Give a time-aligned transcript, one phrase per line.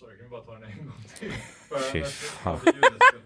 [0.00, 1.32] Så jag kan bara ta den en gång till.
[1.92, 2.58] Fy fan.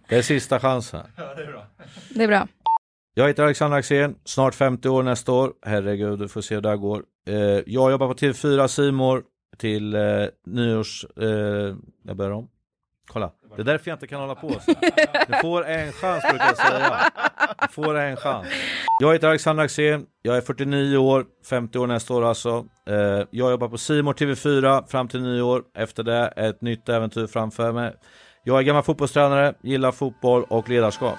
[0.09, 1.07] Det är sista chansen.
[1.17, 1.67] Ja, det är bra.
[2.15, 2.49] Det är bra.
[3.15, 5.53] Jag heter Alexander Axén, snart 50 år nästa år.
[5.63, 7.05] Herregud, du får se hur det här går.
[7.27, 7.35] Eh,
[7.67, 9.23] jag jobbar på TV4 Simor
[9.59, 11.05] till eh, nyårs...
[11.17, 12.49] Eh, jag börjar om.
[13.57, 14.75] Det är därför jag inte kan hålla på så.
[15.29, 17.11] Du får en chans brukar jag säga.
[17.63, 18.47] Du får en chans.
[19.01, 22.65] Jag heter Alexander Axén, jag är 49 år, 50 år nästa år alltså.
[22.89, 25.63] Eh, jag jobbar på Simor TV4 fram till nyår.
[25.79, 27.95] Efter det ett nytt äventyr framför mig.
[28.45, 31.19] Jag är gammal fotbollstränare, gillar fotboll och ledarskap.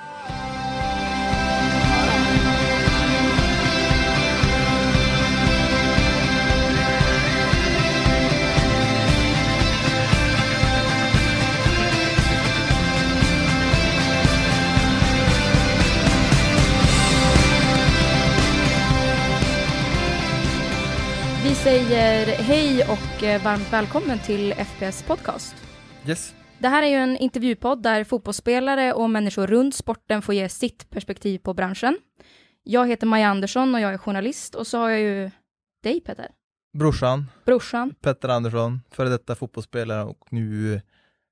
[21.63, 25.55] Säger hej och eh, varmt välkommen till FPS Podcast.
[26.07, 26.35] Yes.
[26.59, 30.89] Det här är ju en intervjupodd där fotbollsspelare och människor runt sporten får ge sitt
[30.89, 31.97] perspektiv på branschen.
[32.63, 35.31] Jag heter Maja Andersson och jag är journalist och så har jag ju
[35.83, 36.31] dig Peter,
[36.73, 37.95] Brorsan, brorsan.
[38.01, 40.81] Petter Andersson, före detta fotbollsspelare och nu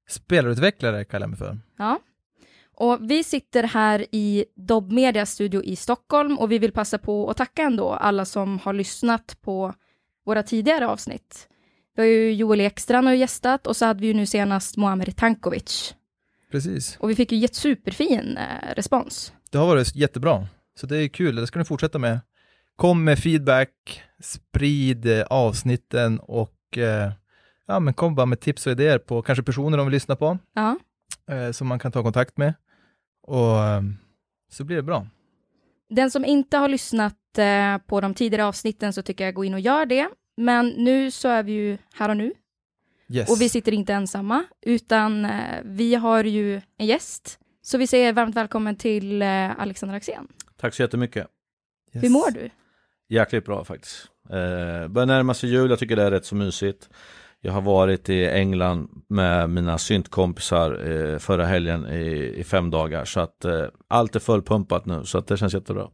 [0.10, 1.58] spelarutvecklare kallar jag mig för.
[1.78, 2.00] Ja.
[2.76, 7.30] Och vi sitter här i Dobb Medias studio i Stockholm och vi vill passa på
[7.30, 9.74] att tacka ändå alla som har lyssnat på
[10.26, 11.48] våra tidigare avsnitt.
[11.96, 15.06] Vi har ju Joel Ekstrand har gästat och så hade vi ju nu senast Muamer
[15.06, 15.96] Tankovic.
[16.52, 16.98] Precis.
[17.00, 19.34] Och vi fick ju jätte superfin eh, respons.
[19.52, 20.48] Det har varit jättebra,
[20.80, 22.20] så det är kul, det ska ni fortsätta med.
[22.76, 27.12] Kom med feedback, sprid eh, avsnitten och eh,
[27.68, 30.38] ja, men kom bara med tips och idéer på kanske personer de vill lyssna på,
[30.54, 30.78] Ja.
[31.30, 32.54] eh, som man kan ta kontakt med.
[33.24, 33.82] Och eh,
[34.52, 35.08] så blir det bra.
[35.96, 39.54] Den som inte har lyssnat eh, på de tidigare avsnitten så tycker jag gå in
[39.54, 40.10] och gör det.
[40.38, 42.34] Men nu så är vi ju här och nu
[43.14, 43.30] Yes.
[43.30, 45.32] och vi sitter inte ensamma utan eh,
[45.64, 47.40] vi har ju en gäst.
[47.62, 50.28] Så vi säger varmt välkommen till eh, Alexander Axén.
[50.58, 51.28] Tack så jättemycket.
[51.94, 52.04] yes.
[52.04, 52.50] Hur mår du?
[53.10, 54.08] Jäkligt bra faktiskt.
[54.30, 56.90] Eh, börjar närma sig jul, jag tycker det är rätt så mysigt.
[57.44, 63.06] Jag har varit i England med mina syntkompisar eh, förra helgen i, i fem dagar.
[63.06, 65.88] Så att eh, allt är fullpumpat nu, så att det känns jättebra.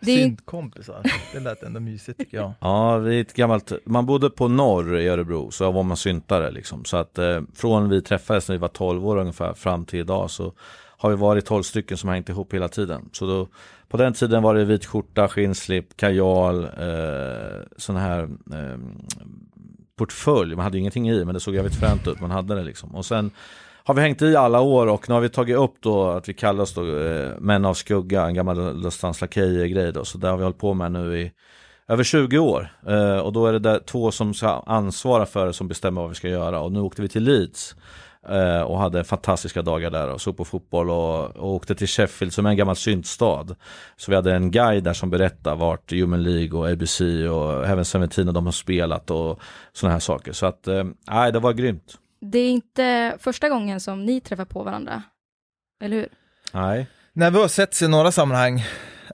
[0.00, 2.52] Det är- Syntkompisar, det lät ändå mysigt tycker jag.
[2.60, 6.50] Ja, vi är ett gammalt, man bodde på norr i Örebro, så var man syntare
[6.50, 6.84] liksom.
[6.84, 10.30] Så att eh, från vi träffades när vi var 12 år ungefär fram till idag
[10.30, 10.52] så
[10.98, 13.08] har vi varit 12 stycken som har hängt ihop hela tiden.
[13.12, 13.48] Så då,
[13.88, 18.78] på den tiden var det vit skjorta, skinnslip, kajal, eh, sån här eh,
[20.00, 20.56] portfölj.
[20.56, 22.94] Man hade ju ingenting i men det såg jävligt fränt ut, man hade det liksom.
[22.94, 23.30] Och sen
[23.84, 26.34] har vi hängt i alla år och nu har vi tagit upp då att vi
[26.34, 30.04] kallar oss då eh, Män av skugga, en gammal Lufthansa grej då.
[30.04, 31.32] Så det har vi hållit på med nu i
[31.88, 32.72] över 20 år.
[32.86, 36.10] Eh, och då är det där två som ska ansvara för det som bestämmer vad
[36.10, 36.60] vi ska göra.
[36.60, 37.76] Och nu åkte vi till Leeds.
[38.28, 42.32] Eh, och hade fantastiska dagar där och såg på fotboll och, och åkte till Sheffield
[42.32, 43.56] som är en gammal syntstad.
[43.96, 47.00] Så vi hade en guide där som berättade vart Human League och ABC
[47.30, 49.40] och även Seventeen de har spelat och
[49.72, 50.32] sådana här saker.
[50.32, 51.98] Så att, eh, nej det var grymt.
[52.20, 55.02] Det är inte första gången som ni träffar på varandra.
[55.82, 56.08] Eller hur?
[56.52, 56.86] Nej.
[57.12, 58.58] Nej, vi har setts i några sammanhang,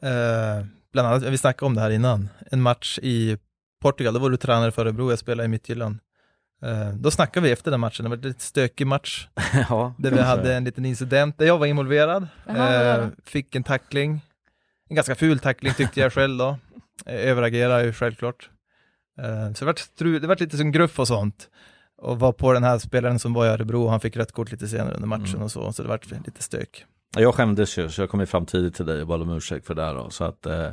[0.03, 3.39] eh, bland annat, vi snackade om det här innan, en match i
[3.83, 5.99] Portugal, då var du tränare för Örebro, jag spelade i Midtjylland.
[6.63, 9.29] Eh, då snackade vi efter den matchen, det var en lite stökig match,
[9.69, 13.63] ja, där vi hade en liten incident, där jag var involverad, var eh, fick en
[13.65, 14.21] tackling,
[14.89, 16.59] en ganska ful tackling tyckte jag själv då,
[17.07, 18.51] eh, överagera ju självklart.
[19.55, 21.49] Så det stru- det vart lite som gruff och sånt,
[22.03, 24.69] och var på den här spelaren som var i Örebro, han fick rött kort lite
[24.69, 25.43] senare under matchen Mm.
[25.43, 26.85] och så, så det vart lite stök.
[27.19, 29.67] Jag skämdes ju, så jag kom ju fram tidigt till dig och bad om ursäkt
[29.67, 30.11] för det här då.
[30.11, 30.69] Så att eh,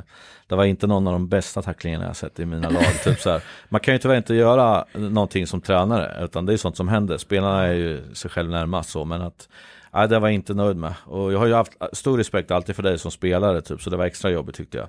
[0.46, 2.84] det var inte någon av de bästa tacklingarna jag sett i mina lag.
[3.04, 3.42] typ så här.
[3.68, 7.18] Man kan ju tyvärr inte göra någonting som tränare, utan det är sånt som händer.
[7.18, 9.48] Spelarna är ju sig själv närmast så, men att
[9.94, 10.94] Nej, det var jag inte nöjd med.
[11.04, 13.96] Och jag har ju haft stor respekt alltid för dig som spelare, typ, så det
[13.96, 14.88] var extra jobbigt tyckte jag.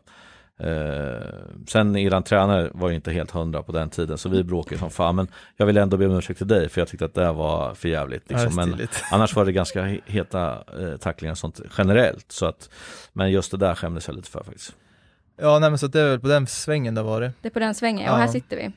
[0.60, 1.28] Eh,
[1.68, 4.90] sen eran tränare var ju inte helt hundra på den tiden, så vi bråkade som
[4.90, 5.16] fan.
[5.16, 5.28] Men
[5.58, 7.90] jag vill ändå be om ursäkt till dig, för jag tyckte att det var för
[7.90, 8.30] jävligt.
[8.30, 8.52] Liksom.
[8.58, 12.32] Ja, Men annars var det ganska he- heta eh, tacklingar och sånt generellt.
[12.32, 12.70] Så att,
[13.14, 14.76] men just det där skämdes jag lite för faktiskt.
[15.38, 17.32] Ja, nej men så det är väl på den svängen det har varit.
[17.42, 18.20] Det är på den svängen, och Ja.
[18.20, 18.72] här sitter vi.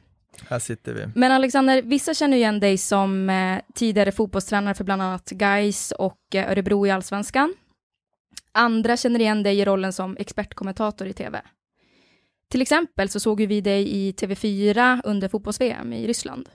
[0.49, 1.07] Här sitter vi.
[1.15, 5.93] Men Alexander, vissa känner ju igen dig som eh, tidigare fotbollstränare för bland annat Gais
[5.93, 7.55] och eh, Örebro i Allsvenskan.
[8.53, 11.41] Andra känner igen dig i rollen som expertkommentator i TV.
[12.51, 16.49] Till exempel så såg ju vi dig i TV4 under fotbolls-VM i Ryssland.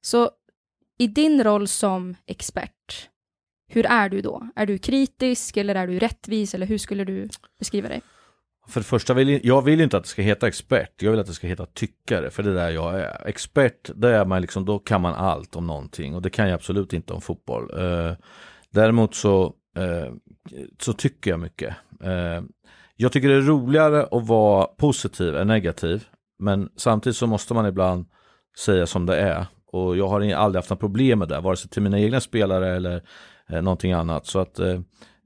[0.00, 0.30] Så
[0.98, 3.08] i din roll som expert,
[3.68, 4.48] hur är du då?
[4.56, 8.02] Är du kritisk eller är du rättvis eller hur skulle du beskriva dig?
[8.68, 11.26] För det första, vill, jag vill inte att det ska heta expert, jag vill att
[11.26, 13.26] det ska heta tyckare, för det är där jag är.
[13.28, 16.54] Expert, där är man liksom, då kan man allt om någonting och det kan jag
[16.54, 17.70] absolut inte om fotboll.
[17.78, 18.12] Eh,
[18.70, 20.12] däremot så, eh,
[20.78, 21.74] så tycker jag mycket.
[22.02, 22.42] Eh,
[22.96, 26.04] jag tycker det är roligare att vara positiv än negativ,
[26.38, 28.06] men samtidigt så måste man ibland
[28.58, 29.46] säga som det är.
[29.66, 32.76] Och jag har aldrig haft några problem med det, vare sig till mina egna spelare
[32.76, 33.02] eller
[33.50, 34.26] eh, någonting annat.
[34.26, 34.80] Så att eh,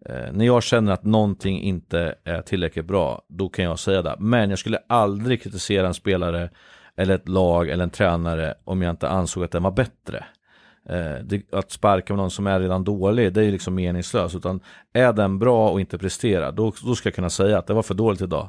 [0.06, 4.16] eh, när jag känner att någonting inte är tillräckligt bra, då kan jag säga det.
[4.18, 6.50] Men jag skulle aldrig kritisera en spelare
[6.96, 10.24] eller ett lag eller en tränare om jag inte ansåg att den var bättre.
[10.90, 14.34] Eh, det, att sparka med någon som är redan dålig, det är ju liksom meningslöst.
[14.34, 14.60] Utan
[14.92, 17.82] är den bra och inte presterar, då, då ska jag kunna säga att det var
[17.82, 18.48] för dåligt idag.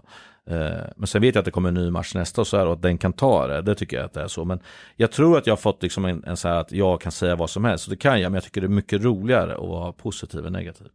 [0.49, 2.67] Eh, men sen vet jag att det kommer en ny match nästa och så här
[2.67, 3.61] och att den kan ta det.
[3.61, 4.45] Det tycker jag att det är så.
[4.45, 4.59] Men
[4.95, 7.35] jag tror att jag har fått liksom en, en så här att jag kan säga
[7.35, 7.88] vad som helst.
[7.88, 10.53] Och det kan jag, men jag tycker det är mycket roligare att vara positiv än
[10.53, 10.87] negativ.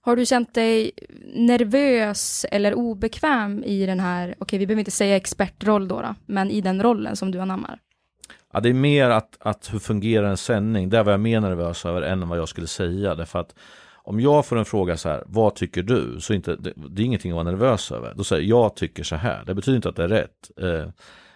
[0.00, 0.90] Har du känt dig
[1.34, 6.14] nervös eller obekväm i den här, okej okay, vi behöver inte säga expertroll då, då,
[6.26, 7.78] men i den rollen som du anammar?
[8.52, 11.86] Ja, det är mer att, att hur fungerar en sändning, det var jag mer nervös
[11.86, 13.14] över än vad jag skulle säga.
[13.14, 13.54] Därför att
[14.04, 16.16] om jag får en fråga så här, vad tycker du?
[16.20, 18.12] Så inte, det, det är ingenting att vara nervös över.
[18.16, 19.44] Då säger jag, jag tycker så här.
[19.44, 20.50] Det betyder inte att det är rätt.
[20.56, 20.88] Eh,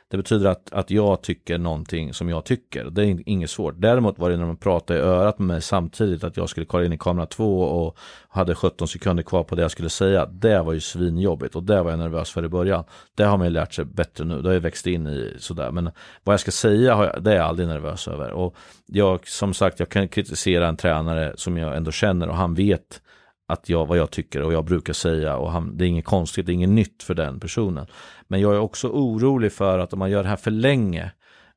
[0.08, 2.84] det betyder att, att jag tycker någonting som jag tycker.
[2.84, 3.74] Det är inget svårt.
[3.78, 6.84] Däremot var det när de pratade i örat med mig samtidigt att jag skulle kolla
[6.84, 7.96] in i kamera 2 och
[8.28, 10.26] hade 17 sekunder kvar på det jag skulle säga.
[10.26, 12.84] Det var ju svinjobbigt och det var jag nervös för i början.
[13.14, 14.42] Det har man ju lärt sig bättre nu.
[14.42, 15.70] Det har jag växt in i sådär.
[15.70, 15.90] Men
[16.24, 18.30] vad jag ska säga har jag, det är jag aldrig nervös över.
[18.30, 18.56] Och
[18.86, 23.00] jag, som sagt, jag kan kritisera en tränare som jag ändå känner och han vet
[23.46, 26.46] att jag, vad jag tycker och jag brukar säga och han, det är inget konstigt,
[26.46, 27.86] det är inget nytt för den personen.
[28.28, 31.12] Men jag är också orolig för att om man gör det här för länge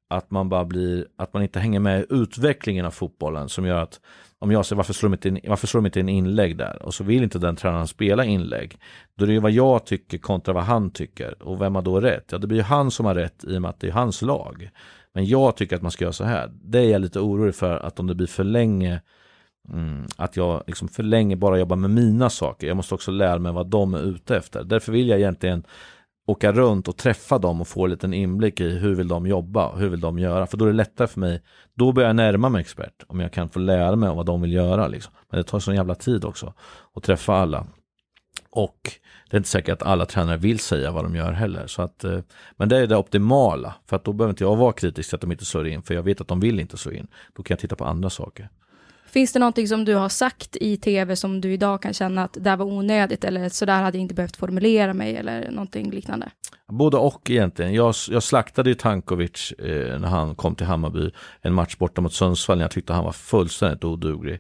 [0.10, 3.82] att man bara blir, att man inte hänger med i utvecklingen av fotbollen som gör
[3.84, 4.00] att
[4.40, 6.82] om jag säger varför slår de inte in, varför slår de inte in inlägg där
[6.84, 8.80] och så vill inte den tränaren spela inlägg.
[9.16, 12.00] Då är det ju vad jag tycker kontra vad han tycker och vem har då
[12.00, 12.32] rätt?
[12.32, 14.22] Ja det blir ju han som har rätt i och med att det är hans
[14.22, 14.70] lag.
[15.14, 16.52] Men jag tycker att man ska göra så här.
[16.64, 19.02] Det är jag lite orolig för att om det blir för länge
[19.74, 22.68] Mm, att jag liksom för länge bara jobbar med mina saker.
[22.68, 24.64] Jag måste också lära mig vad de är ute efter.
[24.64, 25.64] Därför vill jag egentligen
[26.28, 29.76] åka runt och träffa dem och få en liten inblick i hur vill de jobba,
[29.76, 30.48] hur vill de göra.
[30.48, 31.42] För då är det lättare för mig,
[31.74, 33.04] då börjar jag närma mig expert.
[33.08, 34.88] Om jag kan få lära mig vad de vill göra.
[34.88, 35.14] Liksom.
[35.30, 36.54] Men det tar sån jävla tid också
[36.94, 37.68] att träffa alla.
[38.52, 38.92] Och
[39.30, 41.68] det är inte säkert att alla tränare vill säga vad de gör heller.
[41.68, 42.20] Så att, eh,
[42.58, 43.76] men det är det optimala.
[43.86, 45.82] För att då behöver inte jag vara kritisk till att de inte slår in.
[45.82, 47.08] För jag vet att de vill inte slå in.
[47.36, 48.50] Då kan jag titta på andra saker.
[49.12, 52.38] Finns det någonting som du har sagt i tv som du idag kan känna att
[52.40, 56.30] det var onödigt eller så där hade jag inte behövt formulera mig eller någonting liknande?
[56.68, 57.74] Både och egentligen.
[57.74, 61.12] Jag, jag slaktade ju Tankovic eh, när han kom till Hammarby
[61.42, 64.40] en match borta mot Sundsvall när jag tyckte han var fullständigt oduglig.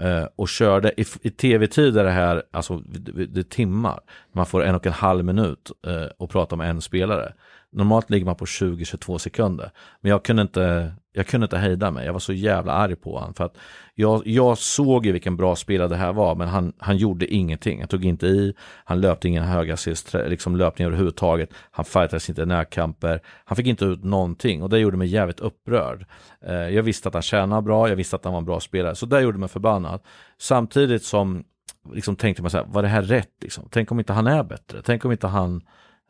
[0.00, 4.00] Eh, och körde i, i tv-tid är det här, alltså det, är timmar,
[4.32, 7.32] man får en och en halv minut eh, och prata om en spelare.
[7.72, 9.70] Normalt ligger man på 20-22 sekunder.
[10.00, 12.06] Men jag kunde, inte, jag kunde inte hejda mig.
[12.06, 13.34] Jag var så jävla arg på honom.
[13.34, 13.56] För att
[13.94, 16.34] jag, jag såg ju vilken bra spelare det här var.
[16.34, 17.78] Men han, han gjorde ingenting.
[17.78, 18.54] Han tog inte i.
[18.84, 21.50] Han löpte ingen högassist, liksom löpning överhuvudtaget.
[21.70, 23.20] Han fightades inte i närkamper.
[23.44, 24.62] Han fick inte ut någonting.
[24.62, 26.06] Och det gjorde mig jävligt upprörd.
[26.46, 27.88] Eh, jag visste att han tjänade bra.
[27.88, 28.94] Jag visste att han var en bra spelare.
[28.94, 30.00] Så det gjorde mig förbannad.
[30.38, 31.44] Samtidigt som
[31.92, 33.32] liksom tänkte man så här, var det här rätt?
[33.42, 33.68] Liksom?
[33.70, 34.82] Tänk om inte han är bättre?
[34.82, 35.62] Tänk om inte han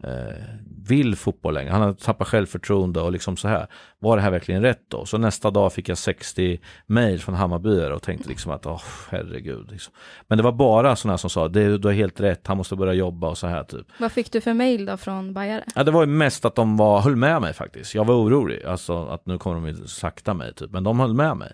[0.05, 0.45] eh,
[0.89, 1.71] vill fotboll längre.
[1.71, 3.67] Han har tappat självförtroende och liksom så här.
[3.99, 5.07] Var det här verkligen rätt då?
[5.07, 9.71] Så nästa dag fick jag 60 mejl från Hammarbyare och tänkte liksom att åh herregud.
[9.71, 9.95] Liksom.
[10.29, 12.93] Men det var bara sådana som sa det, du har helt rätt, han måste börja
[12.93, 13.87] jobba och så här typ.
[13.99, 15.65] Vad fick du för mejl då från Bajare?
[15.75, 17.95] Ja, det var ju mest att de var, höll med mig faktiskt.
[17.95, 20.71] Jag var orolig, alltså att nu kommer de sakta mig typ.
[20.71, 21.53] Men de höll med mig.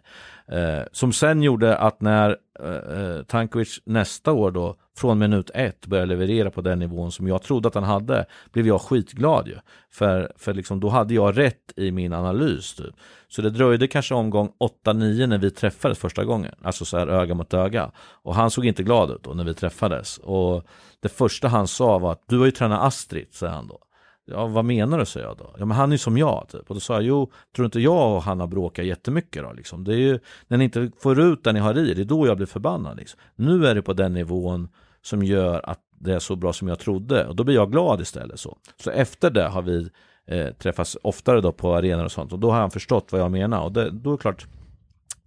[0.49, 5.87] Eh, som sen gjorde att när eh, eh, Tankovic nästa år då från minut ett
[5.87, 9.57] börjar leverera på den nivån som jag trodde att han hade blev jag skitglad ju.
[9.91, 12.75] För, för liksom, då hade jag rätt i min analys.
[12.75, 12.95] Typ.
[13.29, 14.53] Så det dröjde kanske omgång
[14.87, 16.55] 8-9 när vi träffades första gången.
[16.63, 17.91] Alltså så här öga mot öga.
[17.97, 20.19] Och han såg inte glad ut då när vi träffades.
[20.19, 20.67] Och
[21.01, 23.79] det första han sa var att du har ju tränat Astrid, säger han då.
[24.27, 25.55] Ja, vad menar du, säger jag då.
[25.59, 26.71] Ja, men han är som jag, typ.
[26.71, 29.85] Och då sa jag, jo, tror inte jag och han har bråkat jättemycket då, liksom.
[29.85, 32.27] Det är ju när ni inte får ut det ni har i, det är då
[32.27, 33.21] jag blir förbannad, liksom.
[33.37, 34.69] Nu är det på den nivån
[35.05, 37.27] som gör att det är så bra som jag trodde.
[37.27, 38.41] Och då blir jag glad istället.
[38.41, 39.91] Så, så efter det har vi
[40.27, 42.33] eh, träffats oftare då på arenor och sånt.
[42.33, 43.61] Och då har han förstått vad jag menar.
[43.61, 44.47] Och det, då är det klart,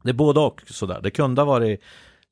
[0.04, 1.00] det är både och sådär.
[1.04, 1.82] Det kunde ha varit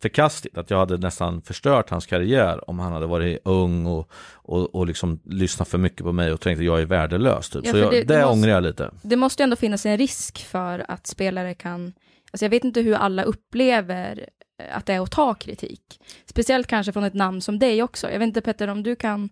[0.01, 4.75] förkastligt att jag hade nästan förstört hans karriär om han hade varit ung och, och,
[4.75, 7.49] och liksom lyssnat för mycket på mig och tänkte att jag är värdelös.
[7.49, 7.65] Typ.
[7.65, 8.91] Ja, så jag, det, det, det ångrar jag lite.
[9.01, 11.93] Det måste ju ändå finnas en risk för att spelare kan
[12.31, 14.29] Alltså jag vet inte hur alla upplever
[14.71, 15.99] att det är att ta kritik.
[16.25, 18.11] Speciellt kanske från ett namn som dig också.
[18.11, 19.29] Jag vet inte Petter om du kan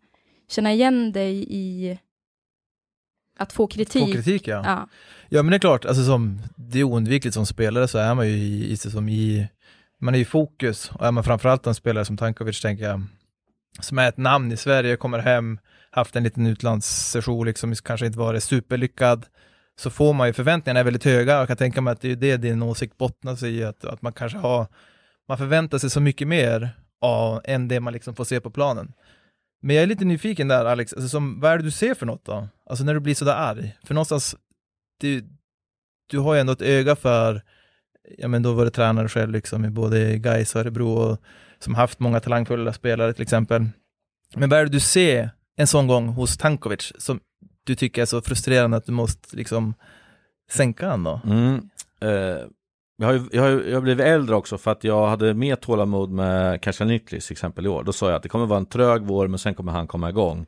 [0.50, 1.98] känna igen dig i
[3.38, 4.08] att få kritik.
[4.08, 4.62] Få kritik ja.
[4.66, 4.88] Ja.
[5.30, 8.28] Ja men det är klart, alltså som, det är oundvikligt som spelare så är man
[8.28, 9.48] ju i, i, som i,
[10.00, 13.04] man är i fokus och är man framförallt en spelare som Tankovic tänker jag,
[13.80, 15.60] som är ett namn i Sverige, kommer hem,
[15.92, 19.26] haft en liten utlandssession liksom, kanske inte varit superlyckad,
[19.80, 22.12] så får man ju, förväntningarna är väldigt höga och jag kan tänka mig att det
[22.12, 24.68] är det din åsikt bottnar sig i, att, att man kanske har,
[25.28, 26.70] man förväntar sig så mycket mer
[27.02, 28.94] av, än det man liksom får se på planen.
[29.62, 32.06] Men jag är lite nyfiken där Alex, alltså som, vad är det du ser för
[32.06, 32.48] något då?
[32.66, 33.78] Alltså när du blir sådär arg?
[33.84, 34.36] För någonstans,
[35.00, 35.24] du,
[36.10, 37.42] du har ju ändå ett öga för,
[38.18, 41.22] ja men då var det tränare själv liksom i både Gais och Örebro och,
[41.60, 43.66] som haft många talangfulla spelare till exempel.
[44.36, 47.20] Men vad är det du ser en sån gång hos Tankovic som
[47.64, 49.74] du tycker är så frustrerande att du måste liksom
[50.52, 51.22] sänka han då?
[51.26, 51.70] Mm.
[52.04, 52.48] Uh
[53.04, 55.56] jag, har ju, jag, har, jag har blivit äldre också för att jag hade mer
[55.56, 57.84] tålamod med Kasia Nycklis till exempel i år.
[57.84, 60.10] Då sa jag att det kommer vara en trög vår men sen kommer han komma
[60.10, 60.46] igång.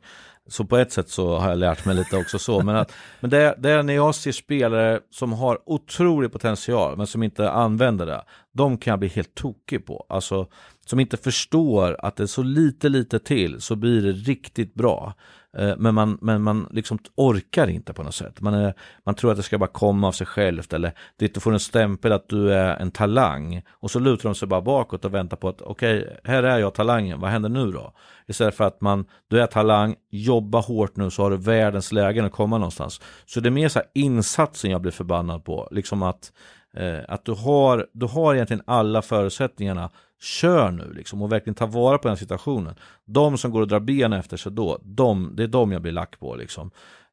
[0.48, 2.62] Så på ett sätt så har jag lärt mig lite också så.
[2.62, 7.06] Men, att, men det, det är när jag ser spelare som har otrolig potential men
[7.06, 8.22] som inte använder det.
[8.52, 10.06] De kan jag bli helt tokig på.
[10.08, 10.46] Alltså
[10.86, 15.14] som inte förstår att det är så lite, lite till så blir det riktigt bra.
[15.58, 18.40] Eh, men man, men man liksom orkar inte på något sätt.
[18.40, 21.52] Man, är, man tror att det ska bara komma av sig självt eller det får
[21.52, 23.62] en stämpel att du är en talang.
[23.70, 26.74] Och så lutar de sig bara bakåt och väntar på att okej, här är jag
[26.74, 27.92] talangen, vad händer nu då?
[28.26, 32.24] Istället för att man, du är talang, jobba hårt nu så har du världens lägen
[32.24, 33.00] att komma någonstans.
[33.26, 35.68] Så det är mer så här insatsen jag blir förbannad på.
[35.70, 36.32] Liksom att,
[36.76, 41.66] eh, att du, har, du har egentligen alla förutsättningarna Kör nu liksom och verkligen ta
[41.66, 42.74] vara på den situationen.
[43.04, 45.92] De som går och drar benen efter sig då, de, det är de jag blir
[45.92, 46.70] lack på liksom.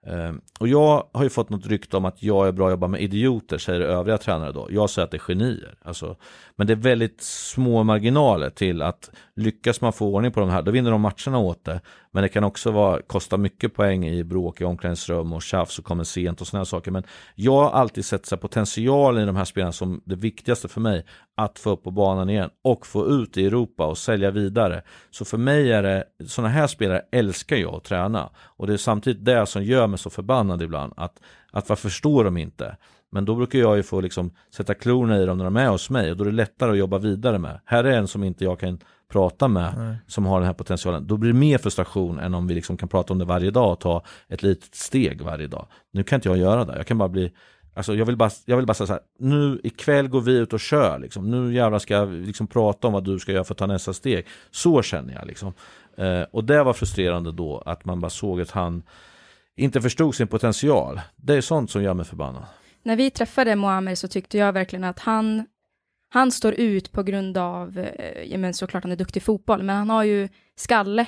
[0.07, 2.87] Ehm, och jag har ju fått något rykte om att jag är bra att jobba
[2.87, 4.67] med idioter, säger övriga tränare då.
[4.71, 5.75] Jag säger att det är genier.
[5.81, 6.15] Alltså,
[6.55, 10.61] men det är väldigt små marginaler till att lyckas man få ordning på de här,
[10.61, 11.81] då vinner de matcherna åt det.
[12.11, 15.85] Men det kan också vara, kosta mycket poäng i bråk i omklädningsrum och tjafs och
[15.85, 16.91] kommer sent och sådana saker.
[16.91, 17.03] Men
[17.35, 21.05] jag har alltid sett så potentialen i de här spelarna som det viktigaste för mig.
[21.35, 24.81] Att få upp på banan igen och få ut i Europa och sälja vidare.
[25.11, 28.29] Så för mig är det, sådana här spelare älskar jag att träna.
[28.37, 30.93] Och det är samtidigt det som gör mig så förbannad ibland.
[30.97, 31.19] Att,
[31.51, 32.77] att varför förstår de inte?
[33.11, 35.89] Men då brukar jag ju få liksom sätta klorna i dem när de är hos
[35.89, 37.59] mig och då är det lättare att jobba vidare med.
[37.65, 38.79] Här är en som inte jag kan
[39.11, 39.95] prata med Nej.
[40.07, 41.07] som har den här potentialen.
[41.07, 43.71] Då blir det mer frustration än om vi liksom kan prata om det varje dag
[43.71, 45.67] och ta ett litet steg varje dag.
[45.91, 46.77] Nu kan inte jag göra det.
[46.77, 47.33] Jag kan bara bli
[47.73, 50.53] Alltså jag vill bara, jag vill bara säga så här, nu ikväll går vi ut
[50.53, 51.31] och kör liksom.
[51.31, 53.93] Nu jävlar ska jag liksom prata om vad du ska göra för att ta nästa
[53.93, 54.27] steg.
[54.51, 55.53] Så känner jag liksom.
[55.97, 58.83] Eh, och det var frustrerande då, att man bara såg att han
[59.55, 61.01] inte förstod sin potential.
[61.15, 62.43] Det är sånt som gör mig förbannad.
[62.83, 65.45] När vi träffade Moamer så tyckte jag verkligen att han,
[66.09, 69.75] han står ut på grund av, eh, men såklart han är duktig i fotboll, men
[69.75, 71.05] han har ju skalle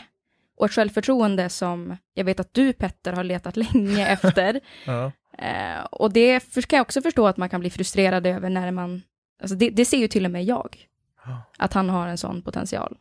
[0.57, 4.59] och ett självförtroende som jag vet att du Petter har letat länge efter.
[4.85, 5.11] Ja.
[5.37, 8.71] Eh, och det för- kan jag också förstå att man kan bli frustrerad över när
[8.71, 9.01] man,
[9.41, 10.77] alltså det, det ser ju till och med jag,
[11.25, 11.41] Ja.
[11.57, 12.97] att han har en sån potential.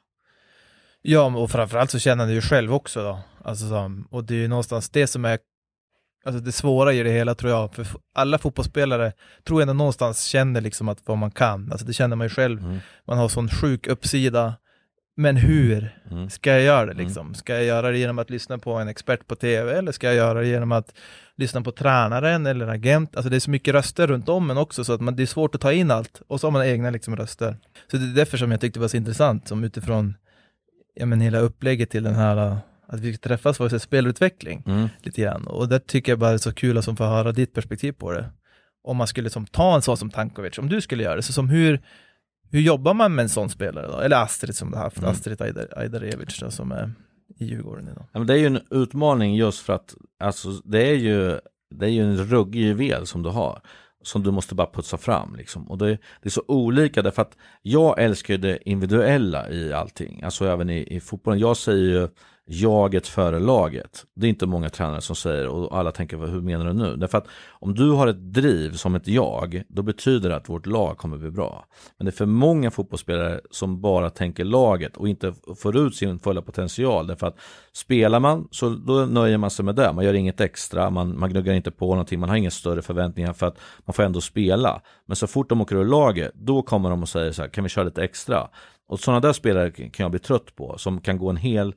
[1.02, 3.18] Ja, och framförallt så känner han det ju själv också då.
[3.44, 5.38] Alltså, så- och det är ju någonstans det som är
[6.24, 7.74] alltså det svåra i det hela tror jag.
[7.74, 9.12] För alla fotbollsspelare
[9.44, 11.72] tror jag ändå någonstans känner liksom att vad man kan.
[11.72, 12.58] Alltså det känner man ju själv.
[12.64, 12.78] Mm.
[13.06, 14.54] Man har sån sjuk uppsida.
[15.16, 16.30] Men hur Mm.
[16.30, 17.34] ska jag göra det liksom?
[17.34, 20.16] Ska jag göra det genom att lyssna på en expert på tv eller ska jag
[20.16, 20.94] göra det genom att
[21.36, 23.16] lyssna på tränaren eller agent?
[23.16, 25.26] Alltså det är så mycket röster runt om en också så att man, det är
[25.26, 27.56] svårt att ta in allt och så har man egna liksom röster.
[27.90, 30.14] Så det är därför som jag tyckte det var så intressant som utifrån
[30.94, 32.56] ja, men hela upplägget till den här uh,
[32.86, 34.88] att vi träffas här spelutveckling Mm.
[35.02, 37.52] lite grann och där tycker jag bara det är så kul att få höra ditt
[37.54, 38.30] perspektiv på det.
[38.84, 41.32] Om man skulle som ta en sån som Tankovic, om du skulle göra det, så
[41.32, 41.80] som hur
[42.50, 43.98] hur jobbar man med en sån spelare då?
[43.98, 45.10] Eller Astrid som du har haft, Mm.
[45.10, 46.92] Astrid Aidar- Ajdarevic då, som är
[47.38, 48.04] i Djurgården idag.
[48.12, 51.38] Ja, men det är ju en utmaning just för att alltså, det, är ju,
[51.74, 53.60] det är ju en ruggig juvel som du har.
[54.02, 55.70] Som du måste bara putsa fram liksom.
[55.70, 60.22] Och det, det är så olika därför att jag älskar ju det individuella i allting.
[60.22, 61.40] Alltså även i, i fotbollen.
[61.40, 62.08] Jag säger ju
[62.46, 64.04] jaget före laget.
[64.14, 66.96] Det är inte många tränare som säger och alla tänker hur menar du nu?
[66.96, 70.66] Därför att om du har ett driv som ett jag, då betyder det att vårt
[70.66, 71.64] lag kommer bli bra.
[71.98, 76.18] Men det är för många fotbollsspelare som bara tänker laget och inte får ut sin
[76.18, 77.06] fulla potential.
[77.06, 77.38] Därför att
[77.72, 79.92] spelar man så då nöjer man sig med det.
[79.92, 83.32] Man gör inget extra, man, man gnuggar inte på någonting, man har inga större förväntningar
[83.32, 84.80] för att man får ändå spela.
[85.06, 87.64] Men så fort de åker ur laget, då kommer de och säger så här, kan
[87.64, 88.48] vi köra lite extra?
[88.86, 91.74] Och sådana där spelare kan jag bli trött på, som kan gå en hel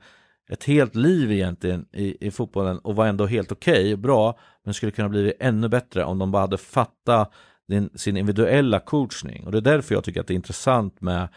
[0.49, 4.73] ett helt liv egentligen i, i fotbollen och var ändå helt okej, och bra, men
[4.73, 7.33] skulle kunna bli ännu bättre om de bara hade fattat
[7.67, 9.45] din, sin individuella coachning.
[9.45, 11.27] Och det är därför jag tycker att det är intressant med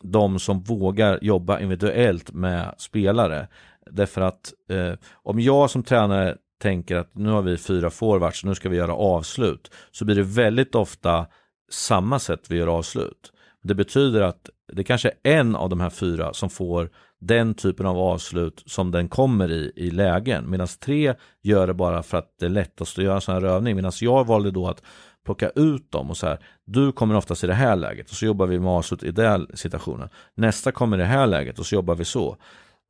[0.00, 3.48] de som vågar jobba individuellt med spelare.
[3.90, 8.54] Därför att eh, om jag som tränare tänker att nu har vi fyra forwards, nu
[8.54, 11.26] ska vi göra avslut, så blir det väldigt ofta
[11.70, 13.32] samma sätt vi gör avslut.
[13.62, 16.90] Det betyder att det kanske är en av de här fyra som får
[17.20, 20.50] den typen av avslut som den kommer i, i lägen.
[20.50, 23.44] Medan tre gör det bara för att det är lättast att göra en sån här
[23.44, 23.76] övning.
[23.76, 24.82] Medan jag valde då att
[25.24, 28.26] plocka ut dem och så här, du kommer oftast i det här läget och så
[28.26, 30.08] jobbar vi med avslut i den situationen.
[30.34, 32.36] Nästa kommer i det här läget och så jobbar vi så.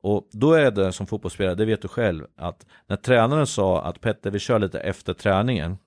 [0.03, 4.01] Och då är det som fotbollsspelare, det vet du själv, att när tränaren sa att
[4.01, 5.77] Petter vi kör lite efter träningen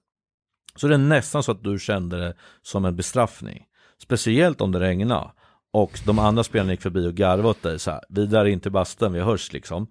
[0.76, 3.64] så är det nästan så att du kände det som en bestraffning.
[4.02, 5.30] Speciellt om det regnade
[5.74, 8.72] och de andra spelarna gick förbi och garvade åt dig så här, vi in till
[8.72, 9.86] bastun, vi hörs liksom.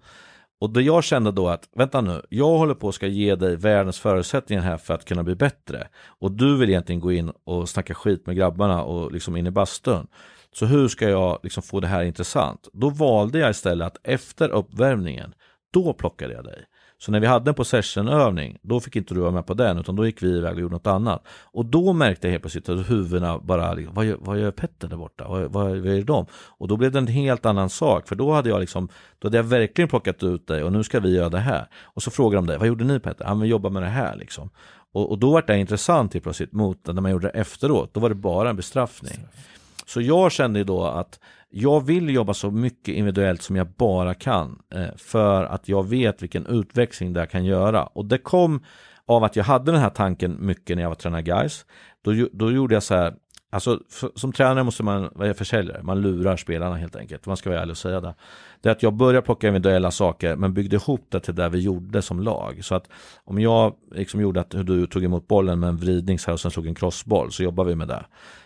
[0.62, 3.56] Och det jag kände då att, vänta nu, jag håller på att ska ge dig
[3.56, 5.88] världens förutsättningar här för att kunna bli bättre.
[6.20, 9.52] Och du vill egentligen gå in och snacka skit med grabbarna och liksom in i
[9.52, 10.08] bastun.
[10.54, 12.68] Så hur ska jag liksom få det här intressant?
[12.74, 15.34] Då valde jag istället att efter uppvärmningen,
[15.74, 16.66] då plockade jag dig.
[17.04, 19.96] Så när vi hade en possession-övning, då fick inte du vara med på den, utan
[19.96, 21.24] då gick vi iväg och gjorde något annat.
[21.42, 24.98] Och då märkte jag helt plötsligt att huvudena bara, vad gör, vad gör Petter där
[24.98, 25.28] borta?
[25.28, 26.26] Vad, vad, vad gör de?
[26.34, 28.88] Och då blev det en helt annan sak, för då hade jag liksom,
[29.20, 31.68] då hade jag verkligen plockat ut dig och nu ska vi göra det här.
[31.84, 33.26] Och så frågar de dig, vad gjorde ni Petter?
[33.26, 34.50] Ja, men jobba med det här liksom.
[34.94, 38.00] Och, och då var det intressant helt plötsligt mot när man gjorde det efteråt, då
[38.00, 39.20] var det bara en bestraffning.
[39.86, 41.20] Så jag kände ju då att
[41.56, 46.24] jag vill jobba så mycket individuellt som jag bara kan eh, för att jag vet
[46.24, 47.84] vilken utväxling det kan göra.
[47.84, 48.64] Och det kom
[49.06, 51.66] av att jag hade den här tanken mycket när jag var tränare guys.
[52.02, 53.14] Då, då gjorde jag så här,
[53.50, 57.26] alltså för, som tränare måste man vara försäljare, man lurar spelarna helt enkelt.
[57.26, 58.16] Man ska vara ärlig och säga det.
[58.62, 61.60] Det är att jag började plocka individuella saker men byggde ihop det till det vi
[61.60, 62.60] gjorde som lag.
[62.62, 62.90] Så att
[63.24, 66.68] om jag liksom gjorde att du tog emot bollen med en vridning och sen slog
[66.68, 68.06] en crossboll så jobbar vi med det.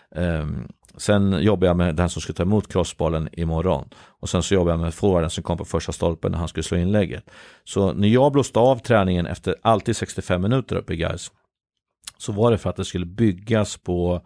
[0.10, 3.90] Um, Sen jobbar jag med den som ska ta emot crossbollen imorgon.
[3.96, 6.64] Och sen så jobbar jag med forwarden som kom på första stolpen när han skulle
[6.64, 7.30] slå inlägget.
[7.64, 11.32] Så när jag blåste av träningen efter alltid 65 minuter uppe i guys
[12.18, 14.22] så var det för att det skulle byggas på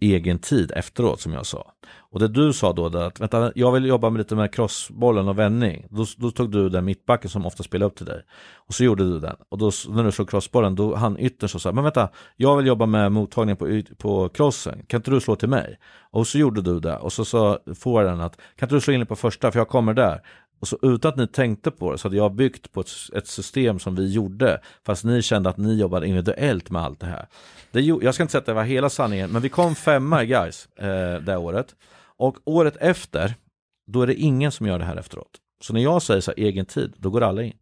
[0.00, 1.72] egen tid efteråt som jag sa.
[2.14, 5.38] Och det du sa då, att vänta, jag vill jobba med lite med crossbollen och
[5.38, 5.86] vändning.
[5.90, 8.22] Då, då tog du den mittbacken som ofta spelar upp till dig.
[8.54, 9.36] Och så gjorde du den.
[9.48, 12.66] Och då när du slog crossbollen, då han ytterst och sa, men vänta, jag vill
[12.66, 14.82] jobba med mottagning på, på crossen.
[14.86, 15.78] Kan inte du slå till mig?
[16.10, 16.96] Och så gjorde du det.
[16.96, 19.94] Och så sa forwarden att, kan inte du slå in på första, för jag kommer
[19.94, 20.20] där.
[20.60, 23.26] Och så utan att ni tänkte på det så hade jag byggt på ett, ett,
[23.26, 24.60] system som vi gjorde.
[24.86, 27.26] Fast ni kände att ni jobbade individuellt med allt det här.
[27.72, 30.26] Det, jag ska inte säga att det var hela sanningen, men vi kom femma i
[30.26, 31.74] guys eh, det året.
[32.18, 33.34] Och året efter,
[33.86, 35.40] då är det ingen som gör det här efteråt.
[35.60, 37.56] Så när jag säger så här, egen tid, då går alla in.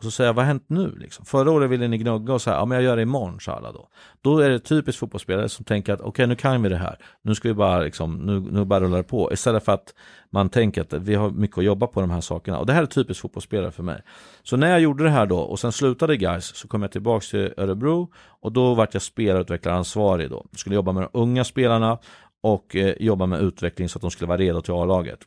[0.00, 0.94] Och så säger jag, vad har hänt nu?
[0.96, 1.24] Liksom?
[1.24, 3.72] Förra året ville ni gnugga och säga, ja men jag gör det imorgon, sa alla
[3.72, 3.88] då.
[4.20, 6.98] Då är det typiskt fotbollsspelare som tänker att okej okay, nu kan vi det här.
[7.22, 9.32] Nu ska vi bara liksom, nu, nu bara rullar det på.
[9.32, 9.94] Istället för att
[10.30, 12.58] man tänker att vi har mycket att jobba på de här sakerna.
[12.58, 14.02] Och det här är typiskt fotbollsspelare för mig.
[14.42, 17.30] Så när jag gjorde det här då och sen slutade guys så kom jag tillbaks
[17.30, 20.46] till Örebro och då vart jag spelarutvecklaransvarig då.
[20.56, 21.98] Skulle jobba med de unga spelarna
[22.40, 25.20] och eh, jobba med utveckling så att de skulle vara redo till A-laget.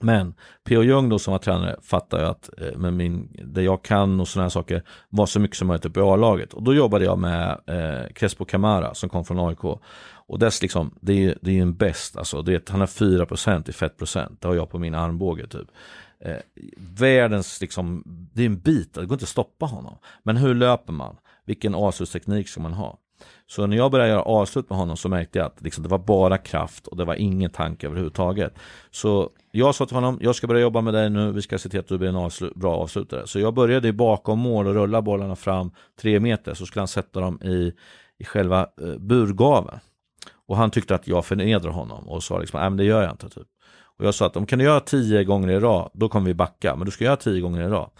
[0.00, 0.34] Men
[0.64, 0.82] P.O.
[0.82, 4.28] Ljung då som var tränare fattar jag att eh, med min, det jag kan och
[4.28, 6.52] sådana här saker var så mycket som möjligt uppe i A-laget.
[6.52, 9.64] Och då jobbade jag med eh, Crespo Camara som kom från AIK.
[10.28, 13.72] Och dess liksom, det är, det är en bäst, alltså, det, han har 4% i
[13.72, 15.68] fettprocent, det har jag på min armbåge typ.
[16.20, 16.36] Eh,
[16.76, 18.02] världens, liksom,
[18.34, 19.98] det är en bit, det går inte att stoppa honom.
[20.22, 21.16] Men hur löper man?
[21.44, 22.98] Vilken avslutsteknik ska man ha?
[23.46, 25.98] Så när jag började göra avslut med honom så märkte jag att liksom, det var
[25.98, 28.54] bara kraft och det var ingen tanke överhuvudtaget.
[28.90, 31.68] Så jag sa till honom, jag ska börja jobba med dig nu, vi ska se
[31.68, 33.26] till att du blir en avslut, bra avslutare.
[33.26, 37.20] Så jag började bakom mål och rulla bollarna fram tre meter, så skulle han sätta
[37.20, 37.72] dem i,
[38.18, 39.78] i själva eh, burgaven.
[40.46, 43.10] Och han tyckte att jag förnedrade honom och sa liksom, nej men det gör jag
[43.10, 43.28] inte.
[43.28, 43.46] Typ.
[43.98, 46.34] Och jag sa att om kan du göra tio gånger i rad, då kommer vi
[46.34, 47.90] backa, men du ska göra tio gånger i rad.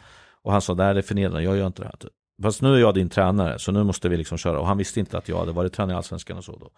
[0.43, 1.97] Och han sa, nej det är förnedrande, jag gör inte det här.
[1.97, 2.13] Typ.
[2.43, 4.61] Fast nu är jag din tränare, så nu måste vi liksom köra.
[4.61, 6.71] Och han visste inte att jag hade varit tränare i Allsvenskan och så då.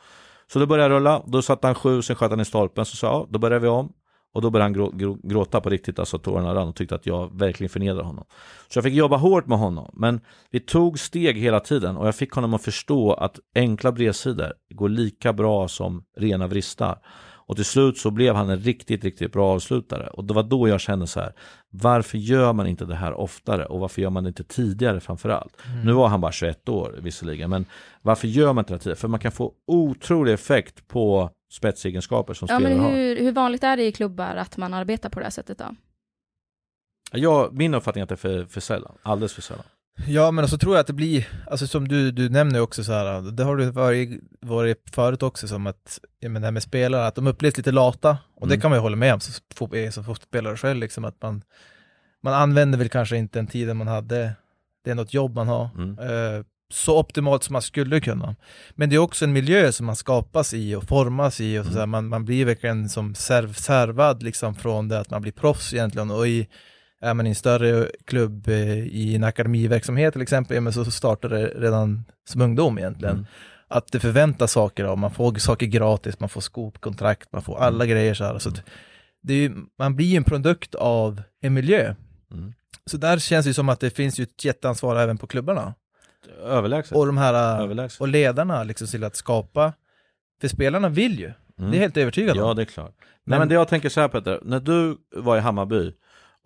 [0.53, 2.97] Så då började jag rulla, då satte han sju, sen sköt han i stolpen, så
[2.97, 3.93] sa jag, då börjar vi om.
[4.35, 7.07] Och då började han grå, grå, gråta på riktigt, alltså tårarna rann och tyckte att
[7.07, 8.25] jag verkligen förnedrade honom.
[8.69, 12.15] Så jag fick jobba hårt med honom, men vi tog steg hela tiden och jag
[12.15, 16.99] fick honom att förstå att enkla bredsidor går lika bra som rena vristar.
[17.49, 20.07] Och till slut så blev han en riktigt, riktigt bra avslutare.
[20.07, 21.33] Och det var då jag kände så här,
[21.71, 23.67] varför gör man inte det här oftare?
[23.67, 25.57] Och varför gör man det inte tidigare framförallt?
[25.67, 25.87] Mm.
[25.87, 27.67] Nu var han bara 21 år visserligen, men
[28.03, 28.97] varför gör man inte det tidigare?
[28.97, 33.23] För man kan få otrolig effekt på spetsegenskaper som ja, spelare men hur, har.
[33.23, 35.75] Hur vanligt är det i klubbar att man arbetar på det här sättet då?
[37.13, 39.65] Ja, min uppfattning är att det är för, för sällan, alldeles för sällan.
[40.07, 42.93] Ja, men så tror jag att det blir, alltså som du, du nämner också så
[42.93, 47.07] här, det har du varit, varit förut också som att, men det här med spelare,
[47.07, 48.57] att de upplevs lite lata, och mm.
[48.57, 49.33] det kan man ju hålla med om som,
[49.93, 51.43] som fotbollsspelare själv, liksom att man,
[52.23, 54.33] man använder väl kanske inte den tiden man hade,
[54.85, 55.99] det är något jobb man har, Mm.
[55.99, 58.37] eh, så optimalt som man skulle kunna.
[58.75, 61.71] Men det är också en miljö som man skapas i och formas i och så
[61.71, 61.79] Mm.
[61.81, 61.87] där.
[61.87, 66.11] Man, man blir verkligen som serv, servad liksom från det att man blir proffs egentligen
[66.11, 66.49] och i
[67.01, 71.47] är man i en större klubb eh, i en akademiverksamhet till exempel, så, startar det
[71.47, 73.15] redan som ungdom egentligen.
[73.15, 73.27] Mm.
[73.69, 77.87] Att det förväntas saker av, man får saker gratis, man får skopkontrakt, man får alla
[77.87, 78.39] grejer så här.
[78.39, 78.51] Så
[79.29, 81.95] är ju, man blir ju en produkt av en miljö.
[82.33, 82.53] Mm.
[82.91, 85.75] Så där känns det som att det finns ju ett jätteansvar även på klubbarna.
[86.45, 86.97] Överlägset.
[86.97, 88.01] Och de här, Överlägset.
[88.01, 89.73] och ledarna liksom till att skapa,
[90.41, 91.71] för spelarna vill ju, Mm.
[91.71, 92.95] det är jag helt övertygad Ja, det är klart.
[92.99, 95.93] Nej, Men- men det jag tänker så här Peter, när du var i Hammarby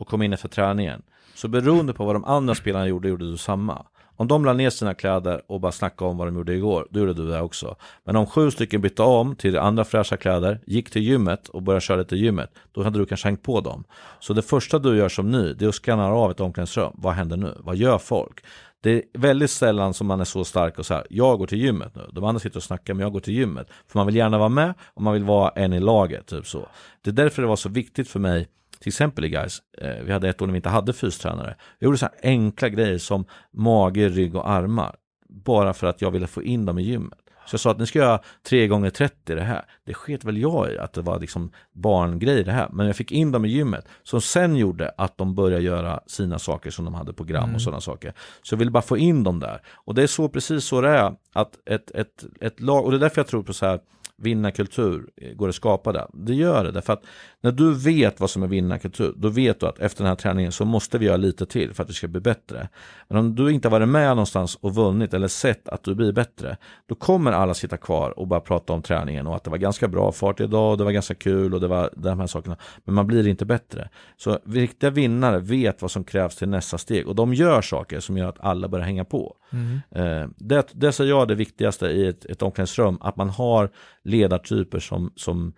[0.03, 1.03] och kom in efter träningen,
[1.35, 3.87] så beroende på vad de andra spelarna gjorde, gjorde du samma.
[4.17, 7.01] Om de la ner sina kläder och bara snackade om vad de gjorde igår, då
[7.01, 7.77] gjorde du det också.
[8.05, 11.81] Men om sju stycken bytte om till andra fräscha kläder, gick till gymmet och började
[11.81, 13.85] köra lite gymmet, då hade du kanske hängt på dem.
[14.21, 16.93] Så det första du gör som ny, det är att scanna av ett omklädningsrum.
[16.95, 17.55] Vad händer nu?
[17.61, 18.45] Vad gör folk?
[18.83, 21.59] Det är väldigt sällan som man är så stark och så här, jag går till
[21.59, 22.03] gymmet nu.
[22.13, 23.69] De andra sitter och snackar, men jag går till gymmet.
[23.89, 26.69] För man vill gärna vara med och man vill vara en i laget, typ så.
[27.03, 28.49] Det är därför det var så viktigt för mig,
[28.83, 31.57] till exempel i guys, eh, vi hade ett år när vi inte hade fystränare.
[31.79, 34.97] Jag gjorde så här enkla grejer som mage, rygg och armar.
[35.29, 37.19] Bara för att jag ville få in dem i gymmet.
[37.47, 39.65] Så jag sa att ni ska göra 3 gånger 30 det här.
[39.87, 42.69] Det sket väl jag i att det var liksom barngrej det här.
[42.73, 43.89] Men jag fick in dem i gymmet.
[44.03, 47.55] Som sen gjorde att de började göra sina saker som de hade program Mm.
[47.55, 48.13] och sådana saker.
[48.43, 49.61] Så jag ville bara få in dem där.
[49.75, 51.15] Och det är så precis så det är.
[51.33, 53.81] Att ett, ett, ett lag, och det är därför jag tror på så här
[54.23, 56.07] vinnarkultur eh, går att skapa där.
[56.13, 57.03] Det gör det, därför att
[57.41, 60.53] när du vet vad som är vinnarkultur, då vet du att efter den här träningen
[60.53, 62.69] så måste vi göra lite till för att vi ska bli bättre.
[63.09, 66.13] Men om du inte har varit med någonstans och vunnit eller sett att du blir
[66.13, 66.57] bättre,
[66.87, 69.89] då kommer alla sitta kvar och bara prata om träningen och att det var ganska
[69.89, 72.57] bra fart idag och det var ganska kul och det var de här sakerna.
[72.85, 73.89] Men man blir inte bättre.
[74.17, 78.19] Så riktiga vinnare vet vad som krävs till nästa steg och de gör saker som
[78.19, 79.37] gör att alla börjar hänga på.
[79.53, 79.81] Mm.
[79.91, 83.71] Eh, det, det ser jag det viktigaste i ett, ett omklädningsrum, att man har
[84.05, 85.55] ledartyper som, som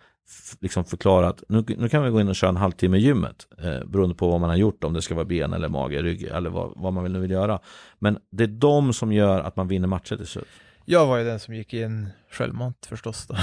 [0.60, 3.46] liksom förklarar att nu, nu kan vi gå in och köra en halvtimme i gymmet,
[3.58, 6.22] eh, beroende på vad man har gjort, om det ska vara ben eller mage, rygg
[6.22, 7.58] eller vad, vad man vill, nu vill göra.
[7.98, 10.48] Men det är de som gör att man vinner matcher till slut.
[10.84, 13.36] Jag var ju den som gick in självmant förstås då.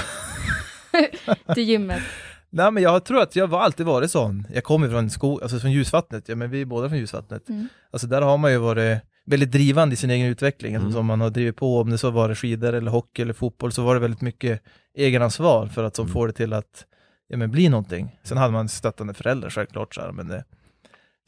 [1.54, 2.02] till gymmet.
[2.50, 4.48] Nej men jag tror att jag alltid varit sån.
[4.54, 7.50] Jag kommer från sko alltså från ljusvattnet, ja men vi är båda från ljusvattnet.
[7.50, 7.68] Mm.
[7.92, 10.86] Alltså där har man ju varit väldigt drivande i sin egen utveckling, Mm.
[10.86, 13.34] alltså, som man har drivit på, om det så var det skidor eller hockey eller
[13.34, 14.62] fotboll, så var det väldigt mycket
[14.98, 16.14] egenansvar för att som Mm.
[16.14, 16.86] får det till att
[17.28, 18.20] ja, men bli någonting.
[18.24, 20.44] Sen hade man stöttande föräldrar självklart, så här, men det,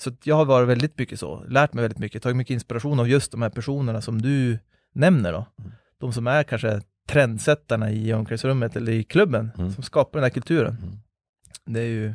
[0.04, 3.00] så att jag har varit väldigt mycket så, lärt mig väldigt mycket, tagit mycket inspiration
[3.00, 4.60] av just de här personerna som du
[4.94, 5.46] nämner då.
[5.60, 5.72] Mm.
[6.00, 9.72] De som är kanske trendsättarna i omklädningsrummet eller i klubben, Mm.
[9.72, 10.78] som skapar den här kulturen.
[10.84, 10.96] Mm.
[11.66, 12.14] Det är ju,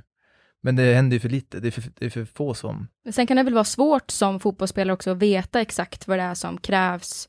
[0.63, 3.13] men det händer ju för lite, det är för, det är för få som Men
[3.13, 6.35] Sen kan det väl vara svårt som fotbollsspelare också att veta exakt vad det är
[6.35, 7.29] som krävs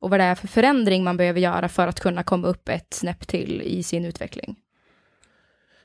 [0.00, 2.94] och vad det är för förändring man behöver göra för att kunna komma upp ett
[2.94, 4.56] snäpp till i sin utveckling.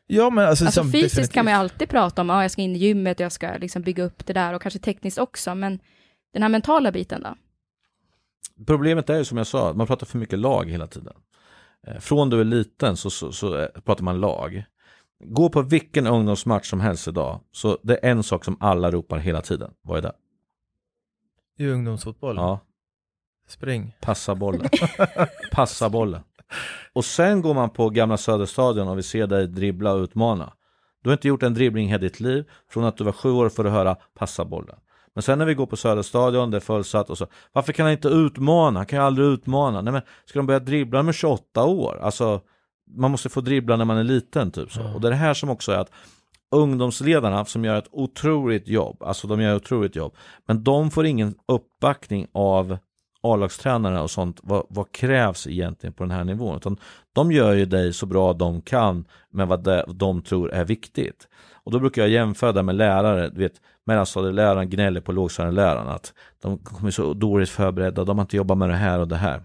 [0.08, 1.34] Ja men alltså, Alltså fysiskt definitivt.
[1.34, 3.82] kan man ju alltid prata om, ja jag ska in i gymmet, jag ska liksom
[3.82, 5.80] bygga upp det där och kanske tekniskt också, men
[6.34, 7.36] den här mentala biten då?
[8.68, 11.14] Problemet är ju som jag sa, man pratar för mycket lag hela tiden.
[11.88, 14.64] Eh, Från du är liten så, så, så eh, pratar man lag.
[15.26, 19.18] Gå på vilken ungdomsmatch som helst idag, så det är en sak som alla ropar
[19.18, 19.72] hela tiden.
[19.82, 20.14] Vad är det?
[21.58, 22.60] I ungdomsfotboll, Ja,
[23.48, 23.96] spring.
[24.02, 24.70] passa bollen.
[25.52, 26.22] Passa bollen.
[26.94, 30.54] Och sen går man på gamla Söderstadion och vi ser dig dribbla och utmana.
[31.04, 32.50] Du har inte gjort en dribbling hela ditt liv.
[32.70, 34.76] Från att du var sju år får du höra passa bollen.
[35.14, 37.28] Men sen när vi går på Söderstadion, det är fullsatt och så.
[37.52, 38.80] Varför kan han inte utmana?
[38.80, 39.82] Han kan ju aldrig utmana.
[39.82, 42.00] Nej men, ska de börja dribbla med 28 år?
[42.02, 42.42] Alltså,
[42.88, 44.82] man måste få dribbla när man är liten typ så.
[44.82, 44.94] Ja.
[44.94, 45.92] Och det är det här som också är att
[46.52, 50.16] ungdomsledarna som gör ett otroligt jobb, alltså de gör ett otroligt jobb,
[50.48, 52.78] men de får ingen uppbackning av
[53.24, 56.58] A-lagstränare och sånt, vad, vad krävs egentligen på den här nivån?
[56.58, 56.78] Utan
[57.14, 61.28] de gör ju dig så bra de kan med vad de, de tror är viktigt.
[61.54, 66.14] Och då brukar jag jämföra det med lärare, du vet, mellanstadieläraren gnäller på lågstadieläraren att
[66.42, 69.44] de kommer så dåligt förberedda, de har inte jobbat med det här och det här.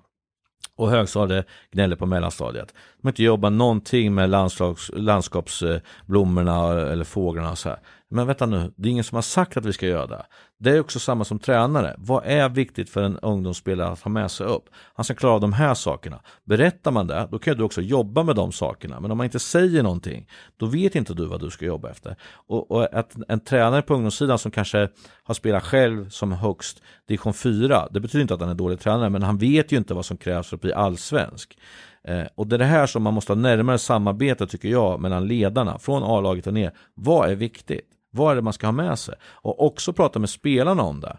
[0.76, 2.74] Och högstadiet gnäller på mellanstadiet.
[3.00, 7.78] De har inte jobbat någonting med landslags, landskapsblommorna eller fåglarna och så här.
[8.10, 10.26] Men vänta nu, det är ingen som har sagt att vi ska göra det.
[10.58, 11.94] Det är också samma som tränare.
[11.98, 14.64] Vad är viktigt för en ungdomsspelare att ha med sig upp?
[14.94, 16.20] Han ska klara av de här sakerna.
[16.44, 19.00] Berättar man det, då kan du också jobba med de sakerna.
[19.00, 22.16] Men om man inte säger någonting, då vet inte du vad du ska jobba efter.
[22.32, 24.88] Och, och att en tränare på ungdomssidan som kanske
[25.22, 29.10] har spelat själv som högst division 4, det betyder inte att han är dålig tränare,
[29.10, 31.58] men han vet ju inte vad som krävs för att bli allsvensk.
[32.04, 35.28] Eh, och det är det här som man måste ha närmare samarbete tycker jag mellan
[35.28, 36.72] ledarna från A-laget och ner.
[36.94, 37.94] Vad är viktigt?
[38.10, 39.14] Vad är det man ska ha med sig?
[39.22, 41.18] Och också prata med spelarna om det.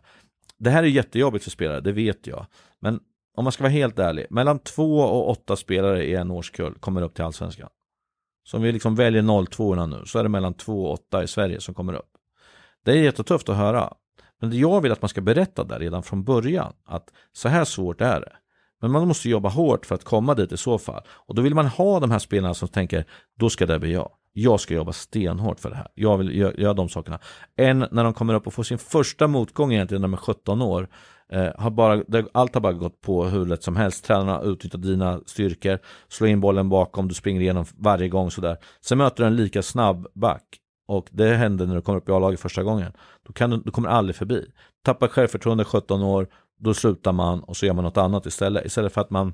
[0.57, 2.45] Det här är jättejobbigt för spelare, det vet jag.
[2.79, 2.99] Men
[3.37, 7.01] om man ska vara helt ärlig, mellan två och åtta spelare i en årskull kommer
[7.01, 7.69] upp till allsvenskan.
[8.43, 11.27] Så om vi liksom väljer 02 nu så är det mellan två och åtta i
[11.27, 12.09] Sverige som kommer upp.
[12.85, 13.93] Det är jättetufft att höra.
[14.41, 18.01] Men jag vill att man ska berätta där redan från början att så här svårt
[18.01, 18.31] är det.
[18.81, 21.03] Men man måste jobba hårt för att komma dit i så fall.
[21.09, 23.05] Och då vill man ha de här spelarna som tänker,
[23.39, 24.11] då ska det bli jag.
[24.33, 25.87] Jag ska jobba stenhårt för det här.
[25.95, 27.19] Jag vill göra, göra de sakerna.
[27.55, 30.61] En när de kommer upp och får sin första motgång egentligen när de är 17
[30.61, 30.87] år.
[31.31, 34.05] Eh, har bara, det, allt har bara gått på hur lätt som helst.
[34.05, 38.57] Tränarna utnyttjar dina styrkor, slå in bollen bakom, du springer igenom varje gång sådär.
[38.81, 40.43] Sen möter du en lika snabb back.
[40.87, 42.93] Och det händer när du kommer upp i A-laget första gången.
[43.27, 44.51] Då, kan du, du kommer aldrig förbi.
[44.85, 46.27] Tappar självförtroende 17 år,
[46.59, 48.65] då slutar man och så gör man något annat istället.
[48.65, 49.33] Istället för att man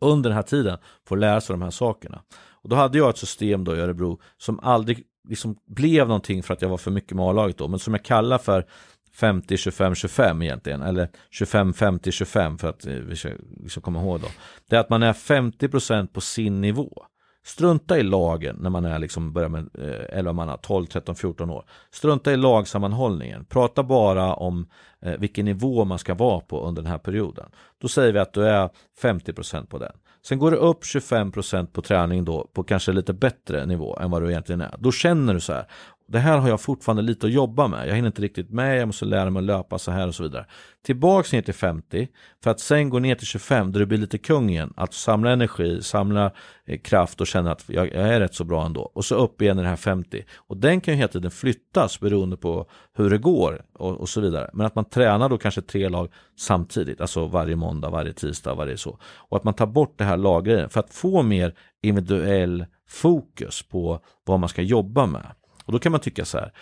[0.00, 2.22] under den här tiden får lära sig de här sakerna.
[2.62, 6.54] Och då hade jag ett system då i Örebro som aldrig liksom blev någonting för
[6.54, 8.66] att jag var för mycket med A-laget då, men som jag kallar för
[9.14, 13.30] 50, 25, 25 egentligen, eller 25, 50, 25 för att eh, vi ska,
[13.62, 14.26] vi ska komma ihåg då.
[14.68, 17.06] Det är att man är 50% på sin nivå.
[17.44, 21.50] Strunta i lagen när man är liksom börjar med eh, 11 manna, 12, 13, 14
[21.50, 21.64] år.
[21.90, 23.44] Strunta i lagsammanhållningen.
[23.44, 24.68] Prata bara om
[25.00, 27.50] eh, vilken nivå man ska vara på under den här perioden.
[27.78, 28.70] Då säger vi att du är
[29.02, 29.92] 50% på den.
[30.24, 34.22] Sen går det upp 25% på träning då på kanske lite bättre nivå än vad
[34.22, 34.74] du egentligen är.
[34.78, 35.66] Då känner du så här,
[36.12, 37.88] det här har jag fortfarande lite att jobba med.
[37.88, 40.22] Jag hinner inte riktigt med, jag måste lära mig att löpa så här och så
[40.22, 40.46] vidare.
[40.84, 42.08] Tillbaks ner till 50
[42.42, 44.72] för att sen gå ner till 25 där du blir lite kung igen.
[44.76, 46.30] Att samla energi, samla
[46.66, 48.80] eh, kraft och känna att jag, jag, är rätt så bra ändå.
[48.94, 50.24] Och så upp igen i det här 50.
[50.36, 54.20] Och den kan ju hela tiden flyttas beroende på hur det går och, och så
[54.20, 54.50] vidare.
[54.52, 57.00] Men att man tränar då kanske tre lag samtidigt.
[57.00, 58.98] Alltså varje måndag, varje tisdag, varje så.
[59.02, 64.00] Och att man tar bort det här laggrejen för att få mer individuell fokus på
[64.24, 65.26] vad man ska jobba med.
[65.72, 66.52] Och då kan man tycka så här,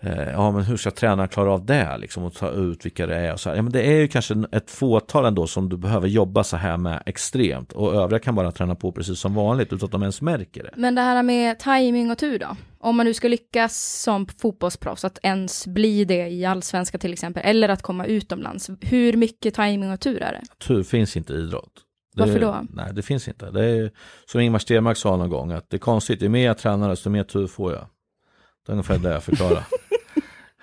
[0.00, 3.16] eh, ja men hur ska tränaren klara av det liksom och ta ut vilka det
[3.16, 3.56] är och så här.
[3.56, 6.76] Ja men det är ju kanske ett fåtal ändå som du behöver jobba så här
[6.76, 10.22] med extremt och övriga kan bara träna på precis som vanligt utan att de ens
[10.22, 10.70] märker det.
[10.76, 12.56] Men det här med timing och tur då?
[12.78, 17.42] Om man nu ska lyckas som fotbollsproffs att ens bli det i allsvenska till exempel
[17.46, 18.70] eller att komma utomlands.
[18.80, 20.42] Hur mycket timing och tur är det?
[20.66, 21.72] Tur finns inte i idrott.
[22.14, 22.66] Det, Varför då?
[22.70, 23.50] Nej, det finns inte.
[23.50, 23.90] Det är
[24.26, 27.10] som Ingmar Stenmark sa någon gång att det är konstigt, ju mer jag tränar desto
[27.10, 27.86] mer tur får jag.
[28.70, 29.64] Det är ungefär det jag förklarar.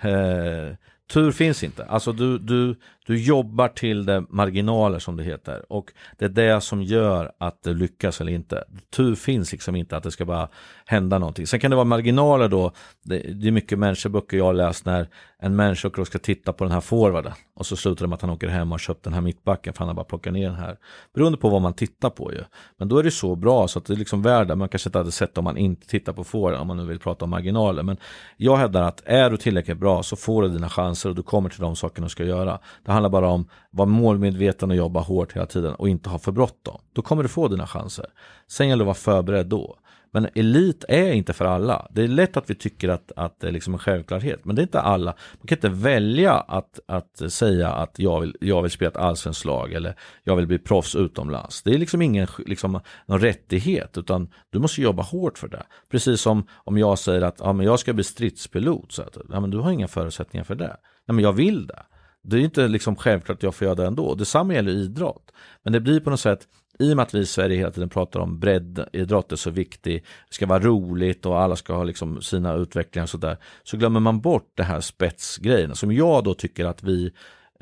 [0.00, 0.74] eh,
[1.12, 1.84] tur finns inte.
[1.84, 2.76] Alltså du, du,
[3.08, 5.72] du jobbar till det marginaler som det heter.
[5.72, 8.64] Och det är det som gör att det lyckas eller inte.
[8.96, 10.48] Tur finns liksom inte att det ska bara
[10.86, 11.46] hända någonting.
[11.46, 12.72] Sen kan det vara marginaler då.
[13.02, 15.08] Det, det är mycket människoböcker jag har läst när
[15.40, 17.32] en människa ska titta på den här forwarden.
[17.54, 19.78] Och så slutar det med att han åker hem och köpt den här mittbacken för
[19.78, 20.76] han har bara plockat ner den här.
[21.14, 22.44] Beroende på vad man tittar på ju.
[22.76, 24.54] Men då är det så bra så att det är liksom värde.
[24.54, 26.98] Man kanske inte hade sett om man inte tittar på forwarden om man nu vill
[26.98, 27.82] prata om marginaler.
[27.82, 27.96] Men
[28.36, 31.48] jag hävdar att är du tillräckligt bra så får du dina chanser och du kommer
[31.48, 32.58] till de sakerna du ska göra.
[32.84, 36.18] Det handlar bara om att vara målmedveten och jobba hårt hela tiden och inte ha
[36.18, 36.80] för bråttom.
[36.92, 38.06] Då kommer du få dina chanser.
[38.46, 39.78] Sen gäller det att vara förberedd då.
[40.10, 41.88] Men elit är inte för alla.
[41.90, 44.60] Det är lätt att vi tycker att, att det är liksom en självklarhet, men det
[44.60, 45.14] är inte alla.
[45.32, 49.44] Man kan inte välja att, att säga att jag vill, jag vill spela ett allsvenskt
[49.44, 51.62] lag eller jag vill bli proffs utomlands.
[51.62, 55.62] Det är liksom ingen liksom, någon rättighet, utan du måste jobba hårt för det.
[55.90, 59.40] Precis som om jag säger att ja, men jag ska bli stridspilot, så att, ja,
[59.40, 60.76] men du har inga förutsättningar för det.
[61.06, 61.82] Nej, men jag vill det.
[62.22, 64.14] Det är inte liksom självklart att jag får göra det ändå.
[64.14, 65.32] Detsamma gäller idrott.
[65.62, 67.88] Men det blir på något sätt, i och med att vi i Sverige hela tiden
[67.88, 72.22] pratar om breddidrott är så viktig, det ska vara roligt och alla ska ha liksom
[72.22, 76.64] sina utvecklingar och sådär, så glömmer man bort det här spetsgrejen som jag då tycker
[76.64, 77.12] att vi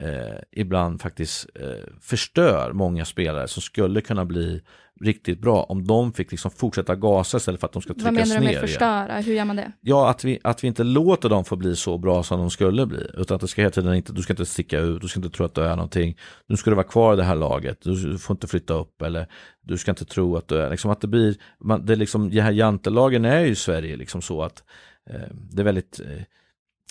[0.02, 4.62] eh, ibland faktiskt eh, förstör många spelare som skulle kunna bli
[5.00, 8.20] riktigt bra om de fick liksom fortsätta gasa istället för att de ska tryckas ner.
[8.20, 9.12] Vad menar du med förstöra?
[9.12, 9.24] Igen.
[9.24, 9.72] Hur gör man det?
[9.80, 12.86] Ja, att vi, att vi inte låter dem få bli så bra som de skulle
[12.86, 13.06] bli.
[13.14, 15.36] Utan att det ska hela tiden inte, du ska inte sticka ut, du ska inte
[15.36, 16.18] tro att du är någonting.
[16.46, 19.26] Nu ska du vara kvar i det här laget, du får inte flytta upp eller
[19.62, 22.30] du ska inte tro att du är, liksom att det blir, man, det är liksom,
[22.30, 24.64] de här jantelagen är ju i Sverige liksom så att
[25.10, 26.22] eh, det är väldigt eh,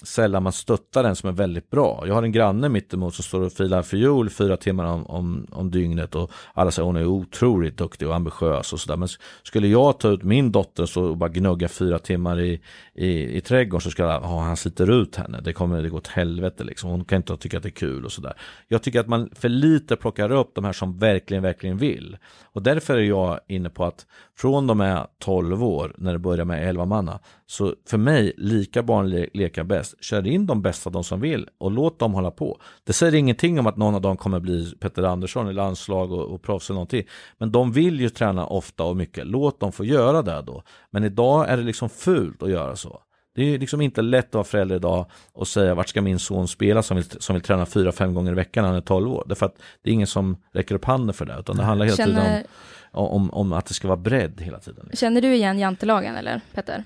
[0.03, 2.03] sällan man stöttar den som är väldigt bra.
[2.07, 5.71] Jag har en granne mittemot som står och filar fiol fyra timmar om, om, om
[5.71, 8.97] dygnet och alla säger hon är otroligt duktig och ambitiös och sådär.
[8.97, 9.07] Men
[9.43, 12.61] skulle jag ta ut min dotter och bara gnugga fyra timmar i,
[12.93, 15.41] i, i trädgården så skulle jag, oh, han sliter ut henne.
[15.41, 16.89] Det kommer det gå åt helvete liksom.
[16.89, 18.33] Hon kan inte tycka att det är kul och sådär.
[18.67, 22.17] Jag tycker att man för lite plockar upp de här som verkligen, verkligen vill.
[22.43, 24.05] Och därför är jag inne på att
[24.37, 28.83] från de är 12 år när det börjar med 11 manna så för mig, lika
[28.83, 30.03] barn le leka bäst.
[30.03, 32.59] Kör in de bästa, de som vill och låt dem hålla på.
[32.83, 36.25] Det säger ingenting om att någon av dem kommer bli Petter Andersson i landslag och,
[36.25, 37.07] och proffs eller någonting.
[37.37, 39.27] Men de vill ju träna ofta och mycket.
[39.27, 40.63] Låt dem få göra det då.
[40.91, 43.01] Men idag är det liksom fult att göra så.
[43.35, 46.47] Det är liksom inte lätt att vara förälder idag och säga vart ska min son
[46.47, 49.13] spela som vill, som vill träna fyra, fem gånger i veckan när han är 12
[49.13, 49.23] år.
[49.27, 51.97] Därför att det är ingen som räcker upp handen för det, utan det handlar hela
[51.97, 52.45] Känner, tiden
[52.91, 54.85] om, om, om att det ska vara bredd hela tiden.
[54.89, 54.97] Liksom.
[54.97, 56.83] känner du igen jantelagen eller Petter?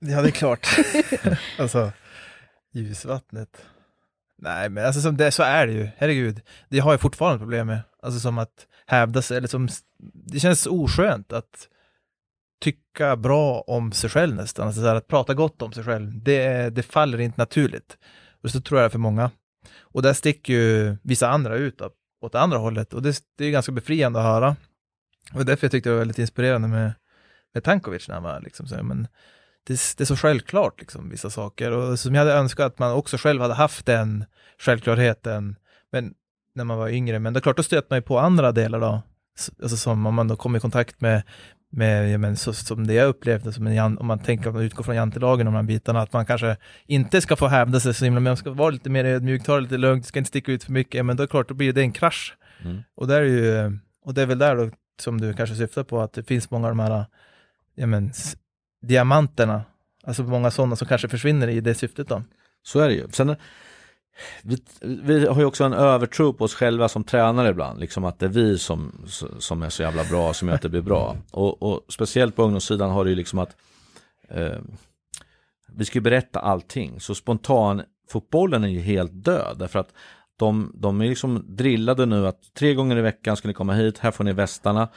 [0.00, 0.66] Ja, det är klart.
[1.58, 1.92] alltså,
[2.72, 3.66] ljusvattnet.
[4.38, 5.88] Nej, men alltså som det, så är det ju.
[5.96, 6.40] Herregud.
[6.68, 7.80] Det har jag fortfarande problem med.
[8.02, 9.68] Alltså som att hävda sig, eller som,
[10.14, 11.68] det känns oskönt att
[12.60, 14.66] tycka bra om sig själv nästan.
[14.66, 17.98] Alltså så här, att prata gott om sig själv, det, det faller inte naturligt.
[18.42, 19.30] Och så tror jag det är för många.
[19.80, 22.94] Och där sticker ju vissa andra ut då, åt andra hållet.
[22.94, 24.56] Och det, det är ganska befriande att höra.
[25.32, 26.92] Och därför jag tyckte det var väldigt inspirerande med,
[27.54, 29.08] med Tankovic när han var liksom så här, men
[29.68, 31.70] det, det är så självklart liksom vissa saker.
[31.70, 34.24] Och som jag hade önskat att man också själv hade haft den
[34.58, 35.56] självklarheten
[35.92, 36.14] men
[36.54, 38.80] när man var yngre, men det är klart då stöter man ju på andra delar
[38.80, 39.02] då,
[39.62, 41.22] alltså som om man då kommer i kontakt med,
[41.70, 44.62] med ja, men så, som det jag upplevde, som en, om man tänker, om man
[44.62, 47.94] utgår från jantelagen och de här bitarna, att man kanske inte ska få hävda sig
[47.94, 50.28] så himla, men man ska vara lite mer ödmjuk, ta det lite lugnt, ska inte
[50.28, 52.36] sticka ut för mycket, men då är det klart, då blir det en krasch.
[52.64, 52.82] Mm.
[52.94, 56.00] Och, där är ju, och det är väl där då, som du kanske syftar på,
[56.00, 57.04] att det finns många av de här
[57.74, 58.12] ja, men,
[58.82, 59.62] diamanterna,
[60.04, 62.22] alltså många sådana som kanske försvinner i det syftet då.
[62.62, 63.08] Så är det ju.
[63.10, 63.36] Sen,
[64.42, 68.18] vi, vi har ju också en övertro på oss själva som tränare ibland, liksom att
[68.18, 69.04] det är vi som,
[69.38, 71.16] som är så jävla bra som gör att det blir bra.
[71.30, 73.56] Och, och speciellt på ungdomssidan har det ju liksom att
[74.28, 74.58] eh,
[75.72, 79.92] vi ska ju berätta allting, så spontan fotbollen är ju helt död därför att
[80.38, 83.98] de, de är liksom drillade nu att tre gånger i veckan ska ni komma hit,
[83.98, 84.88] här får ni västarna.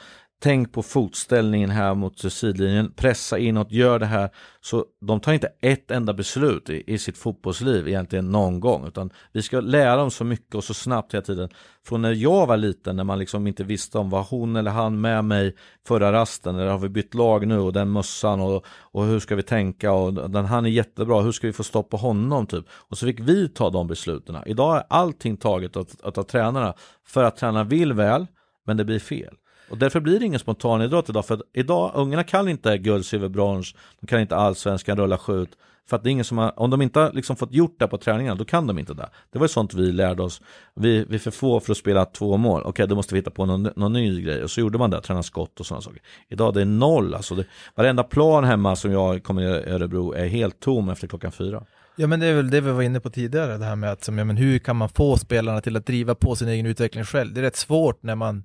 [0.42, 4.30] Tänk på fotställningen här mot sidlinjen, pressa inåt, gör det här.
[4.60, 9.10] Så de tar inte ett enda beslut i, i sitt fotbollsliv egentligen någon gång, utan
[9.32, 11.48] vi ska lära dem så mycket och så snabbt hela tiden.
[11.86, 15.00] Från när jag var liten, när man liksom inte visste om var hon eller han
[15.00, 19.04] med mig förra rasten, eller har vi bytt lag nu och den mössan och, och
[19.04, 21.96] hur ska vi tänka och den han är jättebra, hur ska vi få stopp på
[21.96, 22.64] honom typ.
[22.70, 24.36] Och så fick vi ta de besluten.
[24.46, 26.74] Idag är allting taget av, av tränarna
[27.06, 28.26] för att tränarna vill väl,
[28.66, 29.36] men det blir fel.
[29.72, 33.74] Och därför blir det ingen spontanidrott idag, för idag, ungarna kan inte guld, silver, brons,
[34.00, 35.50] de kan inte allsvenskan, rulla, skjut.
[35.88, 37.86] För att det är ingen som har, om de inte har liksom fått gjort det
[37.86, 39.08] på träningarna, då kan de inte det.
[39.32, 40.40] Det var ju sånt vi lärde oss.
[40.74, 42.60] Vi, vi är för få för att spela två mål.
[42.60, 44.42] Okej, okay, då måste vi hitta på någon, någon ny grej.
[44.42, 46.00] Och så gjorde man det, träna skott och sådana saker.
[46.28, 47.34] Idag det är noll alltså.
[47.34, 51.64] Det, varenda plan hemma som jag kommer i Örebro är helt tom efter klockan fyra.
[51.96, 54.04] Ja men det är väl det vi var inne på tidigare, det här med att
[54.04, 57.04] som, ja, men hur kan man få spelarna till att driva på sin egen utveckling
[57.04, 57.34] själv?
[57.34, 58.44] Det är rätt svårt när man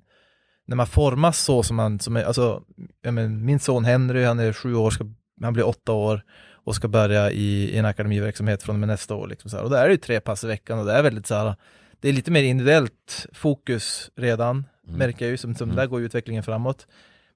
[0.68, 2.62] när man formas så som man, som alltså,
[3.02, 5.04] men, min son Henry, han är sju år, ska,
[5.42, 9.14] han blir åtta år och ska börja i, i en akademiverksamhet från och med nästa
[9.14, 9.28] år.
[9.28, 9.64] Liksom, så här.
[9.64, 11.54] Och där är det tre pass i veckan och det är väldigt så här,
[12.00, 14.98] det är lite mer individuellt fokus redan, mm.
[14.98, 15.76] märker jag ju, som, som mm.
[15.76, 16.86] där går utvecklingen framåt.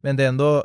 [0.00, 0.64] Men det är ändå,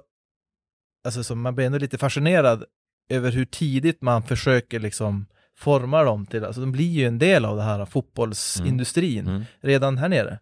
[1.06, 2.64] alltså så man blir ändå lite fascinerad
[3.10, 5.26] över hur tidigt man försöker liksom
[5.58, 9.36] forma dem till, alltså de blir ju en del av det här fotbollsindustrin mm.
[9.36, 9.46] mm.
[9.62, 10.40] redan här nere.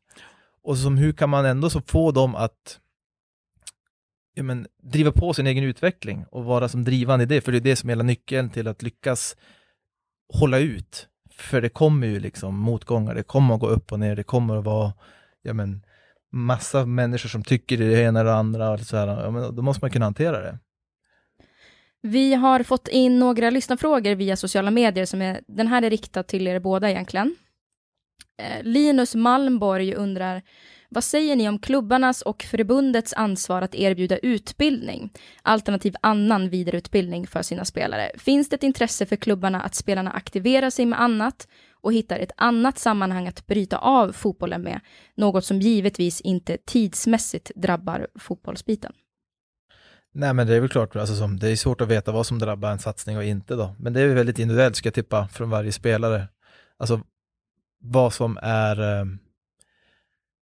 [0.65, 2.79] Och som hur kan man ändå så få dem att
[4.33, 7.57] ja, men, driva på sin egen utveckling och vara som drivande i det, för det
[7.57, 9.35] är det som är hela nyckeln till att lyckas
[10.33, 11.07] hålla ut.
[11.31, 14.57] För det kommer ju liksom motgångar, det kommer att gå upp och ner, det kommer
[14.57, 14.93] att vara
[15.41, 15.85] ja, men,
[16.31, 19.61] massa människor som tycker det ena eller det andra, och så här, ja, men, då
[19.61, 20.59] måste man kunna hantera det.
[22.01, 26.23] Vi har fått in några lyssnarfrågor via sociala medier, som är, den här är riktad
[26.23, 27.35] till er båda egentligen.
[28.37, 30.41] Eh, Linus Malmborg undrar,
[30.89, 37.41] vad säger ni om klubbarnas och förbundets ansvar att erbjuda utbildning, alternativ annan vidareutbildning för
[37.41, 38.11] sina spelare?
[38.17, 41.47] Finns det ett intresse för klubbarna att spelarna aktiverar sig med annat
[41.81, 44.79] och hittar ett annat sammanhang att bryta av fotbollen med,
[45.15, 48.93] något som givetvis inte tidsmässigt drabbar fotbollsbiten?
[50.13, 52.39] Nej men det är väl klart, alltså som, det är svårt att veta vad som
[52.39, 53.75] drabbar en satsning och inte då.
[53.79, 56.27] Men det är väldigt individuellt ska jag tippa från varje spelare.
[56.77, 57.01] Alltså
[57.79, 59.05] vad som är eh,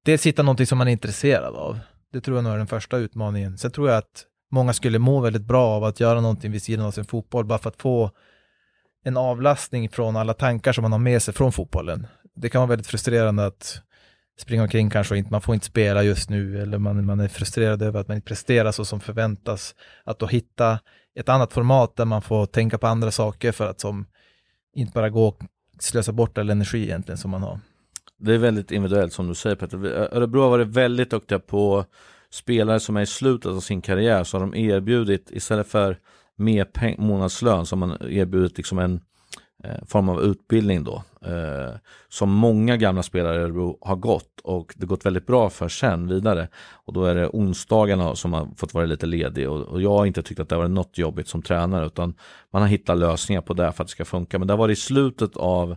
[0.06, 1.80] dels hitta någonting som man är intresserad av.
[2.14, 3.58] Det tror jag nog är den första utmaningen.
[3.58, 6.86] Sen tror jag att många skulle må väldigt bra av att göra någonting vid sidan
[6.86, 8.12] av sin fotboll, bara för att få
[9.04, 12.08] en avlastning från alla tankar som man har med sig från fotbollen.
[12.36, 13.82] Det kan vara väldigt frustrerande att
[14.40, 17.28] springa omkring kanske och inte, man får inte spela just nu eller man, man är
[17.28, 19.76] frustrerad över att man inte presterar så som förväntas.
[20.04, 20.80] Att då hitta
[21.16, 24.06] ett annat format där man får tänka på andra saker för att som
[24.76, 25.38] inte bara gå
[25.84, 27.60] slösa bort all energi egentligen som man har.
[28.18, 29.86] Det är väldigt individuellt som du säger Petter.
[29.88, 31.86] Örebro har varit väldigt duktiga på
[32.30, 36.00] spelare som är i slutet av sin karriär så har de erbjudit istället för
[36.36, 39.02] mer månadslön så har man erbjudit liksom en,
[39.88, 41.04] form av utbildning då.
[41.26, 41.76] Eh,
[42.10, 46.08] som många gamla spelare i Örebro har gått och det gått väldigt bra för sen
[46.08, 46.48] vidare.
[46.86, 50.06] Och då är det onsdagarna som har fått vara lite ledig och, och jag har
[50.06, 52.14] inte tyckt att det har varit något jobbigt som tränare utan
[52.54, 54.40] man har hittat lösningar på det för att det ska funka.
[54.40, 55.76] Men det har varit i slutet av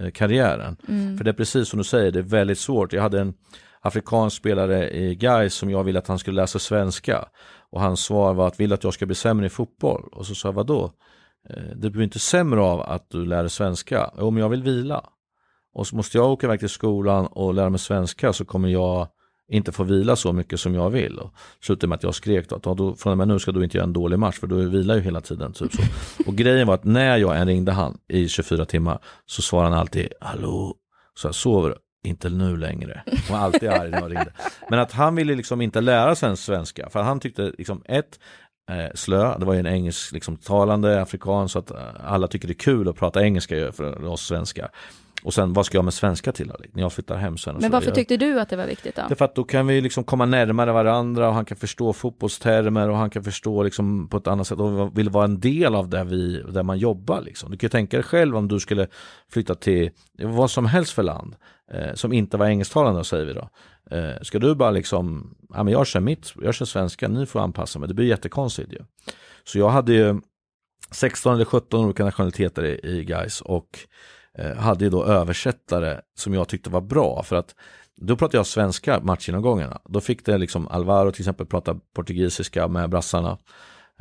[0.00, 0.76] eh, karriären.
[0.88, 1.16] Mm.
[1.16, 2.92] För det är precis som du säger, det är väldigt svårt.
[2.92, 3.34] Jag hade en
[3.80, 7.28] afrikansk spelare i Gais som jag ville att han skulle läsa svenska.
[7.70, 10.08] Och hans svar var att vill att jag ska bli sämre i fotboll?
[10.12, 10.92] Och så sa jag vadå?
[11.50, 14.06] Eh, det blir inte sämre av att du lär dig svenska.
[14.06, 15.04] Om jag vill vila.
[15.74, 19.08] Och så måste jag åka iväg till skolan och lära mig svenska så kommer jag
[19.48, 21.18] inte få vila så mycket som jag vill.
[21.18, 23.64] Och slutade med att jag skrek då, att då, från och med nu ska du
[23.64, 25.52] inte göra en dålig match för du vilar ju hela tiden.
[25.52, 25.82] Typ så.
[26.26, 29.78] Och grejen var att när jag än ringde han i 24 timmar så svarade han
[29.78, 30.74] alltid hallå,
[31.14, 31.76] så jag sover du?
[32.02, 33.02] inte nu längre.
[33.06, 34.32] Han var alltid arg när jag ringde.
[34.70, 36.90] Men att han ville liksom inte lära sig en svenska.
[36.90, 38.18] För han tyckte liksom ett,
[38.68, 42.52] eh, slö, det var ju en engelsktalande liksom, afrikan så att eh, alla tycker det
[42.52, 44.70] är kul att prata engelska för oss svenskar.
[45.22, 46.52] Och sen vad ska jag med svenska till?
[46.72, 47.56] När jag flyttar hem sen.
[47.60, 49.02] Men varför tyckte du att det var viktigt då?
[49.08, 51.92] det är för att då kan vi liksom komma närmare varandra och han kan förstå
[51.92, 55.74] fotbollstermer och han kan förstå liksom på ett annat sätt och vill vara en del
[55.74, 57.20] av där, vi, där man jobbar.
[57.20, 57.50] Liksom.
[57.50, 58.86] Du kan ju tänka dig själv om du skulle
[59.30, 59.90] flytta till
[60.22, 61.36] vad som helst för land
[61.72, 63.48] eh, som inte var engelsktalande säger vi då.
[63.90, 67.40] Eh, ska du bara liksom, ja men jag kör mitt, jag kör svenska, ni får
[67.40, 67.88] anpassa mig.
[67.88, 68.78] Det blir jättekonstigt ju.
[69.44, 70.20] Så jag hade ju
[70.90, 73.78] 16 eller 17 olika nationaliteter i, i guys och
[74.38, 77.54] Eh, hade ju då översättare som jag tyckte var bra för att
[77.96, 79.80] då pratade jag svenska matchgenomgångarna.
[79.84, 83.38] Då fick det liksom Alvaro till exempel prata portugisiska med brassarna.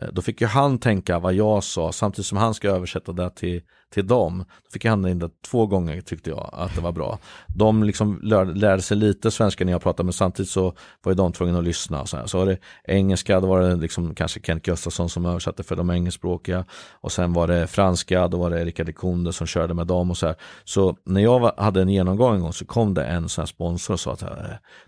[0.01, 3.29] Eh, då fick ju han tänka vad jag sa samtidigt som han ska översätta det
[3.29, 3.61] till,
[3.93, 4.37] till dem.
[4.37, 7.19] Då fick han in det två gånger tyckte jag att det var bra.
[7.47, 10.73] De liksom lär, lärde sig lite svenska när jag pratade men samtidigt så
[11.03, 12.01] var ju de tvungna att lyssna.
[12.01, 12.25] Och så, här.
[12.25, 15.89] så var det engelska, då var det liksom kanske Kent Gustafsson som översatte för de
[15.89, 16.65] engelskspråkiga.
[16.91, 20.17] Och sen var det franska, då var det Rickard Konde som körde med dem och
[20.17, 20.35] så här.
[20.63, 23.47] Så när jag var, hade en genomgång en gång så kom det en sån här
[23.47, 24.29] sponsor och sa att eh,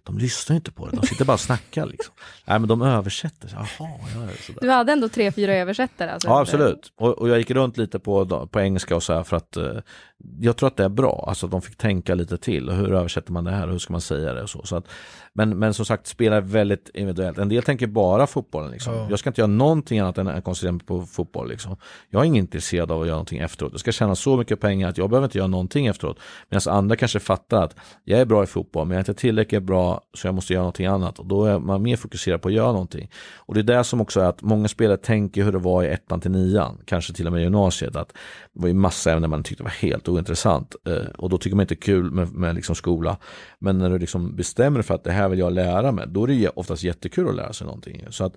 [0.03, 2.13] de lyssnar inte på det, de sitter bara och snackar liksom.
[2.45, 3.67] Nej men de översätter, jaha,
[4.15, 4.53] ja.
[4.61, 6.27] Du hade ändå tre, fyra översättare alltså?
[6.27, 9.37] Ja absolut, och, och jag gick runt lite på, på engelska och så här för
[9.37, 9.77] att eh,
[10.39, 12.69] jag tror att det är bra, alltså att de fick tänka lite till.
[12.69, 13.67] Och hur översätter man det här?
[13.67, 14.43] Hur ska man säga det?
[14.43, 14.65] Och så.
[14.65, 14.87] så att,
[15.33, 17.37] men, men som sagt, spela är väldigt individuellt.
[17.37, 18.93] En del tänker bara fotbollen liksom.
[18.93, 19.07] Ja.
[19.09, 21.75] Jag ska inte göra någonting annat än att koncentrera mig på fotboll liksom.
[22.09, 23.71] Jag är inte intresserad av att göra någonting efteråt.
[23.71, 26.19] Jag ska tjäna så mycket pengar att jag behöver inte göra någonting efteråt.
[26.49, 29.63] Medan andra kanske fattar att jag är bra i fotboll men jag är inte tillräckligt
[29.63, 31.19] bra så jag måste göra någonting annat.
[31.19, 33.11] Och då är man mer fokuserad på att göra någonting.
[33.35, 35.87] Och det är det som också är att många spelare tänker hur det var i
[35.87, 37.95] ettan till nian, kanske till och med i gymnasiet.
[37.95, 38.09] Att
[38.53, 40.75] det var ju massa ämnen man tyckte var helt ointressant.
[40.87, 43.17] Eh, och då tycker man inte kul med, med liksom skola.
[43.59, 46.23] Men när du liksom bestämmer för att det här här vill jag lära mig, då
[46.23, 48.05] är det oftast jättekul att lära sig någonting.
[48.09, 48.33] Så att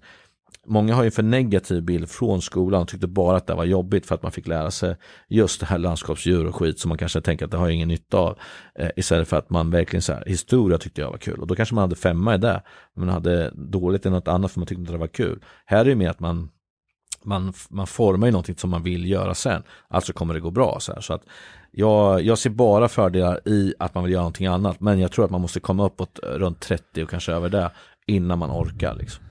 [0.66, 3.64] Många har ju en för negativ bild från skolan och tyckte bara att det var
[3.64, 4.96] jobbigt för att man fick lära sig
[5.28, 8.18] just det här landskapsdjur och skit som man kanske tänker att det har ingen nytta
[8.18, 8.38] av.
[8.74, 11.54] Eh, istället för att man verkligen så här, historia tyckte jag var kul och då
[11.54, 12.62] kanske man hade femma i det.
[12.94, 15.44] Men man hade dåligt i något annat för man tyckte inte det var kul.
[15.66, 16.50] Här är det mer att man
[17.24, 19.62] man, man formar ju någonting som man vill göra sen.
[19.88, 20.80] Alltså kommer det gå bra.
[20.80, 21.00] Så, här.
[21.00, 21.22] så att
[21.72, 24.80] jag, jag ser bara fördelar i att man vill göra någonting annat.
[24.80, 27.70] Men jag tror att man måste komma uppåt runt 30 och kanske över det
[28.06, 28.94] innan man orkar.
[28.94, 29.24] Liksom.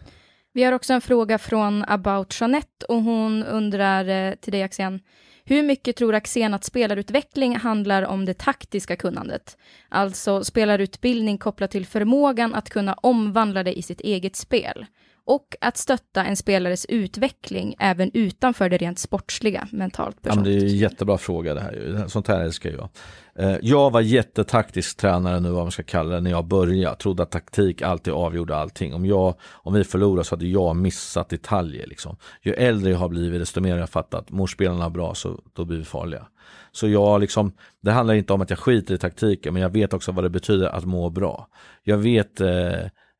[0.54, 5.00] Vi har också en fråga från About Jeanette och hon undrar eh, till dig Axén.
[5.44, 9.58] Hur mycket tror Axén att spelarutveckling handlar om det taktiska kunnandet?
[9.90, 14.86] Alltså spelarutbildning kopplat till förmågan att kunna omvandla det i sitt eget spel.
[15.26, 20.50] Och att stötta en spelares utveckling även utanför det rent sportsliga, mentalt, Ja, men det
[20.50, 20.72] är personligt.
[20.74, 22.04] en jättebra fråga det här.
[22.08, 22.90] Sånt här älskar jag.
[23.36, 26.96] Eh, Jag var jättetaktisk tränare nu vad man ska kalla det när jag började.
[26.96, 28.94] Trodde att taktik alltid avgjorde allting.
[28.94, 31.88] Om, jag, om vi förlorade så hade jag missat detaljer.
[31.88, 32.18] Liksom.
[32.42, 35.42] Ju äldre jag har blivit desto mer har jag fattat att morspelarna är bra så
[35.54, 36.28] då blir vi farliga.
[36.72, 37.52] Så jag liksom,
[37.82, 40.30] det handlar inte om att jag skiter i taktiken men jag vet också vad det
[40.30, 41.48] betyder att må bra.
[41.84, 42.50] Jag vet eh,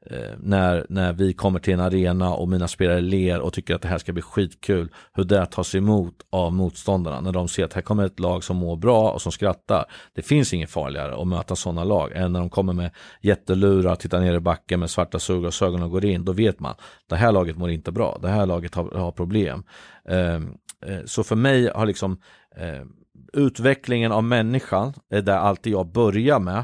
[0.06, 3.82] Eh, när, när vi kommer till en arena och mina spelare ler och tycker att
[3.82, 7.22] det här ska bli skitkul, hur det tas emot av motståndarna.
[7.22, 9.86] När de ser att här kommer ett lag som mår bra och som skrattar.
[10.14, 12.92] Det finns inget farligare att möta sådana lag än när de kommer med
[13.22, 16.26] jättelurar, tittar ner i backen med svarta sugrörsögon och går in.
[16.26, 16.76] Då vet man,
[17.10, 19.64] det här laget mår inte bra, det här laget har, har problem.
[20.10, 20.54] Ehm,
[20.86, 22.22] eh, så för mig har liksom
[22.56, 22.84] eh,
[23.34, 26.64] utvecklingen av människan är där alltid jag börjar med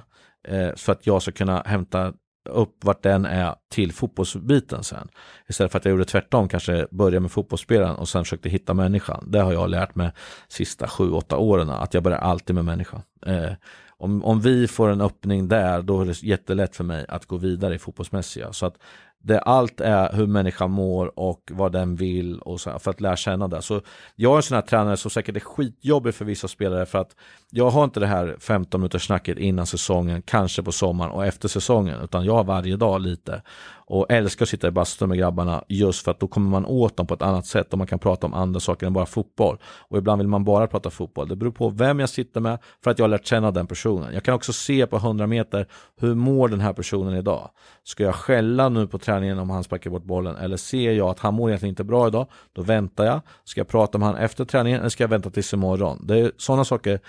[0.75, 2.13] för att jag ska kunna hämta
[2.47, 5.07] upp vart den är till fotbollsbiten sen.
[5.49, 9.23] Istället för att jag gjorde tvärtom, kanske börja med fotbollsspelaren och sen försökte hitta människan.
[9.27, 10.11] Det har jag lärt mig
[10.47, 13.01] sista sju, åtta åren, att jag börjar alltid med människan.
[13.25, 13.51] Eh,
[13.99, 17.37] om, om vi får en öppning där, då är det jättelätt för mig att gå
[17.37, 18.53] vidare i fotbollsmässiga.
[18.53, 18.75] Så att
[19.23, 23.15] det, allt är hur människan mår och vad den vill och så, för att lära
[23.15, 23.61] känna det.
[23.61, 23.81] Så
[24.15, 27.15] jag är en sån här tränare som säkert är skitjobbig för vissa spelare för att
[27.49, 31.47] jag har inte det här 15 minuters snacket innan säsongen, kanske på sommaren och efter
[31.47, 33.41] säsongen, utan jag har varje dag lite
[33.89, 36.97] och älskar att sitta i bastun med grabbarna just för att då kommer man åt
[36.97, 39.57] dem på ett annat sätt och man kan prata om andra saker än bara fotboll.
[39.63, 41.27] Och ibland vill man bara prata fotboll.
[41.27, 44.13] Det beror på vem jag sitter med för att jag har lärt känna den personen.
[44.13, 45.67] Jag kan också se på 100 meter
[45.99, 47.49] hur mår den här personen idag?
[47.83, 51.19] Ska jag skälla nu på träningen om han sparkar bort bollen eller ser jag att
[51.19, 52.27] han mår egentligen inte bra idag?
[52.53, 53.21] Då väntar jag.
[53.43, 56.07] Ska jag prata med honom efter träningen eller ska jag vänta tills imorgon?
[56.07, 56.99] Det är sådana saker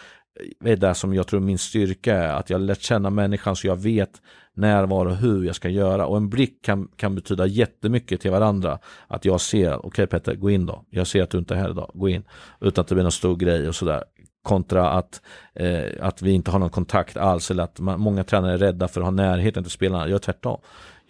[0.65, 2.29] är det som jag tror min styrka är.
[2.29, 4.11] Att jag lärt känna människan så jag vet
[4.55, 6.07] när, var och hur jag ska göra.
[6.07, 8.79] Och en blick kan, kan betyda jättemycket till varandra.
[9.07, 10.85] Att jag ser, okej okay, Petter, gå in då.
[10.91, 12.25] Jag ser att du inte är här idag, gå in.
[12.61, 14.05] Utan att det blir någon stor grej och sådär.
[14.43, 15.23] Kontra att,
[15.55, 18.89] eh, att vi inte har någon kontakt alls eller att man, många tränare är rädda
[18.89, 20.09] för att ha närheten till spelarna.
[20.09, 20.61] Jag är tvärtom.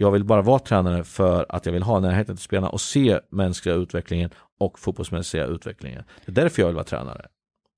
[0.01, 3.20] Jag vill bara vara tränare för att jag vill ha närheten till spelarna och se
[3.30, 4.30] mänskliga utvecklingen
[4.61, 6.05] och fotbollsmässiga utvecklingen.
[6.24, 7.26] Det är därför jag vill vara tränare.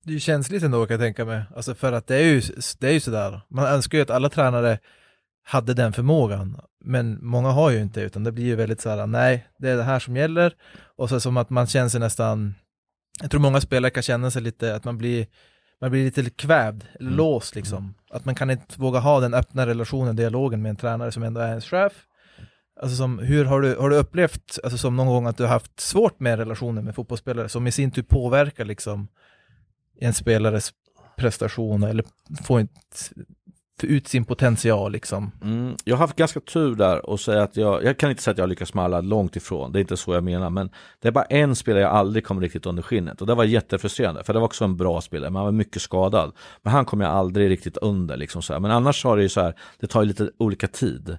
[0.03, 1.43] Det är ju känsligt ändå kan jag tänka mig.
[1.55, 2.41] Alltså för att det är ju,
[2.79, 3.41] det är ju sådär.
[3.49, 4.79] Man önskar ju att alla tränare
[5.43, 6.61] hade den förmågan.
[6.83, 9.83] Men många har ju inte utan det blir ju väldigt såhär, nej, det är det
[9.83, 10.53] här som gäller.
[10.95, 12.55] Och så som att man känner sig nästan,
[13.21, 15.27] jag tror många spelare kan känna sig lite, att man blir,
[15.81, 17.13] man blir lite kvävd, mm.
[17.13, 17.77] låst liksom.
[17.77, 17.93] Mm.
[18.09, 21.41] Att man kan inte våga ha den öppna relationen, dialogen med en tränare som ändå
[21.41, 21.93] är ens chef.
[22.81, 25.49] Alltså som, hur har du, har du upplevt, alltså som någon gång att du har
[25.49, 29.07] haft svårt med relationer med fotbollsspelare som i sin tur påverkar liksom
[29.99, 30.73] en spelares
[31.17, 32.05] prestation eller
[32.43, 32.77] får inte
[33.83, 35.31] ut sin potential liksom.
[35.43, 38.31] Mm, jag har haft ganska tur där och säga att jag, jag kan inte säga
[38.31, 40.69] att jag lyckas med alla långt ifrån, det är inte så jag menar, men
[40.99, 44.23] det är bara en spelare jag aldrig kom riktigt under skinnet och det var jättefrustrerande,
[44.23, 46.31] för det var också en bra spelare, men han var mycket skadad.
[46.61, 48.59] Men han kom jag aldrig riktigt under liksom så här.
[48.59, 51.17] men annars har det ju så här, det tar ju lite olika tid.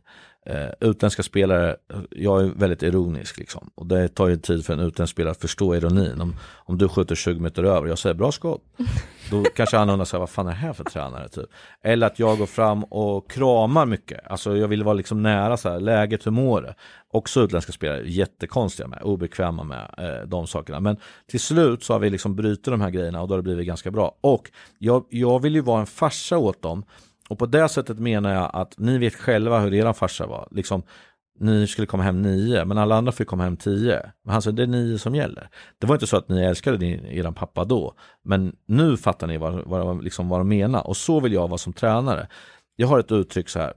[0.50, 1.76] Uh, utländska spelare,
[2.10, 3.70] jag är väldigt ironisk liksom.
[3.74, 6.20] Och det tar ju tid för en utländsk spelare att förstå ironin.
[6.20, 8.62] Om, om du skjuter 20 meter över och jag säger bra skott.
[9.30, 11.28] Då kanske han undrar sig, vad fan är det här för tränare?
[11.28, 11.44] Typ.
[11.82, 14.26] Eller att jag går fram och kramar mycket.
[14.26, 16.74] Alltså jag vill vara liksom nära så här, läget, hur mår det?
[17.10, 20.80] Också utländska spelare, jättekonstiga med, obekväma med eh, de sakerna.
[20.80, 23.42] Men till slut så har vi liksom brutit de här grejerna och då har det
[23.42, 24.18] blivit ganska bra.
[24.20, 26.84] Och jag, jag vill ju vara en farsa åt dem
[27.32, 30.48] och på det sättet menar jag att ni vet själva hur era farsa var.
[30.50, 30.82] Liksom,
[31.40, 34.12] ni skulle komma hem nio, men alla andra fick komma hem tio.
[34.24, 35.48] Men han sa, det är nio som gäller.
[35.78, 39.38] Det var inte så att ni älskade din, er pappa då, men nu fattar ni
[39.38, 40.86] vad, vad, liksom vad de menar.
[40.86, 42.28] Och så vill jag vara som tränare.
[42.76, 43.74] Jag har ett uttryck så här,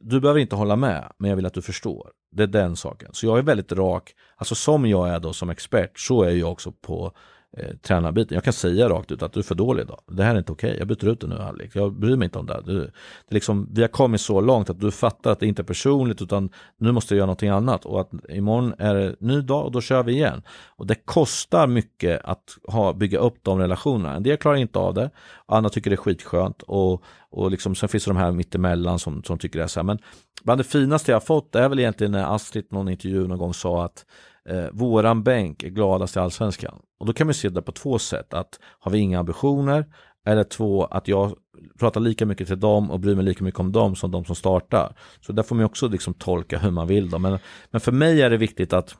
[0.00, 2.10] du behöver inte hålla med, men jag vill att du förstår.
[2.32, 3.10] Det är den saken.
[3.12, 6.52] Så jag är väldigt rak, alltså som jag är då som expert, så är jag
[6.52, 7.12] också på
[7.56, 8.34] eh, tränarbiten.
[8.34, 10.00] Jag kan säga rakt ut att du är för dålig idag.
[10.06, 10.68] Det här är inte okej.
[10.68, 10.78] Okay.
[10.78, 11.74] Jag byter ut det nu Alex.
[11.74, 12.62] Jag bryr mig inte om det.
[12.64, 12.90] Du, det
[13.28, 16.22] är liksom, vi har kommit så långt att du fattar att det inte är personligt
[16.22, 19.72] utan nu måste jag göra någonting annat och att imorgon är det ny dag och
[19.72, 20.42] då kör vi igen.
[20.66, 24.14] Och det kostar mycket att ha, bygga upp de relationerna.
[24.14, 25.10] En del klarar inte av det,
[25.46, 29.22] andra tycker det är skitskönt och, och liksom, sen finns det de här mittemellan som,
[29.22, 29.84] som tycker det är så här.
[29.84, 29.98] Men
[30.42, 33.54] bland det finaste jag har fått är väl egentligen när Astrid någon intervju någon gång
[33.54, 34.06] sa att
[34.48, 36.78] eh, våran bänk är gladast i allsvenskan.
[36.98, 38.34] Och då kan man se det på två sätt.
[38.34, 39.86] Att har vi inga ambitioner
[40.26, 41.36] eller två att jag
[41.78, 44.36] pratar lika mycket till dem och bryr mig lika mycket om dem som de som
[44.36, 44.96] startar.
[45.20, 47.10] Så där får man också liksom tolka hur man vill.
[47.10, 47.18] Då.
[47.18, 47.38] Men,
[47.70, 48.96] men för mig är det viktigt att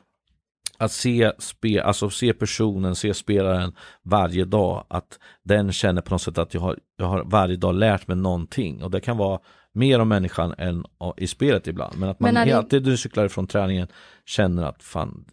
[0.78, 3.72] att se, spe, alltså se personen, se spelaren
[4.02, 7.74] varje dag, att den känner på något sätt att jag har, jag har varje dag
[7.74, 9.40] lärt mig någonting och det kan vara
[9.76, 10.84] mer om människan än
[11.16, 11.98] i spelet ibland.
[11.98, 13.88] Men att man Men alltid du cyklar ifrån träningen
[14.24, 15.24] känner att fan,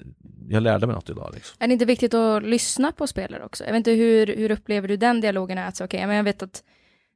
[0.49, 1.31] jag lärde mig något idag.
[1.33, 1.55] Liksom.
[1.59, 3.63] Är det inte viktigt att lyssna på spelare också?
[3.63, 5.57] Jag vet inte hur, hur upplever du den dialogen?
[5.57, 6.63] Att, okay, men jag vet att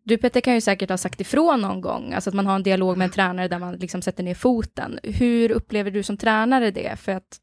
[0.04, 2.64] du Petter kan ju säkert ha sagt ifrån någon gång, alltså att man har en
[2.64, 5.00] dialog med en tränare där man liksom sätter ner foten.
[5.04, 7.00] Hur upplever du som tränare det?
[7.00, 7.38] För att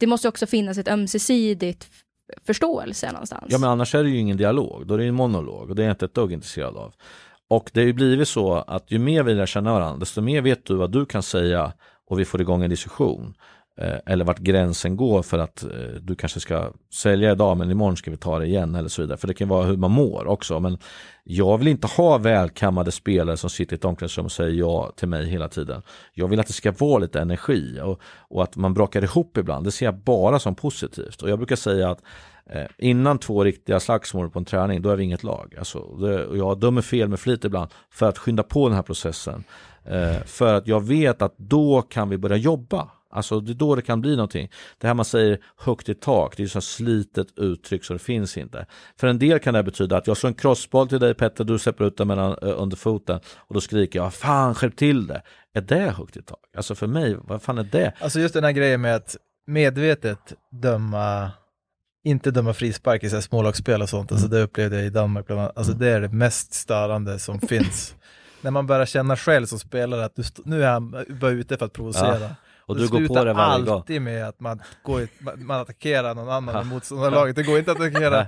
[0.00, 1.90] det måste också finnas ett ömsesidigt
[2.46, 3.44] förståelse någonstans.
[3.48, 5.82] Ja men annars är det ju ingen dialog, då är det en monolog och det
[5.82, 6.94] är jag inte ett dugg intresserad av.
[7.50, 10.42] Och det har ju blivit så att ju mer vi lär känna varandra, desto mer
[10.42, 11.72] vet du vad du kan säga
[12.06, 13.34] och vi får igång en diskussion.
[13.80, 15.70] Eh, eller vart gränsen går för att eh,
[16.00, 19.18] du kanske ska sälja idag men imorgon ska vi ta det igen eller så vidare.
[19.18, 20.60] För det kan vara hur man mår också.
[20.60, 20.78] Men
[21.24, 25.08] jag vill inte ha välkammade spelare som sitter i ett omklädningsrum och säger ja till
[25.08, 25.82] mig hela tiden.
[26.14, 29.64] Jag vill att det ska vara lite energi och, och att man brakar ihop ibland.
[29.64, 31.22] Det ser jag bara som positivt.
[31.22, 32.02] Och jag brukar säga att
[32.52, 35.54] Eh, innan två riktiga slagsmål på en träning, då är vi inget lag.
[35.58, 39.44] Alltså, det, jag dömer fel med flit ibland för att skynda på den här processen.
[39.84, 42.90] Eh, för att jag vet att då kan vi börja jobba.
[43.12, 44.50] Alltså det är då det kan bli någonting.
[44.78, 47.98] Det här man säger högt i tak, det är ju så slitet uttryck så det
[47.98, 48.66] finns inte.
[48.96, 51.58] För en del kan det betyda att jag slår en crossboll till dig Petter, du
[51.58, 55.22] släpper ut den mellan, eh, under foten och då skriker jag fan skärp till det.
[55.54, 56.38] Är det högt i tak?
[56.56, 57.92] Alltså för mig, vad fan är det?
[58.00, 61.30] Alltså just den här grejen med att medvetet döma
[62.04, 65.58] inte döma frispark i smålagsspel och sånt, alltså det upplevde jag i Danmark bland annat.
[65.58, 67.94] Alltså det är det mest störande som finns.
[68.40, 71.66] När man börjar känna själv som spelare att du nu är han bara ute för
[71.66, 72.20] att provocera.
[72.20, 72.28] Ja.
[72.66, 73.74] Och du går på det varje gång.
[73.74, 77.36] alltid med att man, går, man attackerar någon annan i motståndarlaget.
[77.36, 78.26] Det går inte att attackera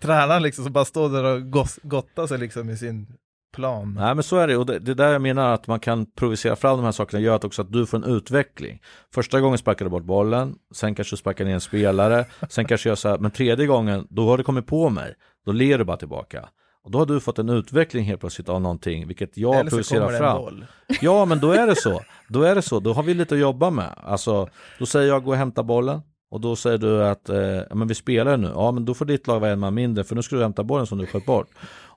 [0.00, 1.50] tränaren liksom som bara står där och
[1.82, 3.06] gottar sig liksom i sin
[3.52, 3.96] plan.
[4.00, 6.06] Nej men så är det och det, det är där jag menar att man kan
[6.06, 8.82] provocera fram de här sakerna gör att också att du får en utveckling.
[9.14, 12.88] Första gången sparkar du bort bollen, sen kanske du sparkar ner en spelare, sen kanske
[12.88, 15.14] jag så här, men tredje gången då har du kommit på mig,
[15.46, 16.48] då ler du bara tillbaka.
[16.84, 20.18] Och då har du fått en utveckling helt plötsligt av någonting, vilket jag Eller provocerar
[20.18, 20.64] fram.
[21.00, 22.00] Ja, men då är det så.
[22.28, 22.80] Då är det så.
[22.80, 23.94] Då har vi lite att jobba med.
[24.04, 24.48] Alltså,
[24.78, 26.00] då säger jag gå och hämta bollen.
[26.30, 28.50] Och då säger du att eh, men vi spelar nu.
[28.54, 30.64] Ja, men då får ditt lag vara en man mindre för nu ska du hämta
[30.64, 31.48] bollen som du sköt bort.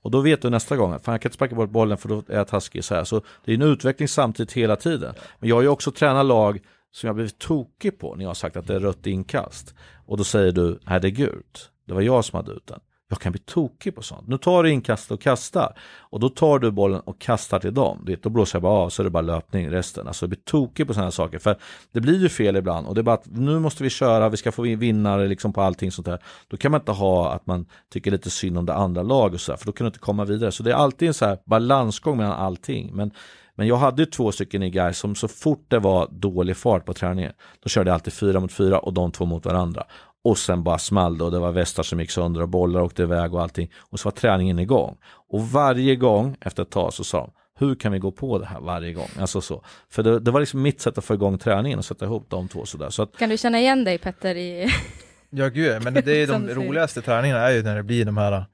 [0.06, 2.24] Och då vet du nästa gång, fan jag kan inte sparka bort bollen för då
[2.28, 3.04] är jag taskig så här.
[3.04, 5.14] Så det är en utveckling samtidigt hela tiden.
[5.40, 6.60] Men jag har ju också tränat lag
[6.92, 9.74] som jag blivit tokig på när jag har sagt att det är rött inkast.
[10.06, 11.70] Och då säger du, nej det är gult.
[11.88, 12.80] Det var jag som hade ut den.
[13.08, 14.28] Jag kan bli tokig på sånt.
[14.28, 15.78] Nu tar du inkast och kastar.
[16.00, 18.08] Och då tar du bollen och kastar till dem.
[18.22, 20.08] Då blåser jag bara av så är det bara löpning resten.
[20.08, 21.40] Alltså jag blir tokig på sådana saker.
[21.40, 21.58] För
[21.92, 22.88] det blir ju fel ibland.
[22.88, 25.62] Och det är bara att nu måste vi köra, vi ska få vinnare liksom på
[25.62, 26.20] allting sånt där.
[26.48, 29.42] Då kan man inte ha att man tycker lite synd om det andra laget och
[29.42, 29.58] sådär.
[29.58, 30.52] För då kan du inte komma vidare.
[30.52, 32.92] Så det är alltid en så här balansgång mellan allting.
[32.96, 33.12] Men
[33.56, 36.86] men jag hade ju två stycken i guys som så fort det var dålig fart
[36.86, 37.34] på träningen,
[37.64, 39.84] då körde jag alltid fyra mot fyra och de två mot varandra.
[40.26, 43.04] Och sen bara small det och det var västar som gick sönder och bollar åkte
[43.04, 43.72] iväg och allting.
[43.78, 44.98] Och så var träningen igång.
[45.30, 47.32] Och varje gång efter ett tag så sa de,
[47.66, 49.10] hur kan vi gå på det här varje gång?
[49.20, 49.64] Alltså så.
[49.90, 52.48] För det, det var liksom mitt sätt att få igång träningen och sätta ihop de
[52.48, 52.90] två sådär.
[52.90, 53.18] Så att...
[53.18, 54.68] Kan du känna igen dig Petter i...
[55.30, 58.46] ja gud, men det är de roligaste träningarna är ju när det blir de här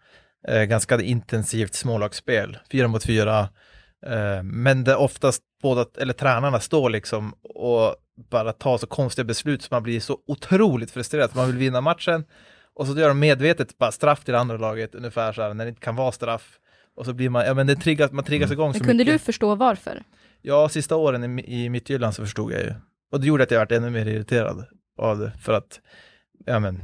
[0.47, 3.49] eh, ganska intensivt smålagsspel, fyra mot fyra.
[4.06, 7.95] Eh, men det oftast båda, eller tränarna står liksom och
[8.30, 11.36] bara ta så konstiga beslut så man blir så otroligt frustrerad.
[11.36, 12.26] Man vill vinna matchen
[12.74, 15.70] och så gör de medvetet bara straff till andra laget ungefär så här när det
[15.70, 16.60] inte kan vara straff.
[16.95, 18.54] Och så blir man, ja men det triggas, man triggas mm.
[18.54, 19.14] igång men så kunde mycket.
[19.14, 20.04] du förstå varför?
[20.41, 22.74] Ja, sista åren i, i Midtjylland så förstod jag ju.
[23.12, 24.66] Och det gjorde att jag vart ännu mer irriterad
[24.97, 25.80] av det, för att,
[26.45, 26.84] ja men,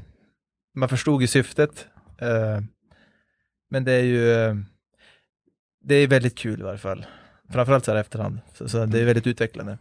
[0.76, 1.88] man förstod ju syftet.
[2.22, 2.62] Eh,
[3.70, 4.56] men det är ju, eh,
[5.88, 7.06] det är väldigt kul i varje fall.
[7.50, 8.40] Framförallt så här efterhand.
[8.54, 9.78] Så, så det är väldigt utvecklande.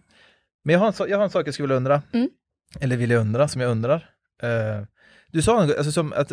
[0.64, 2.02] Men jag har en, jag har en sak jag skulle vilja undra.
[2.12, 2.28] Mm.
[2.80, 3.96] Eller vill jag undra, som jag undrar.
[4.42, 4.86] Uh,
[5.32, 6.32] du sa alltså, som att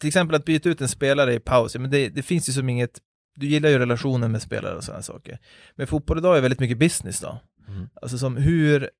[0.00, 2.68] till exempel att byta ut en spelare i paus, men det, det finns ju som
[2.68, 3.00] inget,
[3.36, 5.38] du gillar ju relationen med spelare och sådana saker.
[5.74, 7.40] Men fotboll idag är väldigt mycket business då.
[7.68, 7.88] Mm.
[8.02, 8.90] Alltså som hur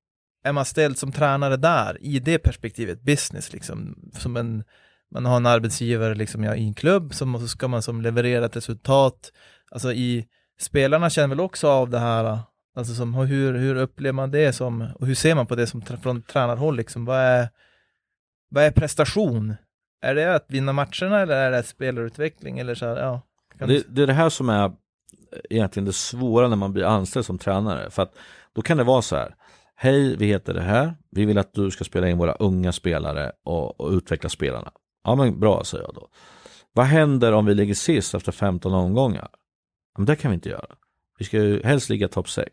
[0.43, 4.63] är man ställd som tränare där, i det perspektivet, business liksom, som en,
[5.11, 8.45] man har en arbetsgivare liksom i en klubb, som, och så ska man som leverera
[8.45, 9.31] ett resultat,
[9.71, 10.27] alltså i,
[10.59, 12.39] spelarna känner väl också av det här,
[12.77, 15.81] Alltså som, hur, hur upplever man det som, och hur ser man på det som
[15.81, 17.05] från tränarhåll liksom?
[17.05, 17.49] Vad är,
[18.49, 19.55] vad är prestation?
[20.01, 23.21] Är det att vinna matcherna eller är det spelarutveckling eller så här, ja.
[23.67, 24.71] Det, det, är det här som är
[25.49, 27.89] egentligen det svåra när man blir anställd som tränare.
[27.89, 28.13] För att
[28.53, 29.35] då kan det vara så här,
[29.75, 33.31] hej vi heter det här, vi vill att du ska spela in våra unga spelare
[33.43, 34.71] och, och utveckla spelarna.
[35.03, 36.07] Ja men bra säger jag då.
[36.73, 39.29] Vad händer om vi ligger sist efter 15 omgångar?
[39.97, 40.75] Men det kan vi inte göra.
[41.19, 42.49] Vi ska ju helst ligga topp 6.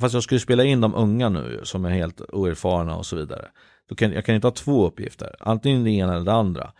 [0.00, 3.48] Fast jag skulle spela in de unga nu som är helt oerfarna och så vidare.
[3.88, 6.72] Då kan, jag kan inte ha två uppgifter, antingen det ena eller det andra.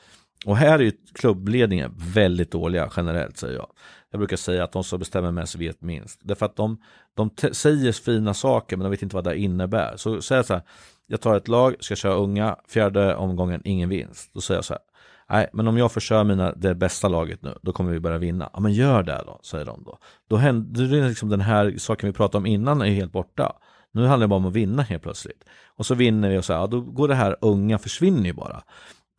[0.47, 3.67] Och här är ju klubbledningen väldigt dåliga generellt säger jag.
[4.11, 6.21] Jag brukar säga att de som bestämmer mest vet minst.
[6.23, 6.83] Därför att de,
[7.15, 9.97] de säger fina saker men de vet inte vad det innebär.
[9.97, 10.63] Så säger jag så här,
[11.07, 14.31] jag tar ett lag, ska köra unga, fjärde omgången ingen vinst.
[14.35, 14.83] Då säger jag så här,
[15.31, 18.19] Nej, men om jag får köra mina, det bästa laget nu, då kommer vi börja
[18.19, 18.51] vinna.
[18.53, 19.99] Ja, men gör det då, säger de då.
[20.29, 23.53] Då händer det liksom den här saken vi pratade om innan är helt borta.
[23.93, 25.45] Nu handlar det bara om att vinna helt plötsligt.
[25.77, 28.33] Och så vinner vi och så här, ja, då går det här unga försvinner ju
[28.33, 28.63] bara.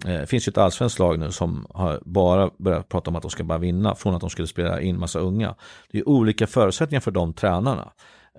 [0.06, 3.22] Eh, det finns ju ett allsvenskt lag nu som har bara börjat prata om att
[3.22, 5.56] de ska bara vinna från att de skulle spela in massa unga.
[5.92, 7.92] Det är olika förutsättningar för de tränarna.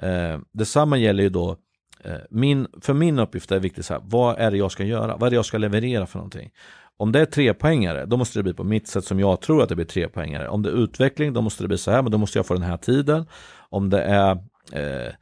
[0.03, 1.57] Eh, detsamma gäller ju då
[2.05, 4.85] Eh, min, för min uppgift är det viktigt så här, vad är det jag ska
[4.85, 5.17] göra?
[5.17, 6.51] Vad är det jag ska leverera för någonting?
[6.97, 9.63] Om det är tre poängare, då måste det bli på mitt sätt som jag tror
[9.63, 10.49] att det blir tre poängare.
[10.49, 12.55] Om det är utveckling, då måste det bli så här, men då måste jag få
[12.55, 13.27] den här tiden.
[13.69, 14.31] Om det är
[14.73, 15.13] eh,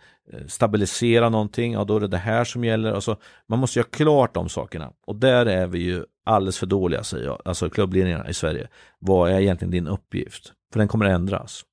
[0.46, 2.92] stabilisera någonting, ja då är det det här som gäller.
[2.92, 3.16] Alltså,
[3.48, 4.92] man måste göra klart de sakerna.
[5.06, 8.68] Och där är vi ju alldeles för dåliga, säger jag, alltså klubblinjerna i Sverige.
[8.98, 10.52] Vad är egentligen din uppgift?
[10.72, 11.64] För den kommer att ändras.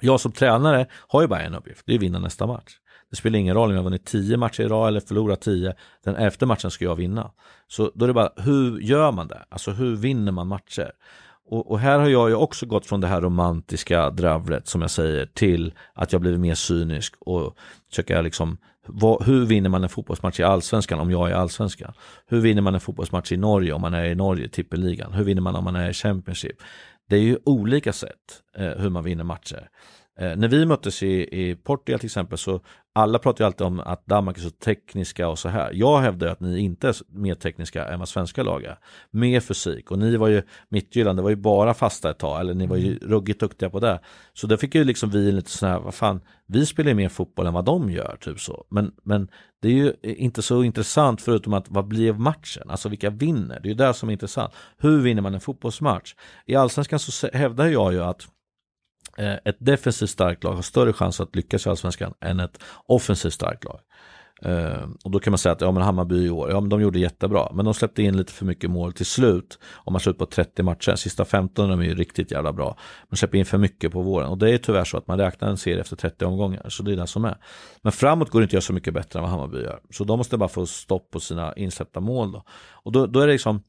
[0.00, 2.76] Jag som tränare har ju bara en uppgift, det är att vinna nästa match.
[3.10, 5.74] Det spelar ingen roll om jag vunnit tio matcher idag eller förlorat tio.
[6.04, 7.30] Den elfte matchen ska jag vinna.
[7.68, 9.44] Så då är det bara, hur gör man det?
[9.48, 10.92] Alltså hur vinner man matcher?
[11.50, 14.90] Och, och, här har jag ju också gått från det här romantiska dravlet som jag
[14.90, 17.56] säger till att jag blivit mer cynisk och
[17.88, 21.92] försöka liksom vad, hur vinner man en fotbollsmatch i allsvenskan om jag är i allsvenskan?
[22.26, 25.12] Hur vinner man en fotbollsmatch i Norge om man är i Norge, tippeligan?
[25.12, 26.56] Hur vinner man om man är i Championship?
[27.08, 29.68] Det är ju olika sätt eh, hur man vinner matcher.
[30.20, 32.60] Eh, när vi möttes i, i Portugal till exempel så
[32.92, 35.70] alla pratar ju alltid om att Danmark är så tekniska och så här.
[35.74, 38.78] Jag hävdar att ni inte är mer tekniska än vad svenska lag är.
[39.10, 42.54] Mer fysik och ni var ju Midtjylland, det var ju bara fasta ett tag eller
[42.54, 42.98] ni var ju mm.
[43.10, 44.00] ruggigt duktiga på det.
[44.32, 47.08] Så där fick ju liksom vi lite sån här, vad fan, vi spelar ju mer
[47.08, 48.64] fotboll än vad de gör, typ så.
[48.70, 49.28] Men, men
[49.62, 52.70] det är ju inte så intressant förutom att vad blev matchen?
[52.70, 53.60] Alltså vilka vinner?
[53.60, 54.52] Det är ju det som är intressant.
[54.78, 56.14] Hur vinner man en fotbollsmatch?
[56.46, 58.28] I allsvenskan så hävdar jag ju att
[59.20, 63.32] Eh, ett defensivt starkt lag har större chans att lyckas i Allsvenskan än ett offensivt
[63.32, 63.80] starkt lag.
[64.46, 66.80] Uh, och då kan man säga att ja, men Hammarby i år, ja men de
[66.80, 69.58] gjorde jättebra, men de släppte in lite för mycket mål till slut.
[69.74, 72.78] Om man slår ut på 30 matcher, sista 15 de är ju riktigt jävla bra.
[73.08, 75.48] Man släpper in för mycket på våren och det är tyvärr så att man räknar
[75.48, 77.36] en serie efter 30 omgångar, så det är det som är.
[77.82, 80.04] Men framåt går det inte att göra så mycket bättre än vad Hammarby gör, så
[80.04, 82.44] de måste bara få stopp på sina insläppta mål då.
[82.72, 83.62] Och då, då är det liksom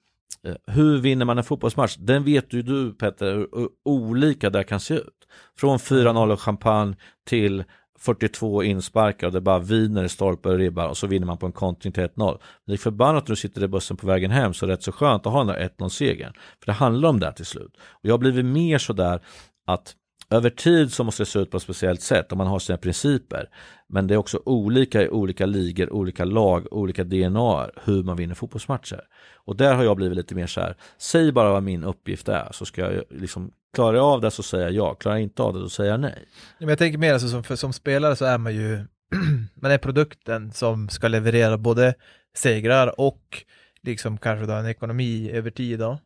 [0.44, 1.96] Eh, hur vinner man en fotbollsmatch?
[2.00, 5.28] Den vet ju du Petter, hur olika det kan se ut.
[5.58, 6.96] Från 4-0 och champagne
[7.28, 7.64] till
[8.00, 11.46] 42 insparkar och det bara viner i stolpar och ribbar och så vinner man på
[11.46, 12.40] en kontring till 1-0.
[12.68, 14.84] Det är förbannat när du sitter i bussen på vägen hem så är det rätt
[14.84, 16.34] så skönt att ha den där 1-0-segern.
[16.60, 17.78] För det handlar om det till slut.
[17.78, 19.22] Och jag har blivit mer sådär
[19.68, 19.96] att
[20.32, 22.78] över tid så måste det se ut på ett speciellt sätt och man har sina
[22.78, 23.50] principer.
[23.90, 28.36] Men det är också olika i olika ligor, olika lag, olika DNA hur man vinner
[28.36, 29.02] fotbollsmatcher.
[29.36, 32.50] Och där har jag blivit lite mer så här, säg bara vad min uppgift är
[32.52, 35.44] så ska jag liksom Klarar jag av det så säger jag ja, klarar jag inte
[35.44, 36.26] av det så säger jag nej.
[36.60, 38.86] Men jag tänker mer alltså som, för, som spelare så är man ju,
[39.54, 41.94] man är produkten som ska leverera både
[42.38, 43.44] segrar och
[43.82, 46.00] liksom kanske då en ekonomi över tid då.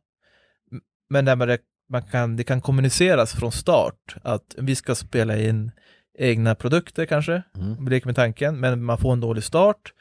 [1.10, 1.50] Men när man
[1.90, 5.72] man kan, det kan kommuniceras från start att vi ska spela in
[6.18, 7.88] egna produkter kanske, mm.
[7.88, 9.94] leker med tanken, men man får en dålig start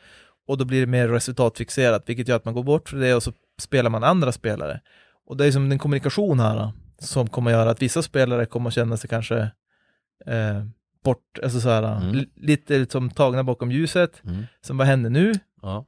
[0.46, 3.22] och då blir det mer resultatfixerat, vilket gör att man går bort från det och
[3.22, 4.80] så spelar man andra spelare.
[5.26, 8.68] Och det är som en kommunikation här som kommer att göra att vissa spelare kommer
[8.68, 9.38] att känna sig kanske
[10.26, 10.64] eh,
[11.04, 12.26] bort, alltså så här, mm.
[12.34, 14.44] lite som tagna bakom ljuset, mm.
[14.60, 15.32] som vad händer nu?
[15.62, 15.86] Ja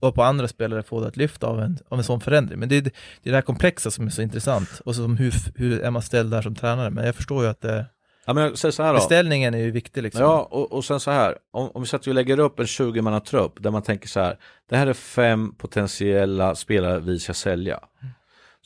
[0.00, 2.58] och på andra spelare få det att lyfta av en, av en sån förändring.
[2.58, 2.90] Men det är, det
[3.22, 6.30] är det här komplexa som är så intressant och som hur, hur är man ställd
[6.30, 6.90] där som tränare.
[6.90, 7.86] Men jag förstår ju att det,
[8.24, 8.98] ja, men så här då.
[8.98, 10.02] beställningen är ju viktig.
[10.02, 10.22] Liksom.
[10.22, 13.20] Ja, och, och sen så här, om, om vi sätter och lägger upp en 20
[13.20, 14.38] trupp där man tänker så här,
[14.68, 17.80] det här är fem potentiella spelare vi ska sälja.
[18.02, 18.14] Mm.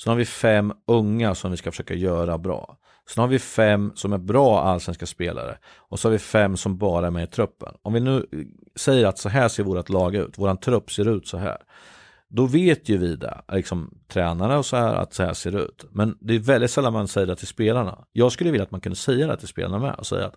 [0.03, 2.77] Sen har vi fem unga som vi ska försöka göra bra.
[3.15, 6.79] Sen har vi fem som är bra allsvenska spelare och så har vi fem som
[6.79, 7.75] bara är med i truppen.
[7.83, 8.39] Om vi nu eh,
[8.77, 11.57] säger att så här ser vårt lag ut, våran trupp ser ut så här.
[12.29, 15.59] Då vet ju vi det, liksom tränarna och så här, att så här ser det
[15.59, 15.85] ut.
[15.91, 18.05] Men det är väldigt sällan man säger det till spelarna.
[18.13, 20.37] Jag skulle vilja att man kunde säga det till spelarna med och säga att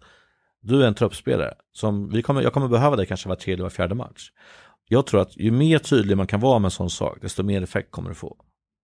[0.62, 3.70] du är en truppspelare, som vi kommer, jag kommer behöva dig kanske var tredje, var
[3.70, 4.32] fjärde match.
[4.88, 7.62] Jag tror att ju mer tydlig man kan vara med en sån sak, desto mer
[7.62, 8.38] effekt kommer du få.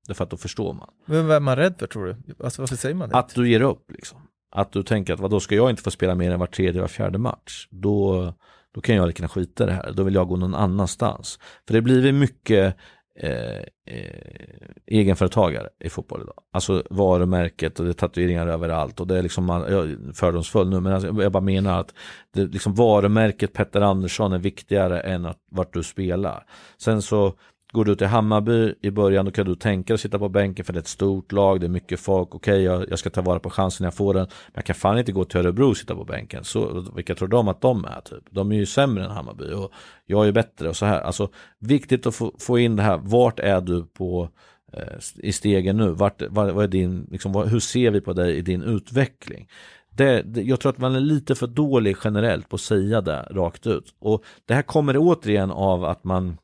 [0.07, 0.89] Därför att då förstår man.
[1.05, 2.43] Men vad är man rädd för tror du?
[2.43, 3.17] Alltså varför säger man det?
[3.17, 4.17] Att du ger upp liksom.
[4.51, 6.81] Att du tänker att vad då ska jag inte få spela mer än var tredje,
[6.81, 7.67] var fjärde match.
[7.71, 8.33] Då,
[8.73, 9.91] då kan jag lika gärna skita i det här.
[9.91, 11.39] Då vill jag gå någon annanstans.
[11.67, 12.75] För det blir mycket
[13.19, 14.39] eh, eh,
[14.87, 16.35] egenföretagare i fotboll idag.
[16.53, 20.69] Alltså varumärket och det är tatueringar överallt och det är liksom, man, jag är fördomsfull
[20.69, 21.93] nu men alltså, jag bara menar att
[22.33, 26.45] det, liksom varumärket Petter Andersson är viktigare än att, vart du spelar.
[26.77, 27.33] Sen så
[27.71, 30.65] Går du till Hammarby i början då kan du tänka dig att sitta på bänken
[30.65, 33.09] för det är ett stort lag, det är mycket folk, okej okay, jag, jag, ska
[33.09, 34.27] ta vara på chansen när jag får den.
[34.47, 36.43] Men jag kan fan inte gå till Örebro och sitta på bänken.
[36.43, 38.01] Så, vilka tror de att de är?
[38.01, 38.23] Typ?
[38.29, 39.71] De är ju sämre än Hammarby och
[40.05, 41.01] jag är bättre och så här.
[41.01, 44.29] Alltså viktigt att få, få in det här, vart är du på
[44.73, 45.89] eh, i stegen nu?
[45.89, 49.47] Vart, vad, vad är din, liksom, vad, hur ser vi på dig i din utveckling?
[49.89, 53.27] Det, det, jag tror att man är lite för dålig generellt på att säga det
[53.31, 53.95] rakt ut.
[53.99, 56.37] Och det här kommer återigen av att man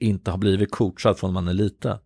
[0.00, 1.98] inte har blivit coachad från man är liten.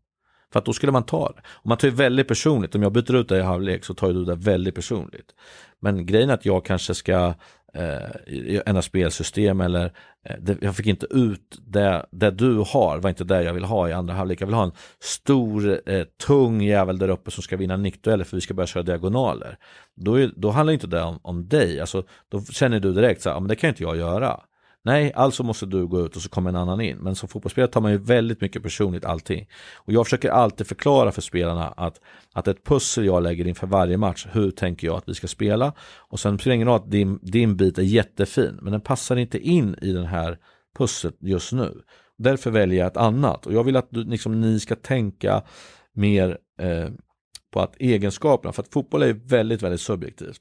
[0.52, 1.42] För att då skulle man ta det.
[1.46, 4.12] Och man tar ju väldigt personligt, om jag byter ut dig i halvlek så tar
[4.12, 5.34] du det väldigt personligt.
[5.80, 7.34] Men grejen är att jag kanske ska
[7.74, 9.84] eh, ändra spelsystem eller
[10.24, 13.64] eh, det, jag fick inte ut det, det du har, var inte det jag vill
[13.64, 14.40] ha i andra halvlek.
[14.40, 18.36] Jag vill ha en stor, eh, tung jävel där uppe som ska vinna nickdueller för
[18.36, 19.58] vi ska börja köra diagonaler.
[19.96, 23.30] Då, är, då handlar inte det om, om dig, alltså, då känner du direkt så
[23.30, 24.40] här, men det kan inte jag göra.
[24.84, 26.96] Nej, alltså måste du gå ut och så kommer en annan in.
[26.98, 29.48] Men som fotbollsspelare tar man ju väldigt mycket personligt allting.
[29.74, 32.00] Och jag försöker alltid förklara för spelarna att,
[32.32, 35.72] att ett pussel jag lägger inför varje match, hur tänker jag att vi ska spela?
[35.96, 39.16] Och sen spelar det ingen roll att din, din bit är jättefin, men den passar
[39.16, 40.38] inte in i den här
[40.78, 41.82] pusslet just nu.
[42.18, 43.46] Därför väljer jag ett annat.
[43.46, 45.42] Och jag vill att du, liksom, ni ska tänka
[45.92, 46.88] mer eh,
[47.50, 50.40] på att egenskaperna, för att fotboll är väldigt, väldigt subjektivt.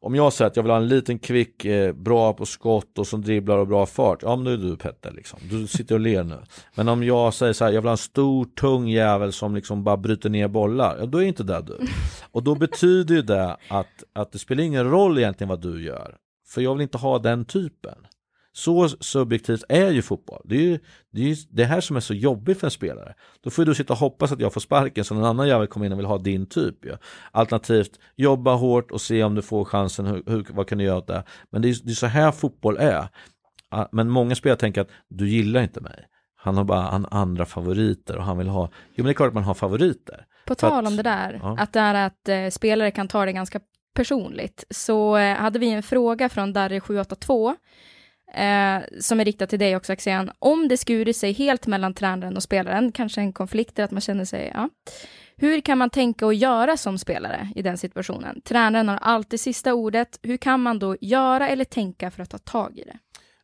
[0.00, 3.06] Om jag säger att jag vill ha en liten kvick, eh, bra på skott och
[3.06, 5.38] som dribblar och bra fart, ja men då är du Petter liksom.
[5.50, 6.38] Du sitter och ler nu.
[6.74, 9.84] Men om jag säger så här, jag vill ha en stor tung jävel som liksom
[9.84, 11.78] bara bryter ner bollar, ja då är inte det du.
[12.32, 16.16] Och då betyder ju det att, att det spelar ingen roll egentligen vad du gör.
[16.48, 17.96] För jag vill inte ha den typen.
[18.56, 20.42] Så subjektivt är ju fotboll.
[20.44, 20.78] Det är ju
[21.10, 23.14] det, är ju det här som är så jobbigt för en spelare.
[23.40, 25.86] Då får du sitta och hoppas att jag får sparken så någon annan jävel kommer
[25.86, 26.74] in och vill ha din typ.
[26.84, 26.98] Ja.
[27.30, 30.98] Alternativt jobba hårt och se om du får chansen, hur, hur, vad kan du göra
[30.98, 31.24] åt det?
[31.50, 33.08] Men det är, det är så här fotboll är.
[33.92, 36.06] Men många spelare tänker att du gillar inte mig.
[36.36, 39.28] Han har bara han andra favoriter och han vill ha, jo men det är klart
[39.28, 40.26] att man har favoriter.
[40.46, 41.56] På tal om det där, ja.
[41.58, 43.60] att det är att eh, spelare kan ta det ganska
[43.94, 47.56] personligt, så eh, hade vi en fråga från Darry 782
[48.34, 52.36] eh, som är riktad till dig också Axén, om det skurit sig helt mellan tränaren
[52.36, 54.68] och spelaren, kanske en konflikt, att man känner sig, ja.
[55.38, 58.40] Hur kan man tänka och göra som spelare i den situationen?
[58.40, 60.18] Tränaren har alltid sista ordet.
[60.22, 62.98] Hur kan man då göra eller tänka för att ta tag i det?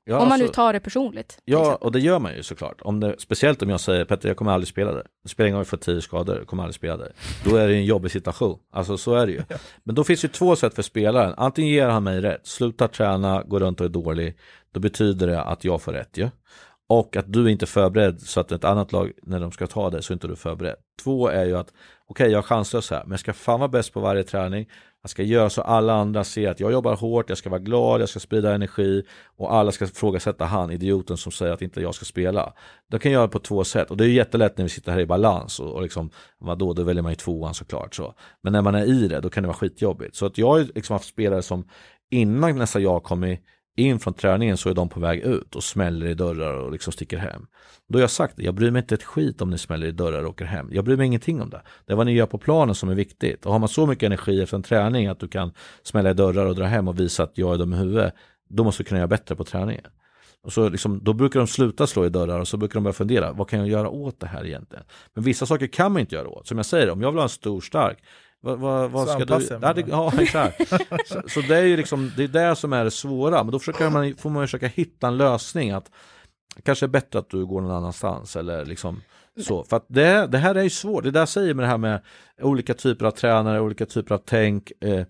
[0.05, 1.38] Ja, om man alltså, nu tar det personligt.
[1.44, 2.82] Ja, och det gör man ju såklart.
[2.82, 5.03] Om det, speciellt om jag säger Petter, jag kommer aldrig spela det.
[5.28, 7.12] Spelar ingen roll om jag får tio skador, jag kommer aldrig spela det.
[7.44, 8.59] Då är det en jobbig situation.
[8.72, 9.42] Alltså så är det ju.
[9.84, 11.34] Men då finns ju två sätt för spelaren.
[11.36, 14.36] Antingen ger han mig rätt, slutar träna, går runt och är dålig.
[14.72, 16.22] Då betyder det att jag får rätt ju.
[16.22, 16.30] Ja?
[16.95, 19.66] Och att du är inte är förberedd så att ett annat lag, när de ska
[19.66, 20.76] ta det, så är inte du förberedd.
[21.03, 21.74] Två är ju att, okej
[22.07, 24.68] okay, jag är chanslös här, men jag ska fan vara bäst på varje träning.
[25.03, 28.01] Jag ska göra så alla andra ser att jag jobbar hårt, jag ska vara glad,
[28.01, 29.03] jag ska sprida energi
[29.36, 32.53] och alla ska frågasätta han, idioten som säger att inte jag ska spela.
[32.90, 35.01] Det kan jag göra på två sätt och det är jättelätt när vi sitter här
[35.01, 37.95] i balans och, och liksom, vadå, då väljer man ju tvåan såklart.
[37.95, 38.14] Så.
[38.43, 40.16] Men när man är i det, då kan det vara skitjobbigt.
[40.16, 41.68] Så att jag har liksom haft spelare som
[42.11, 43.40] innan nästa jag kom i
[43.76, 46.92] in från träningen så är de på väg ut och smäller i dörrar och liksom
[46.92, 47.46] sticker hem.
[47.88, 49.92] Då har jag sagt det, jag bryr mig inte ett skit om ni smäller i
[49.92, 50.68] dörrar och åker hem.
[50.72, 51.62] Jag bryr mig ingenting om det.
[51.86, 53.46] Det är vad ni gör på planen som är viktigt.
[53.46, 55.52] Och har man så mycket energi efter en träning att du kan
[55.82, 58.14] smälla i dörrar och dra hem och visa att jag är dum i huvudet,
[58.48, 59.86] då måste du kunna göra bättre på träningen.
[60.42, 62.94] Och så liksom, då brukar de sluta slå i dörrar och så brukar de börja
[62.94, 64.84] fundera, vad kan jag göra åt det här egentligen?
[65.14, 66.46] Men vissa saker kan man inte göra åt.
[66.46, 67.98] Som jag säger, om jag vill ha en stor stark,
[68.43, 69.59] vad, vad, vad ska du...
[69.62, 70.68] Ja, det, ja, exakt.
[71.07, 73.45] så, så, det är ju liksom, det är det som är det svåra.
[73.45, 75.70] Men då försöker man, får man försöka hitta en lösning.
[75.70, 75.90] att
[76.62, 79.01] Kanske är bättre att du går någon annanstans eller liksom
[79.40, 79.64] så.
[79.64, 81.05] För att det, det här är ju svårt.
[81.05, 82.01] Det där säger med det här med
[82.43, 84.72] olika typer av tränare, olika typer av tänk.
[84.80, 85.05] Eh, eh,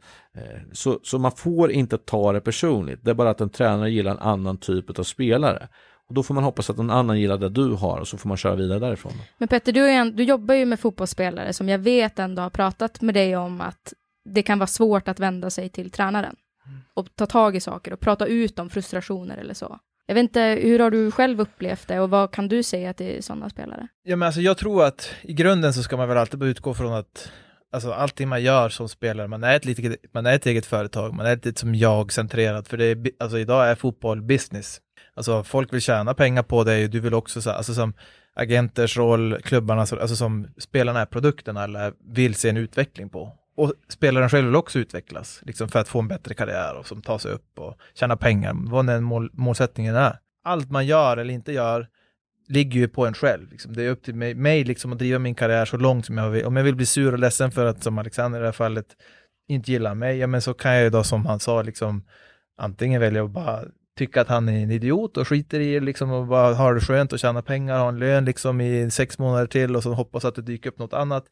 [0.72, 2.98] så, så man får inte ta det personligt.
[3.02, 5.68] Det är bara att en tränare gillar en annan typ av spelare.
[6.12, 8.28] Och då får man hoppas att någon annan gillar det du har och så får
[8.28, 9.12] man köra vidare därifrån.
[9.38, 13.00] Men Petter, du, en, du jobbar ju med fotbollsspelare som jag vet ändå har pratat
[13.00, 13.92] med dig om att
[14.24, 16.36] det kan vara svårt att vända sig till tränaren
[16.94, 19.78] och ta tag i saker och prata ut om frustrationer eller så.
[20.06, 23.22] Jag vet inte, hur har du själv upplevt det och vad kan du säga till
[23.22, 23.88] sådana spelare?
[24.02, 26.92] Ja, men alltså, jag tror att i grunden så ska man väl alltid utgå från
[26.92, 27.32] att
[27.72, 31.14] alltså, allting man gör som spelare, man är ett, litet, man är ett eget företag,
[31.14, 34.80] man är ett, ett som jag-centrerat, för det är, alltså, idag är fotboll business.
[35.16, 37.94] Alltså folk vill tjäna pengar på dig, du vill också, alltså som
[38.34, 43.32] agenters roll, klubbarna, alltså som spelarna är produkterna eller vill se en utveckling på.
[43.56, 47.02] Och spelaren själv vill också utvecklas, liksom för att få en bättre karriär och som
[47.02, 50.18] tar sig upp och tjäna pengar, vad den mål, målsättningen är.
[50.44, 51.88] Allt man gör eller inte gör
[52.48, 53.50] ligger ju på en själv.
[53.50, 53.72] Liksom.
[53.72, 56.30] Det är upp till mig, mig liksom att driva min karriär så långt som jag
[56.30, 56.44] vill.
[56.44, 58.86] Om jag vill bli sur och ledsen för att, som Alexander i det här fallet,
[59.48, 62.04] inte gillar mig, ja men så kan jag ju då som han sa, liksom
[62.58, 63.64] antingen välja att bara
[63.98, 67.12] tycka att han är en idiot och skiter i liksom och bara har det skönt
[67.12, 70.34] och tjäna pengar, ha en lön liksom i sex månader till och så hoppas att
[70.34, 71.24] det dyker upp något annat.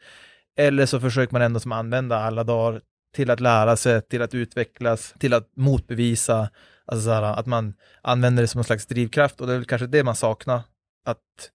[0.56, 2.80] Eller så försöker man ändå som använda alla dagar
[3.14, 6.50] till att lära sig, till att utvecklas, till att motbevisa,
[6.86, 9.66] alltså så här, att man använder det som en slags drivkraft och det är väl
[9.66, 10.62] kanske det man saknar,
[11.04, 11.50] att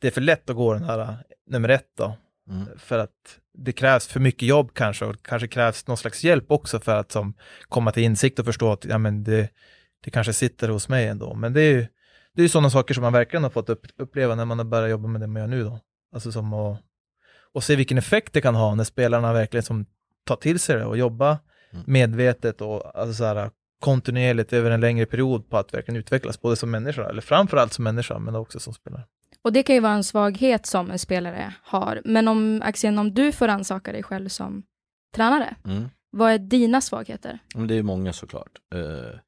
[0.00, 1.16] det är för lätt att gå den här
[1.46, 2.16] nummer ett då,
[2.48, 2.66] mm.
[2.78, 6.80] för att det krävs för mycket jobb kanske och kanske krävs någon slags hjälp också
[6.80, 7.34] för att som,
[7.68, 9.48] komma till insikt och förstå att ja, men det,
[10.04, 11.34] det kanske sitter hos mig ändå.
[11.34, 11.86] Men det är ju
[12.34, 14.90] det är sådana saker som man verkligen har fått upp, uppleva när man har börjat
[14.90, 15.80] jobba med det man gör nu då.
[16.12, 16.82] Alltså som att
[17.54, 19.86] och se vilken effekt det kan ha när spelarna verkligen som
[20.24, 21.36] tar till sig det och jobbar
[21.72, 21.84] mm.
[21.86, 23.50] medvetet och alltså så här,
[23.80, 27.84] kontinuerligt över en längre period på att verkligen utvecklas, både som människa, eller framförallt som
[27.84, 29.02] människa, men också som spelare.
[29.42, 32.02] Och det kan ju vara en svaghet som en spelare har.
[32.04, 34.62] Men om, Axén, om du får ansaka dig själv som
[35.14, 35.88] tränare, mm.
[36.10, 37.38] vad är dina svagheter?
[37.68, 38.58] Det är många såklart.
[38.74, 39.18] Uh,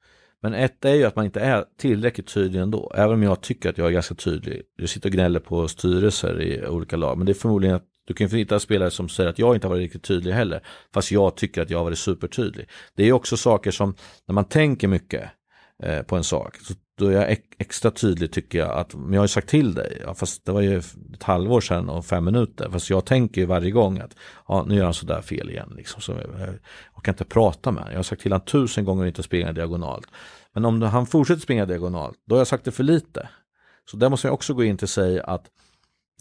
[0.45, 2.93] men ett är ju att man inte är tillräckligt tydlig ändå.
[2.95, 4.63] Även om jag tycker att jag är ganska tydlig.
[4.77, 7.19] Jag sitter och gnäller på styrelser i olika lag.
[7.19, 9.71] Men det är förmodligen att du kan hitta spelare som säger att jag inte har
[9.71, 10.61] varit riktigt tydlig heller.
[10.95, 12.69] Fast jag tycker att jag har varit supertydlig.
[12.95, 13.95] Det är också saker som
[14.27, 15.31] när man tänker mycket
[15.83, 16.57] eh, på en sak.
[16.57, 19.75] Så då är jag extra tydlig tycker jag att, men jag har ju sagt till
[19.75, 20.79] dig, ja, fast det var ju
[21.15, 24.17] ett halvår sedan och fem minuter, fast jag tänker ju varje gång att
[24.49, 25.73] ja, nu gör han sådär fel igen.
[25.77, 26.59] Liksom, så jag,
[26.95, 27.93] jag kan inte prata med honom.
[27.93, 30.07] Jag har sagt till honom tusen gånger att inte springa diagonalt.
[30.53, 33.29] Men om han fortsätter springa diagonalt, då har jag sagt det för lite.
[33.91, 35.47] Så där måste jag också gå in till sig att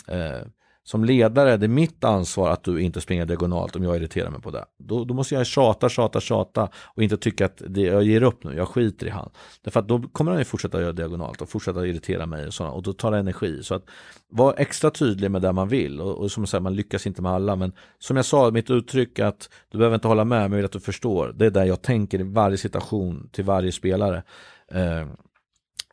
[0.07, 0.41] eh,
[0.85, 4.41] som ledare, det är mitt ansvar att du inte springer diagonalt om jag irriterar mig
[4.41, 4.65] på det.
[4.79, 8.43] Då, då måste jag tjata, tjata, tjata och inte tycka att det, jag ger upp
[8.43, 9.29] nu, jag skiter i han.
[9.61, 12.73] Därför att då kommer han ju fortsätta göra diagonalt och fortsätta irritera mig och, sådana,
[12.73, 13.63] och då tar det energi.
[13.63, 13.83] Så att
[14.29, 17.21] var extra tydlig med det man vill och, och som jag säger, man lyckas inte
[17.21, 17.55] med alla.
[17.55, 20.65] Men som jag sa, mitt uttryck att du behöver inte hålla med, men jag vill
[20.65, 21.33] att du förstår.
[21.35, 24.23] Det är där jag tänker i varje situation till varje spelare.
[24.71, 25.07] Eh,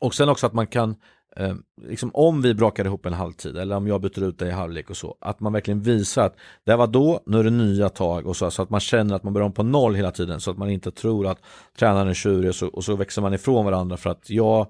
[0.00, 0.96] och sen också att man kan
[1.40, 4.52] eh, liksom om vi brakar ihop en halvtid eller om jag byter ut dig i
[4.52, 6.36] halvlek och så, att man verkligen visar att
[6.66, 9.22] det var då, nu är det nya tag och så, så att man känner att
[9.22, 11.38] man börjar om på noll hela tiden så att man inte tror att
[11.78, 14.66] tränaren är tjurig och så, och så växer man ifrån varandra för att jag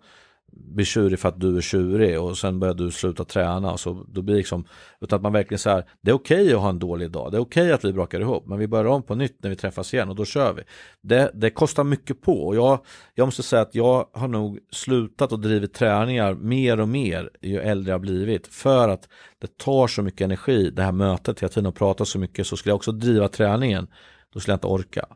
[0.52, 3.72] blir tjurig för att du är tjurig och sen börjar du sluta träna.
[3.72, 4.64] Och så, då blir liksom,
[5.00, 7.38] utan att man verkligen säger det är okej okay att ha en dålig dag, det
[7.38, 9.56] är okej okay att vi brakar ihop, men vi börjar om på nytt när vi
[9.56, 10.62] träffas igen och då kör vi.
[11.02, 12.78] Det, det kostar mycket på och jag,
[13.14, 17.60] jag måste säga att jag har nog slutat och drivit träningar mer och mer ju
[17.60, 21.66] äldre jag blivit för att det tar så mycket energi, det här mötet hela tiden
[21.66, 23.86] och prata så mycket så skulle jag också driva träningen,
[24.32, 25.06] då skulle jag inte orka.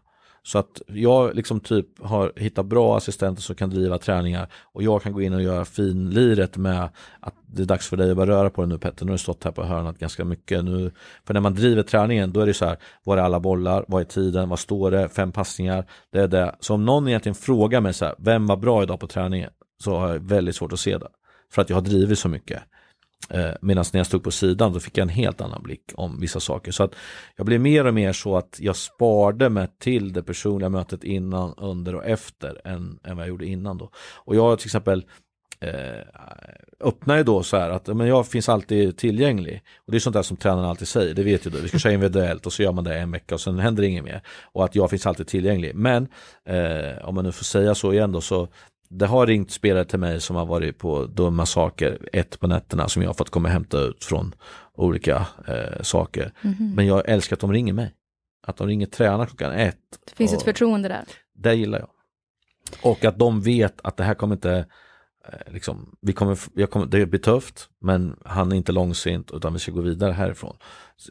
[0.47, 5.03] Så att jag liksom typ har hittat bra assistenter som kan driva träningar och jag
[5.03, 6.89] kan gå in och göra finliret med
[7.21, 9.15] att det är dags för dig att börja röra på dig nu Petter, nu har
[9.15, 10.65] du stått här på hörnet ganska mycket.
[10.65, 10.91] Nu,
[11.27, 14.01] för när man driver träningen då är det så här, var är alla bollar, vad
[14.01, 16.57] är tiden, vad står det, fem passningar, det är det.
[16.61, 19.51] Så om någon egentligen frågar mig så här, vem var bra idag på träningen?
[19.79, 21.09] Så har jag väldigt svårt att se det.
[21.53, 22.63] För att jag har drivit så mycket.
[23.31, 26.21] Eh, medan när jag stod på sidan då fick jag en helt annan blick om
[26.21, 26.73] vissa saker.
[26.73, 26.95] Så att
[27.37, 31.55] jag blev mer och mer så att jag sparade mig till det personliga mötet innan,
[31.57, 33.91] under och efter än, än vad jag gjorde innan då.
[34.25, 35.05] Och jag till exempel
[35.61, 36.03] eh,
[36.81, 39.63] öppnar ju då så här att men jag finns alltid tillgänglig.
[39.87, 41.61] Och det är sånt där som tränarna alltid säger, det vet ju du.
[41.61, 43.89] Vi ska köra individuellt och så gör man det en vecka och sen händer det
[43.89, 44.23] inget mer.
[44.53, 45.75] Och att jag finns alltid tillgänglig.
[45.75, 46.09] Men
[46.49, 48.49] eh, om man nu får säga så igen då så
[48.99, 52.89] det har ringt spelare till mig som har varit på dumma saker, ett på nätterna
[52.89, 54.35] som jag har fått komma och hämta ut från
[54.75, 56.33] olika eh, saker.
[56.43, 56.77] Mm -hmm.
[56.77, 57.95] Men jag älskar att de ringer mig.
[58.47, 59.79] Att de ringer tränaren klockan ett.
[60.07, 61.05] Det finns ett förtroende där.
[61.35, 61.89] Det gillar jag.
[62.83, 64.67] Och att de vet att det här kommer inte,
[65.29, 69.53] eh, liksom, vi kommer, jag kommer, det blir tufft, men han är inte långsint utan
[69.53, 70.57] vi ska gå vidare härifrån.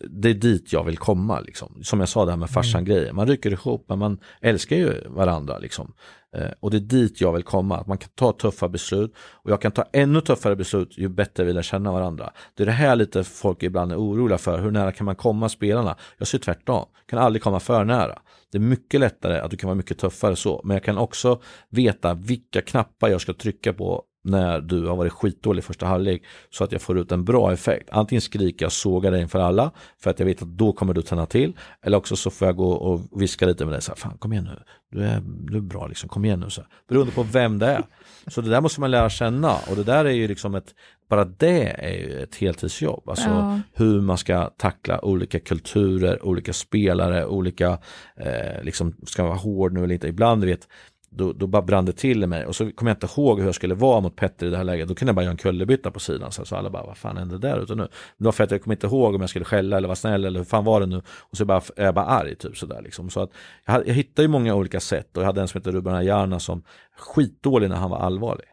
[0.10, 1.40] Det är dit jag vill komma.
[1.40, 1.84] Liksom.
[1.84, 3.16] Som jag sa det här med farsan-grejen, mm.
[3.16, 5.60] man rycker ihop men man älskar ju varandra.
[5.60, 5.94] Liksom.
[6.36, 9.52] Eh, och det är dit jag vill komma, att man kan ta tuffa beslut och
[9.52, 12.32] jag kan ta ännu tuffare beslut ju bättre vi lär känna varandra.
[12.54, 15.50] Det är det här lite folk ibland är oroliga för, hur nära kan man komma
[15.50, 15.96] spelarna?
[16.18, 18.20] Jag ser tvärtom, kan aldrig komma för nära.
[18.52, 21.42] Det är mycket lättare att du kan vara mycket tuffare så, men jag kan också
[21.70, 26.64] veta vilka knappar jag ska trycka på när du har varit skitdålig första halvlek så
[26.64, 27.90] att jag får ut en bra effekt.
[27.92, 31.02] Antingen skriker jag såga dig inför alla för att jag vet att då kommer du
[31.02, 33.96] tända till eller också så får jag gå och viska lite med dig så här,
[33.96, 36.70] fan kom igen nu, du är, du är bra liksom, kom igen nu så här.
[36.88, 37.84] Beroende på vem det är.
[38.28, 40.76] Så det där måste man lära känna och det där är ju liksom ett,
[41.10, 43.10] bara det är ju ett heltidsjobb.
[43.10, 43.60] Alltså ja.
[43.74, 47.78] hur man ska tackla olika kulturer, olika spelare, olika,
[48.16, 50.08] eh, liksom, ska man vara hård nu eller inte.
[50.08, 50.68] Ibland, du vet,
[51.16, 53.46] då, då bara brann det till i mig och så kommer jag inte ihåg hur
[53.46, 54.88] jag skulle vara mot Petter i det här läget.
[54.88, 56.32] Då kunde jag bara göra en kullerbytta på sidan.
[56.32, 57.88] Så, så alla bara, vad fan hände där ute nu?
[58.18, 60.26] Det var för att jag kom inte ihåg om jag skulle skälla eller vara snäll
[60.26, 61.02] eller hur fan var det nu?
[61.20, 63.10] Och så bara, är jag bara arg typ sådär liksom.
[63.10, 63.30] Så att
[63.66, 66.40] jag, jag hittade ju många olika sätt och jag hade en som heter Ruben Ayana
[66.40, 66.64] som
[66.98, 68.46] skitdålig när han var allvarlig.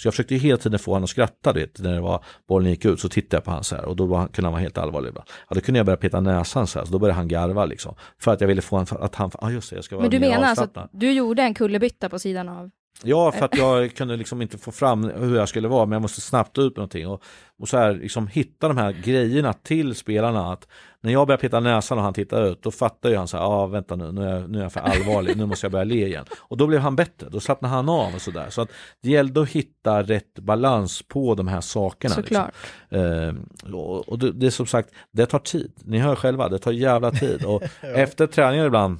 [0.00, 2.84] Så jag försökte hela tiden få honom att skratta, vet, när det var, bollen gick
[2.84, 4.78] ut så tittade jag på honom så här och då var, kunde han vara helt
[4.78, 5.12] allvarlig.
[5.16, 7.94] Ja, då kunde jag börja peta näsan så här, så då började han garva liksom.
[8.18, 10.02] För att jag ville få honom att han, ja ah, just det, jag ska vara
[10.02, 12.70] Men du menar alltså att du gjorde en kullerbytta på sidan av?
[13.02, 16.02] Ja, för att jag kunde liksom inte få fram hur jag skulle vara, men jag
[16.02, 17.08] måste snabbt ut någonting.
[17.08, 17.22] Och,
[17.58, 20.52] och så här, liksom hitta de här grejerna till spelarna.
[20.52, 20.68] Att
[21.00, 23.44] när jag börjar peta näsan och han tittar ut, då fattar ju han så här,
[23.44, 25.72] ja ah, vänta nu, nu är, jag, nu är jag för allvarlig, nu måste jag
[25.72, 26.24] börja le igen.
[26.38, 28.50] Och då blev han bättre, då slappnade han av och sådär.
[28.50, 28.70] Så att
[29.02, 32.14] det gällde att hitta rätt balans på de här sakerna.
[32.16, 32.22] Liksom.
[32.24, 32.54] Såklart.
[32.90, 33.68] Liksom.
[33.68, 35.72] Eh, och, och det, det är som sagt, det tar tid.
[35.84, 37.44] Ni hör själva, det tar jävla tid.
[37.44, 38.98] Och efter träningar ibland,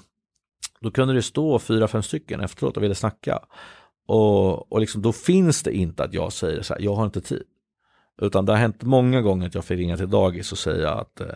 [0.80, 3.40] då kunde det stå fyra, fem stycken efteråt och ville snacka.
[4.10, 7.20] Och, och liksom, då finns det inte att jag säger så här, jag har inte
[7.20, 7.42] tid.
[8.22, 11.20] Utan det har hänt många gånger att jag fick ringa till dagis och säga att
[11.20, 11.26] eh,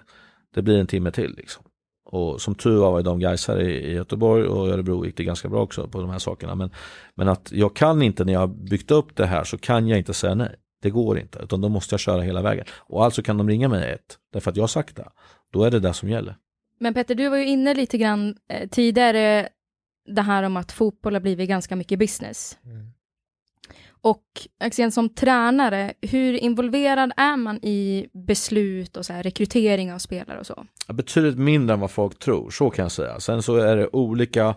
[0.55, 1.35] det blir en timme till.
[1.37, 1.65] Liksom.
[2.05, 5.49] Och som tur var var de guys här i Göteborg och Örebro gick det ganska
[5.49, 6.55] bra också på de här sakerna.
[6.55, 6.71] Men,
[7.15, 9.99] men att jag kan inte när jag har byggt upp det här så kan jag
[9.99, 10.57] inte säga nej.
[10.83, 12.65] Det går inte, utan då måste jag köra hela vägen.
[12.79, 15.09] Och alltså kan de ringa mig ett, därför att jag har sagt det.
[15.53, 16.37] Då är det det som gäller.
[16.81, 19.49] Men Petter, du var ju inne lite grann eh, tidigare,
[20.07, 22.59] det här om att fotboll har blivit ganska mycket business.
[22.65, 22.91] Mm.
[24.05, 24.23] Och
[24.61, 30.39] Axén, som tränare, hur involverad är man i beslut och så här, rekrytering av spelare
[30.39, 30.67] och så?
[30.89, 33.21] Betydligt mindre än vad folk tror, så kan jag säga.
[33.21, 34.55] Sen så är det olika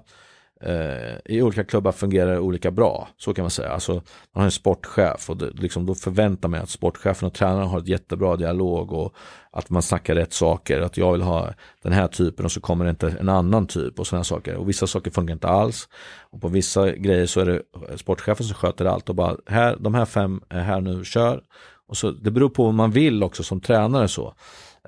[0.61, 3.69] eh, i olika klubbar fungerar det olika bra, så kan man säga.
[3.69, 4.03] Alltså, man
[4.33, 7.87] har en sportchef och det, liksom, då förväntar man att sportchefen och tränaren har ett
[7.87, 9.15] jättebra dialog och
[9.51, 11.53] att man snackar rätt saker, att jag vill ha
[11.83, 14.55] den här typen och så kommer det inte en annan typ och sådana saker.
[14.55, 15.89] Och vissa saker funkar inte alls.
[16.29, 17.61] Och på vissa grejer så är det
[17.97, 21.41] sportchefen som sköter allt och bara, här, de här fem är här nu, kör.
[21.87, 24.33] Och så, det beror på vad man vill också som tränare så.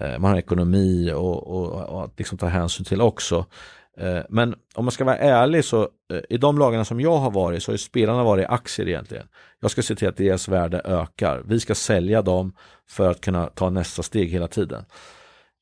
[0.01, 3.45] Eh, man har ekonomi och, och, och att liksom ta hänsyn till också.
[4.00, 7.32] Eh, men om man ska vara ärlig så eh, i de lagarna som jag har
[7.32, 9.28] varit så har spelarna varit aktier egentligen.
[9.60, 11.43] Jag ska se till att deras värde ökar.
[11.45, 12.54] Vi ska sälja dem
[12.89, 14.86] för att kunna ta nästa steg hela tiden.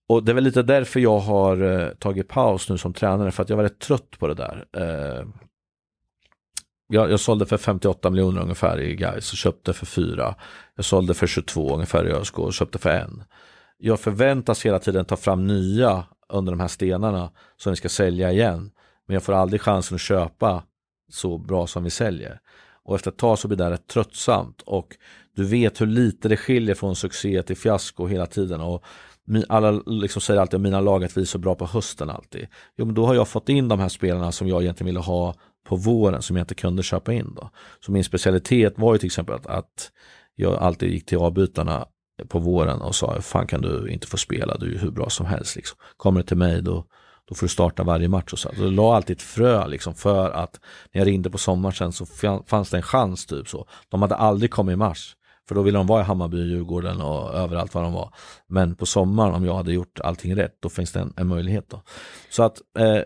[0.10, 3.44] Och det är väl lite därför jag har eh, tagit paus nu som tränare för
[3.44, 4.66] att jag var rätt trött på det där.
[6.90, 10.36] Jag, jag sålde för 58 miljoner ungefär i Gais och köpte för 4.
[10.76, 13.08] Jag sålde för 22 ungefär i ÖSK och köpte för 1.
[13.78, 18.32] Jag förväntas hela tiden ta fram nya under de här stenarna som vi ska sälja
[18.32, 18.72] igen.
[19.08, 20.64] Men jag får aldrig chansen att köpa
[21.10, 22.40] så bra som vi säljer.
[22.84, 24.98] Och efter ett tag så blir det rätt tröttsamt och
[25.36, 28.62] du vet hur lite det skiljer från succé till fiasko hela tiden.
[28.62, 28.84] Och
[29.50, 32.48] alla liksom säger alltid att mina lag att vi är så bra på hösten alltid.
[32.78, 35.34] Jo men då har jag fått in de här spelarna som jag egentligen ville ha
[35.68, 37.50] på våren som jag inte kunde köpa in då.
[37.80, 39.92] Så min specialitet var ju till exempel att, att
[40.36, 41.86] jag alltid gick till avbytarna
[42.28, 45.26] på våren och sa, fan kan du inte få spela, du är hur bra som
[45.26, 45.56] helst.
[45.56, 45.78] Liksom.
[45.98, 46.86] Kommer det till mig då,
[47.30, 48.34] då får du starta varje match.
[48.34, 48.50] Och så.
[48.56, 50.60] så la alltid ett frö liksom, för att
[50.92, 52.06] när jag ringde på sommaren sen så
[52.48, 53.26] fanns det en chans.
[53.26, 53.68] typ så.
[53.90, 55.18] De hade aldrig kommit i mars.
[55.48, 58.14] För då ville de vara i Hammarby, Djurgården och överallt var de var.
[58.48, 61.70] Men på sommaren om jag hade gjort allting rätt, då finns det en, en möjlighet.
[61.70, 61.82] Då.
[62.30, 63.02] Så att eh,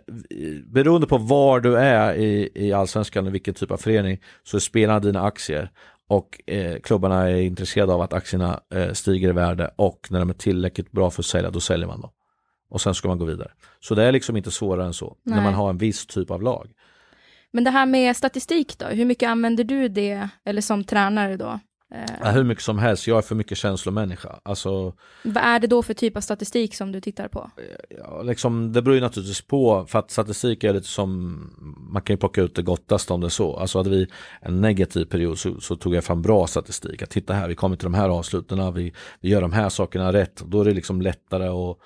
[0.66, 4.62] beroende på var du är i, i allsvenskan och vilken typ av förening så är
[4.62, 5.72] spelarna dina aktier
[6.12, 10.30] och eh, klubbarna är intresserade av att aktierna eh, stiger i värde och när de
[10.30, 12.10] är tillräckligt bra för att sälja, då säljer man dem.
[12.70, 13.52] Och sen ska man gå vidare.
[13.80, 15.36] Så det är liksom inte svårare än så, Nej.
[15.36, 16.72] när man har en viss typ av lag.
[17.52, 21.60] Men det här med statistik då, hur mycket använder du det, eller som tränare då?
[22.22, 24.40] Ja, hur mycket som helst, jag är för mycket känslomänniska.
[24.44, 27.52] Alltså, Vad är det då för typ av statistik som du tittar på?
[27.98, 31.34] Ja, liksom, det beror ju naturligtvis på, för att statistik är lite som,
[31.92, 33.58] man kan ju plocka ut det gottaste om det är så.
[33.58, 34.08] Alltså hade vi
[34.42, 37.02] en negativ period så, så tog jag fram bra statistik.
[37.02, 40.14] Att titta här, vi kommer till de här avsluten, vi, vi gör de här sakerna
[40.14, 40.42] rätt.
[40.46, 41.78] Då är det liksom lättare att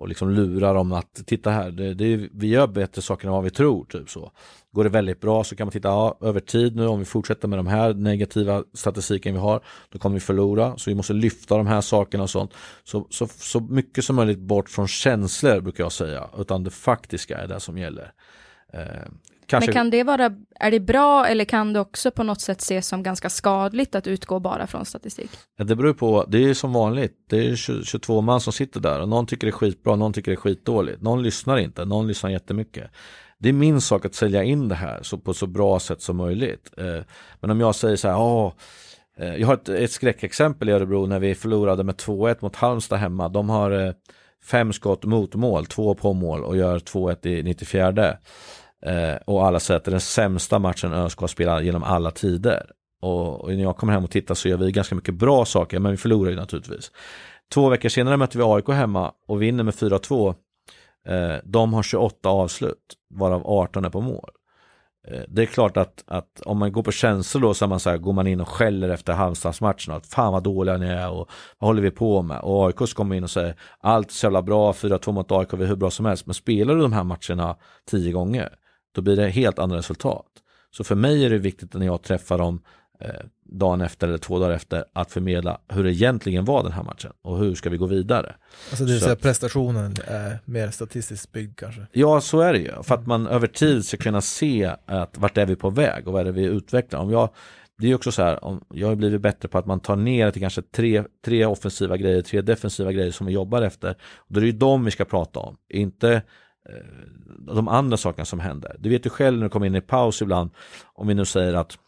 [0.00, 3.44] och liksom lura dem att titta här, det, det, vi gör bättre saker än vad
[3.44, 3.84] vi tror.
[3.84, 4.32] Typ så.
[4.72, 7.48] Går det väldigt bra så kan man titta ja, över tid nu om vi fortsätter
[7.48, 11.56] med de här negativa statistiken vi har då kommer vi förlora så vi måste lyfta
[11.56, 12.54] de här sakerna och sånt.
[12.84, 17.38] Så, så, så mycket som möjligt bort från känslor brukar jag säga utan det faktiska
[17.38, 18.12] är det som gäller.
[18.72, 19.08] Eh,
[19.50, 19.68] Kanske...
[19.70, 22.88] Men kan det vara, är det bra eller kan det också på något sätt ses
[22.88, 25.30] som ganska skadligt att utgå bara från statistik?
[25.58, 29.08] Det beror på, det är som vanligt, det är 22 man som sitter där och
[29.08, 32.30] någon tycker det är skitbra, någon tycker det är skitdåligt, någon lyssnar inte, någon lyssnar
[32.30, 32.90] jättemycket.
[33.38, 36.16] Det är min sak att sälja in det här så på så bra sätt som
[36.16, 36.70] möjligt.
[36.76, 37.00] Eh,
[37.40, 38.52] men om jag säger så här, Åh,
[39.18, 42.98] eh, jag har ett, ett skräckexempel i Örebro när vi förlorade med 2-1 mot Halmstad
[42.98, 43.28] hemma.
[43.28, 43.92] De har eh,
[44.44, 48.16] fem skott mot mål, två på mål och gör 2-1 i 94.
[48.86, 52.10] Eh, och alla säger att det är den sämsta matchen ÖSK har spelat genom alla
[52.10, 52.70] tider.
[53.02, 55.78] Och, och, när jag kommer hem och tittar så gör vi ganska mycket bra saker,
[55.78, 56.92] men vi förlorar ju naturligtvis.
[57.54, 60.34] Två veckor senare möter vi AIK hemma och vinner med 4-2.
[61.06, 64.30] Eh, de har 28 avslut, varav 18 är på mål.
[65.08, 67.90] Eh, det är klart att, att om man går på känslor då så, man så
[67.90, 71.30] här, går man in och skäller efter Halmstadsmatchen att fan vad dåliga ni är och
[71.58, 72.40] vad håller vi på med?
[72.40, 75.62] Och AIK kommer in och säger allt är så jävla bra, 4-2 mot AIK, vi
[75.62, 76.26] är hur bra som helst.
[76.26, 77.56] Men spelar du de här matcherna
[77.90, 78.54] tio gånger
[78.94, 80.26] då blir det helt andra resultat.
[80.70, 82.62] Så för mig är det viktigt när jag träffar dem
[83.00, 83.10] eh,
[83.44, 87.12] dagen efter eller två dagar efter att förmedla hur det egentligen var den här matchen
[87.22, 88.34] och hur ska vi gå vidare.
[88.70, 91.86] Alltså det vill säga prestationen är mer statistiskt byggd kanske?
[91.92, 92.82] Ja, så är det ju.
[92.82, 96.12] För att man över tid ska kunna se att vart är vi på väg och
[96.12, 97.00] vad är det vi utvecklar.
[97.00, 97.30] Om jag,
[97.78, 100.30] det är också så här, om jag har blivit bättre på att man tar ner
[100.30, 103.96] till kanske tre, tre offensiva grejer, tre defensiva grejer som vi jobbar efter.
[104.28, 106.22] Då är det ju de vi ska prata om, inte
[106.70, 108.76] Eh, de andra sakerna som händer.
[108.78, 110.50] Du vet ju själv när du kommer in i paus ibland,
[110.94, 111.78] om vi nu säger att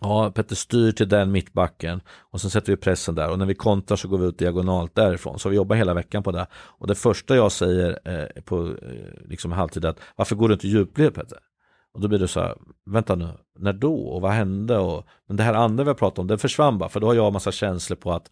[0.00, 3.54] Ja, Petter styr till den mittbacken och sen sätter vi pressen där och när vi
[3.54, 5.38] kontrar så går vi ut diagonalt därifrån.
[5.38, 6.46] Så vi jobbar hela veckan på det.
[6.52, 10.54] Och det första jag säger eh, på eh, liksom halvtid är att varför går du
[10.54, 11.38] inte djupled Petter?
[11.94, 12.54] Och då blir det så här,
[12.86, 13.28] vänta nu,
[13.58, 14.78] när då och vad hände?
[14.78, 17.14] Och, men det här andra vi har pratat om, det försvann bara för då har
[17.14, 18.30] jag en massa känslor på att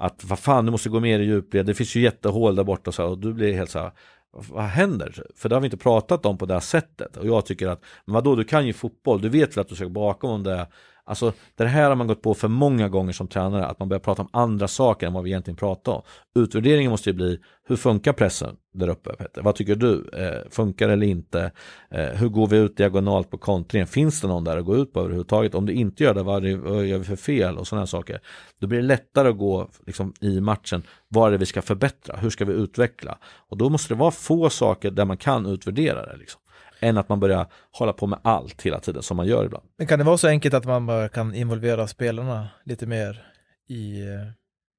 [0.00, 2.90] att vad fan, du måste gå mer i djupled, det finns ju jättehål där borta
[2.90, 3.92] och så här, och du blir helt så här,
[4.32, 5.22] vad händer?
[5.34, 7.16] För det har vi inte pratat om på det här sättet.
[7.16, 9.74] Och jag tycker att, men vadå, du kan ju fotboll, du vet väl att du
[9.74, 10.68] ska gå bakom om det
[11.08, 14.00] Alltså det här har man gått på för många gånger som tränare, att man börjar
[14.00, 16.02] prata om andra saker än vad vi egentligen pratar om.
[16.38, 19.42] Utvärderingen måste ju bli, hur funkar pressen där uppe Peter?
[19.42, 20.10] Vad tycker du?
[20.12, 21.52] Eh, funkar det eller inte?
[21.90, 23.86] Eh, hur går vi ut diagonalt på kontringen?
[23.86, 25.54] Finns det någon där att gå ut på överhuvudtaget?
[25.54, 28.20] Om det inte gör det, vad, det, vad gör vi för fel och sådana saker?
[28.60, 32.16] Då blir det lättare att gå liksom, i matchen, vad är det vi ska förbättra?
[32.16, 33.18] Hur ska vi utveckla?
[33.48, 36.16] Och då måste det vara få saker där man kan utvärdera det.
[36.16, 36.40] Liksom
[36.80, 39.64] än att man börjar hålla på med allt hela tiden som man gör ibland.
[39.78, 43.26] Men kan det vara så enkelt att man bara kan involvera spelarna lite mer
[43.68, 44.04] i,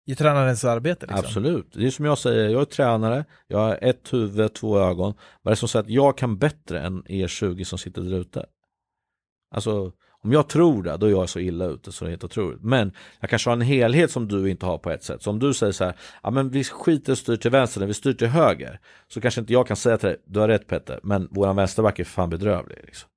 [0.05, 1.05] i tränarens arbete?
[1.05, 1.25] Liksom?
[1.25, 5.13] Absolut, det är som jag säger, jag är tränare, jag har ett huvud, två ögon.
[5.41, 8.17] Vad är det som säger att jag kan bättre än er 20 som sitter där
[8.17, 8.45] ute?
[9.55, 9.91] Alltså,
[10.23, 12.63] om jag tror det, då är jag så illa ute så det är helt otroligt.
[12.63, 15.23] Men jag kanske har en helhet som du inte har på ett sätt.
[15.23, 15.93] Så om du säger så här,
[16.23, 18.79] ja men vi skiter och styr till vänster när vi styr till höger.
[19.07, 21.99] Så kanske inte jag kan säga till dig, du har rätt Petter, men våran vänsterback
[21.99, 22.77] är fan bedrövlig.
[22.85, 23.09] Liksom.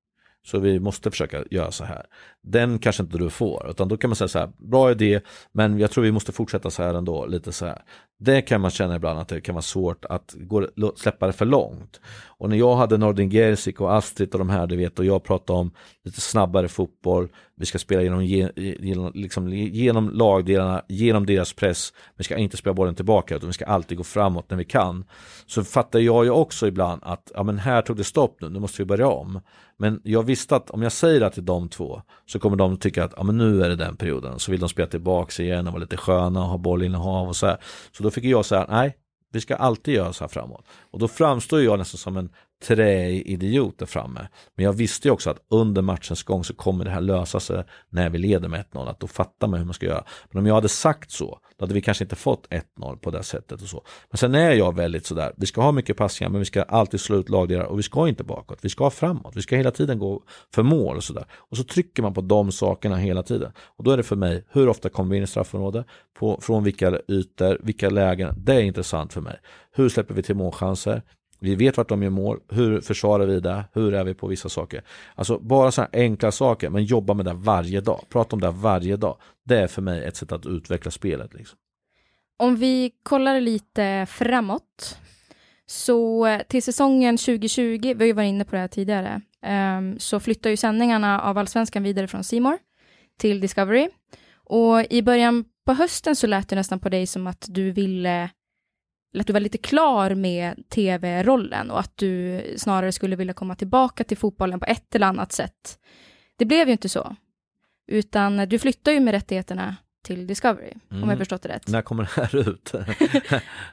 [0.44, 2.06] Så vi måste försöka göra så här.
[2.42, 5.20] Den kanske inte du får, utan då kan man säga så här, bra idé,
[5.52, 7.82] men jag tror vi måste fortsätta så här ändå, lite så här.
[8.18, 11.44] Det kan man känna ibland att det kan vara svårt att gå, släppa det för
[11.44, 12.00] långt.
[12.42, 15.24] Och när jag hade Nordin Gerzik och Astrid och de här, du vet, och jag
[15.24, 15.70] pratade om
[16.04, 22.24] lite snabbare fotboll, vi ska spela genom, genom, liksom, genom lagdelarna, genom deras press, vi
[22.24, 25.04] ska inte spela bollen tillbaka, utan vi ska alltid gå framåt när vi kan.
[25.46, 28.60] Så fattar jag ju också ibland att, ja men här tog det stopp nu, nu
[28.60, 29.40] måste vi börja om.
[29.78, 33.04] Men jag visste att om jag säger det till de två så kommer de tycka
[33.04, 34.38] att ja, men nu är det den perioden.
[34.38, 37.46] Så vill de spela tillbaka igen och vara lite sköna och ha bollinnehav och så
[37.46, 37.56] här.
[37.96, 38.96] Så då fick jag säga nej,
[39.32, 40.64] vi ska alltid göra så här framåt.
[40.90, 42.30] Och då framstår jag nästan som en
[42.62, 44.28] träig idiot där framme.
[44.54, 47.64] Men jag visste ju också att under matchens gång så kommer det här lösa sig
[47.88, 48.90] när vi leder med 1-0.
[48.90, 50.04] Att då fattar man hur man ska göra.
[50.30, 53.22] Men om jag hade sagt så, då hade vi kanske inte fått 1-0 på det
[53.22, 53.84] sättet och så.
[54.10, 57.00] Men sen är jag väldigt sådär, vi ska ha mycket passningar men vi ska alltid
[57.00, 58.58] slå ut lagdelar och vi ska inte bakåt.
[58.62, 60.22] Vi ska framåt, vi ska hela tiden gå
[60.54, 61.24] för mål och sådär.
[61.32, 63.52] Och så trycker man på de sakerna hela tiden.
[63.76, 65.86] Och då är det för mig, hur ofta kommer vi in i straffområdet?
[66.18, 68.34] På, från vilka ytor, vilka lägen?
[68.36, 69.40] Det är intressant för mig.
[69.72, 71.02] Hur släpper vi till målchanser?
[71.42, 74.48] Vi vet vart de gör mål, hur försvarar vi det, hur är vi på vissa
[74.48, 74.82] saker.
[75.14, 78.04] Alltså bara sådana enkla saker, men jobba med det varje dag.
[78.08, 79.16] Prata om det varje dag.
[79.44, 81.34] Det är för mig ett sätt att utveckla spelet.
[81.34, 81.58] Liksom.
[82.36, 84.98] Om vi kollar lite framåt,
[85.66, 89.98] så eh, till säsongen 2020, vi har ju varit inne på det här tidigare, ehm,
[89.98, 92.58] så flyttar ju sändningarna av Allsvenskan vidare från Simor
[93.18, 93.88] till Discovery.
[94.34, 98.30] Och i början på hösten så lät det nästan på dig som att du ville
[99.20, 104.04] att du var lite klar med tv-rollen och att du snarare skulle vilja komma tillbaka
[104.04, 105.78] till fotbollen på ett eller annat sätt.
[106.38, 107.16] Det blev ju inte så,
[107.86, 110.82] utan du flyttar ju med rättigheterna till Discovery, mm.
[110.90, 111.18] om jag mm.
[111.18, 111.68] förstått det rätt.
[111.68, 112.72] När kommer det här ut?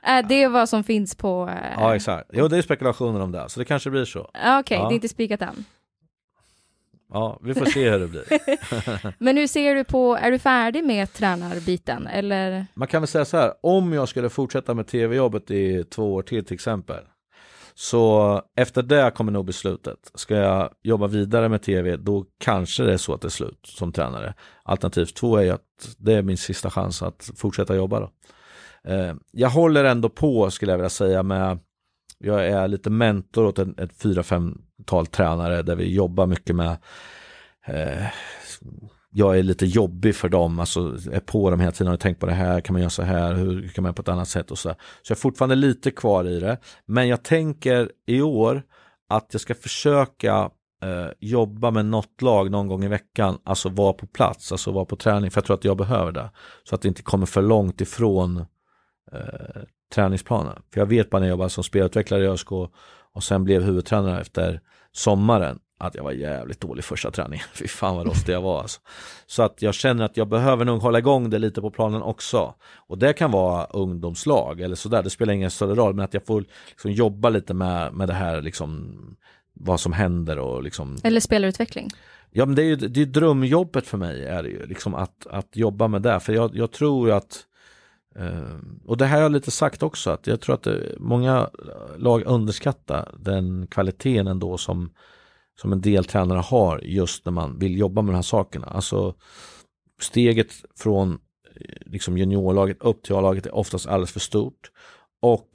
[0.03, 1.49] Äh, det är vad som finns på...
[1.75, 2.29] Ja, exakt.
[2.33, 4.19] Jo, det är spekulationer om det, så det kanske blir så.
[4.19, 4.87] Okej, okay, ja.
[4.87, 5.65] det är inte spikat än.
[7.13, 8.25] Ja, vi får se hur det blir.
[9.23, 12.65] Men hur ser du på, är du färdig med tränarbiten eller?
[12.73, 16.21] Man kan väl säga så här, om jag skulle fortsätta med tv-jobbet i två år
[16.21, 17.03] till till exempel.
[17.73, 20.11] Så efter det kommer nog beslutet.
[20.13, 23.59] Ska jag jobba vidare med tv, då kanske det är så att det är slut
[23.63, 24.33] som tränare.
[24.63, 27.99] Alternativ två är ju att det är min sista chans att fortsätta jobba.
[27.99, 28.09] Då.
[28.91, 31.59] Eh, jag håller ändå på, skulle jag vilja säga, med
[32.19, 36.77] jag är lite mentor åt en ett fyra, femtal tränare där vi jobbar mycket med
[37.65, 38.07] eh,
[39.11, 42.25] jag är lite jobbig för dem, alltså är på dem hela tiden, har tänkt på
[42.25, 44.51] det här, kan man göra så här, hur kan man göra på ett annat sätt?
[44.51, 44.69] Och så.
[45.01, 48.63] Så jag är fortfarande lite kvar i det, men jag tänker i år
[49.09, 50.51] att jag ska försöka
[50.83, 54.85] eh, jobba med något lag någon gång i veckan, alltså vara på plats, alltså vara
[54.85, 56.29] på träning, för jag tror att jag behöver det.
[56.63, 58.37] Så att det inte kommer för långt ifrån
[59.11, 60.61] eh, träningsplanen.
[60.73, 62.51] För jag vet bara när jag jobbade som spelutvecklare i ÖSK
[63.13, 64.61] och sen blev huvudtränare efter
[64.91, 67.45] sommaren att jag var jävligt dålig första träningen.
[67.53, 68.79] Fy fan vad rostig jag var alltså.
[69.25, 72.53] Så att jag känner att jag behöver nog hålla igång det lite på planen också.
[72.75, 75.93] Och det kan vara ungdomslag eller sådär, det spelar ingen större roll.
[75.93, 78.95] Men att jag får liksom jobba lite med, med det här liksom
[79.53, 81.89] vad som händer och liksom Eller spelarutveckling.
[82.31, 85.27] Ja men det är ju det är drömjobbet för mig är det ju liksom att,
[85.27, 86.19] att jobba med det.
[86.19, 87.45] För jag, jag tror ju att
[88.19, 91.49] Ehm, och det här har jag lite sagt också att jag tror att eh, många
[91.97, 94.89] lag underskattar den kvaliteten ändå som,
[95.61, 98.67] som en del tränare har just när man vill jobba med de här sakerna.
[98.67, 99.15] Alltså
[100.01, 100.47] steget
[100.77, 101.11] från
[101.55, 104.71] eh, liksom juniorlaget upp till A-laget är oftast alldeles för stort.
[105.21, 105.49] Och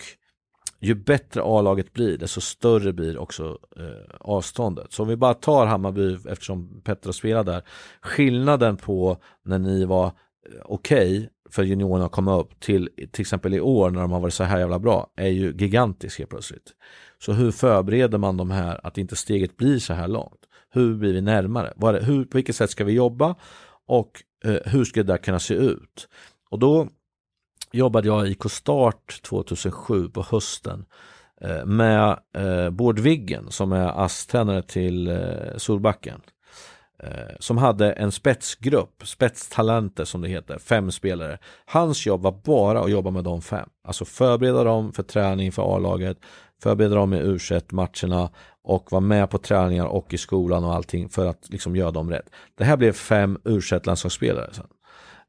[0.81, 4.93] ju bättre A-laget blir, desto större blir också eh, avståndet.
[4.93, 7.63] Så om vi bara tar Hammarby, eftersom Petter har spelat där,
[8.03, 10.13] skillnaden på när ni var eh,
[10.65, 14.21] okej okay för juniorerna att komma upp till till exempel i år när de har
[14.21, 16.73] varit så här jävla bra är ju gigantisk helt plötsligt.
[17.19, 20.41] Så hur förbereder man de här att inte steget blir så här långt?
[20.71, 21.73] Hur blir vi närmare?
[21.77, 23.35] Vad hur, på vilket sätt ska vi jobba?
[23.87, 26.09] Och eh, hur ska det där kunna se ut?
[26.51, 26.89] Och då
[27.73, 30.85] jobbade jag i Kostart 2007 på hösten
[31.41, 36.21] eh, med eh, Bård Viggen som är ASS-tränare till eh, Solbacken.
[37.03, 41.39] Eh, som hade en spetsgrupp, spetstalenter som det heter, fem spelare.
[41.67, 43.69] Hans jobb var bara att jobba med de fem.
[43.85, 46.19] Alltså förbereda dem för träning för A-laget,
[46.63, 47.39] förbereda dem i u
[47.71, 48.31] matcherna
[48.63, 52.11] och vara med på träningar och i skolan och allting för att liksom göra dem
[52.11, 52.31] rätt.
[52.55, 54.67] Det här blev fem u landslagsspelare sen.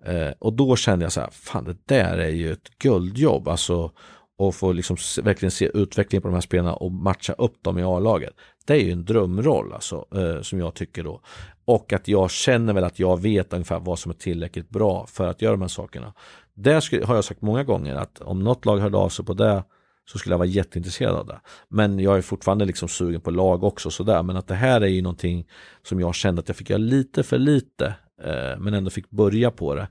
[0.05, 3.47] Eh, och då kände jag så här, fan det där är ju ett guldjobb.
[3.47, 3.91] Alltså
[4.37, 7.83] och få liksom verkligen se utvecklingen på de här spelarna och matcha upp dem i
[7.83, 8.33] A-laget.
[8.65, 11.21] Det är ju en drömroll alltså, eh, som jag tycker då.
[11.65, 15.27] Och att jag känner väl att jag vet ungefär vad som är tillräckligt bra för
[15.27, 16.13] att göra de här sakerna.
[16.53, 19.63] Det har jag sagt många gånger att om något lag hörde av sig på det
[20.05, 21.39] så skulle jag vara jätteintresserad av det.
[21.69, 24.23] Men jag är fortfarande liksom sugen på lag också sådär.
[24.23, 25.47] Men att det här är ju någonting
[25.83, 27.85] som jag kände att jag fick göra lite för lite.
[28.23, 29.87] Eh, men ändå fick börja på det.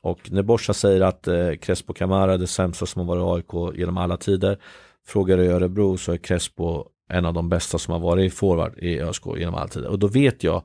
[0.00, 3.56] Och när Borsa säger att eh, Crespo Camara är det sämsta som har varit i
[3.56, 4.58] AIK genom alla tider.
[5.06, 8.34] Frågar du i Örebro så är Crespo en av de bästa som har varit i
[8.34, 9.88] forward i ÖSK genom alla tider.
[9.88, 10.62] Och då vet jag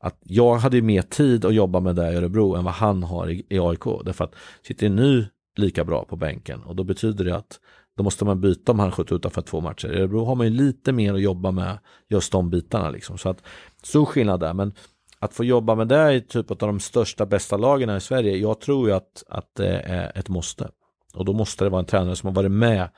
[0.00, 3.30] att jag hade mer tid att jobba med det i Örebro än vad han har
[3.30, 3.84] i, i AIK.
[4.04, 7.60] Därför att sitter nu lika bra på bänken och då betyder det att
[7.96, 9.92] då måste man byta om han skjuter utanför två matcher.
[9.92, 11.78] I Örebro har man ju lite mer att jobba med
[12.08, 13.18] just de bitarna liksom.
[13.18, 13.42] Så att
[13.82, 14.54] stor skillnad där.
[14.54, 14.74] Men
[15.18, 18.36] att få jobba med det i typ av de största bästa lagen i Sverige.
[18.36, 20.68] Jag tror ju att, att det är ett måste.
[21.14, 22.88] Och då måste det vara en tränare som har varit med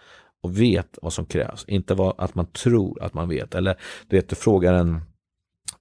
[0.42, 1.64] och vet vad som krävs.
[1.68, 3.54] Inte vad, att man tror att man vet.
[3.54, 3.76] Eller
[4.08, 5.00] du vet, du frågar en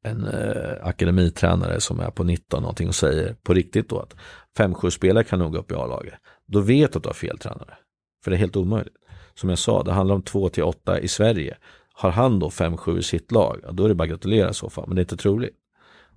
[0.02, 4.16] en eh, akademitränare som är på 19 någonting och säger på riktigt då att
[4.58, 6.14] 5-7 spelare kan nog gå upp i A-laget.
[6.46, 7.78] Då vet du att du har fel tränare.
[8.24, 8.96] För det är helt omöjligt.
[9.34, 11.58] Som jag sa, det handlar om 2 8 i Sverige.
[11.94, 14.70] Har han då 5-7 i sitt lag, då är det bara att gratulera i så
[14.70, 14.88] fall.
[14.88, 15.56] Men det är inte troligt.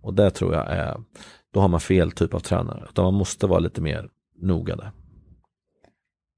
[0.02, 1.01] Och det tror jag är,
[1.52, 2.86] då har man fel typ av tränare.
[2.90, 4.90] Utan man måste vara lite mer noga där.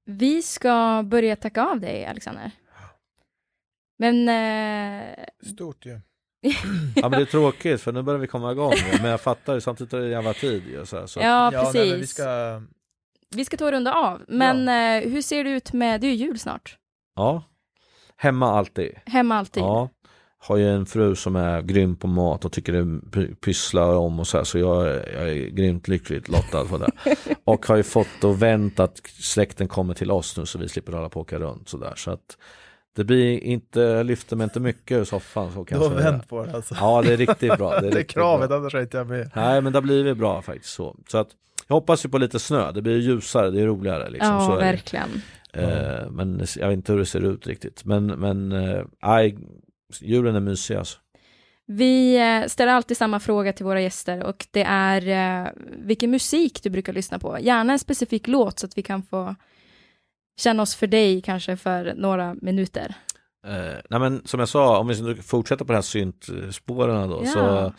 [0.05, 2.51] Vi ska börja tacka av dig, Alexander.
[3.97, 4.29] Men...
[4.29, 5.25] Eh...
[5.53, 5.91] Stort ju.
[5.91, 5.99] Ja.
[6.95, 9.61] Ja men det är tråkigt för nu börjar vi komma igång men jag fattar ju
[9.61, 11.19] samtidigt tar det jävla tid ju, så, här, så.
[11.19, 11.75] Ja precis.
[11.75, 12.61] Ja, nej, vi, ska...
[13.35, 14.97] vi ska ta och runda av, men ja.
[14.97, 16.77] eh, hur ser det ut med, det är ju jul snart.
[17.15, 17.43] Ja,
[18.17, 18.91] hemma alltid.
[19.05, 19.63] Hemma alltid.
[19.63, 19.89] Ja,
[20.47, 24.27] har ju en fru som är grym på mat och tycker det pysslar om och
[24.27, 27.15] så här, så jag, jag är grymt lyckligt lottad för det.
[27.43, 30.93] och har ju fått och vänt att släkten kommer till oss nu så vi slipper
[30.93, 31.93] hålla på och åka runt sådär.
[31.95, 32.37] Så att
[32.95, 35.51] det blir inte, lyfter mig inte mycket ur soffan.
[35.53, 36.75] Så kan du har vänt på det alltså?
[36.79, 37.79] Ja, det är riktigt bra.
[37.79, 38.57] Det är, det är kravet, bra.
[38.57, 39.31] annars är inte jag med.
[39.35, 40.73] Nej, men det har blivit bra faktiskt.
[40.73, 41.27] Så, så att,
[41.67, 44.09] jag hoppas ju på lite snö, det blir ljusare, det är roligare.
[44.09, 44.33] Liksom.
[44.33, 45.09] Ja, så verkligen.
[45.53, 47.85] Eh, men jag vet inte hur det ser ut riktigt.
[47.85, 48.83] Men, men eh,
[50.01, 50.97] julen är mysig alltså.
[51.65, 55.07] Vi eh, ställer alltid samma fråga till våra gäster och det är
[55.45, 57.37] eh, vilken musik du brukar lyssna på.
[57.41, 59.35] Gärna en specifik låt så att vi kan få
[60.37, 62.95] känna oss för dig kanske för några minuter?
[63.47, 67.31] Eh, nej men som jag sa, om vi fortsätter på de här syntspåren då, ja.
[67.31, 67.73] så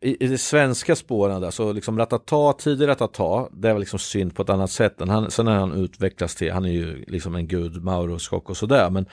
[0.00, 4.34] i, i de svenska spåren där, så liksom Ratata, tidig Ratata, det väl liksom synt
[4.34, 4.94] på ett annat sätt.
[4.98, 8.56] Han, sen har han utvecklats till, han är ju liksom en gud, Mauro Scocco och
[8.56, 9.06] sådär, men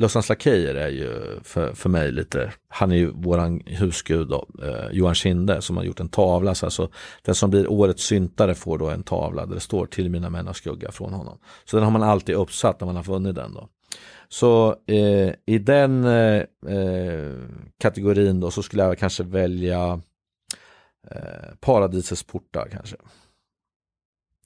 [0.00, 4.90] Lössans Lakejer är ju för, för mig lite, han är ju våran husgud då, eh,
[4.92, 6.54] Johan Kinde som har gjort en tavla.
[6.54, 6.90] Så alltså,
[7.22, 10.48] den som blir årets syntare får då en tavla där det står till mina män
[10.48, 11.38] av skugga från honom.
[11.64, 13.68] Så den har man alltid uppsatt när man har vunnit den då.
[14.28, 17.34] Så eh, i den eh, eh
[17.78, 20.00] kategorin då så skulle jag kanske välja
[21.10, 22.96] eh, Paradisets portar kanske.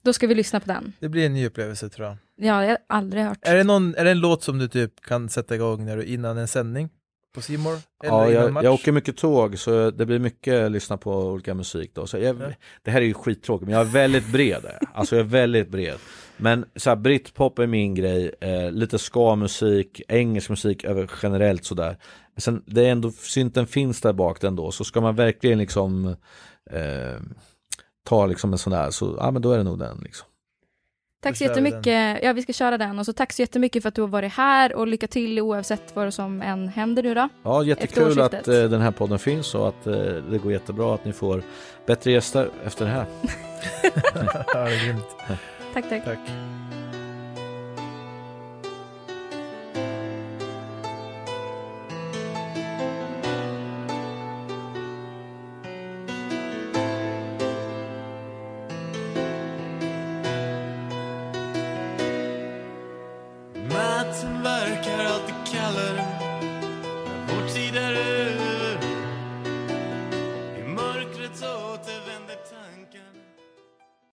[0.01, 0.93] Då ska vi lyssna på den.
[0.99, 2.17] Det blir en ny upplevelse tror jag.
[2.35, 3.37] Ja, jag har aldrig hört.
[3.41, 6.05] Är det, någon, är det en låt som du typ kan sätta igång när du,
[6.05, 6.89] innan en sändning?
[7.33, 7.77] På Simor?
[8.03, 12.07] Ja, jag, jag, åker mycket tåg så det blir mycket lyssna på olika musik då.
[12.07, 12.49] Så jag, ja.
[12.81, 14.65] Det här är ju skittråkigt men jag är väldigt bred.
[14.93, 15.97] alltså jag är väldigt bred.
[16.37, 21.97] Men så här, britpop är min grej, eh, lite ska-musik, engelsk musik över generellt sådär.
[22.37, 26.15] Sen det är ändå, synten finns där bak ändå, så ska man verkligen liksom
[26.71, 27.21] eh,
[28.03, 30.27] ta liksom en sån där, så ja men då är det nog den liksom.
[31.23, 31.49] Tack så den.
[31.49, 32.23] jättemycket.
[32.23, 32.99] Ja, vi ska köra den.
[32.99, 35.95] Och så tack så jättemycket för att du har varit här och lycka till oavsett
[35.95, 37.29] vad som än händer nu då.
[37.43, 39.93] Ja, jättekul att eh, den här podden finns och att eh,
[40.29, 41.43] det går jättebra att ni får
[41.85, 43.05] bättre gäster efter det här.
[44.53, 45.05] ja, det är grymt.
[45.73, 46.05] Tack, tack.
[46.05, 46.19] Tack.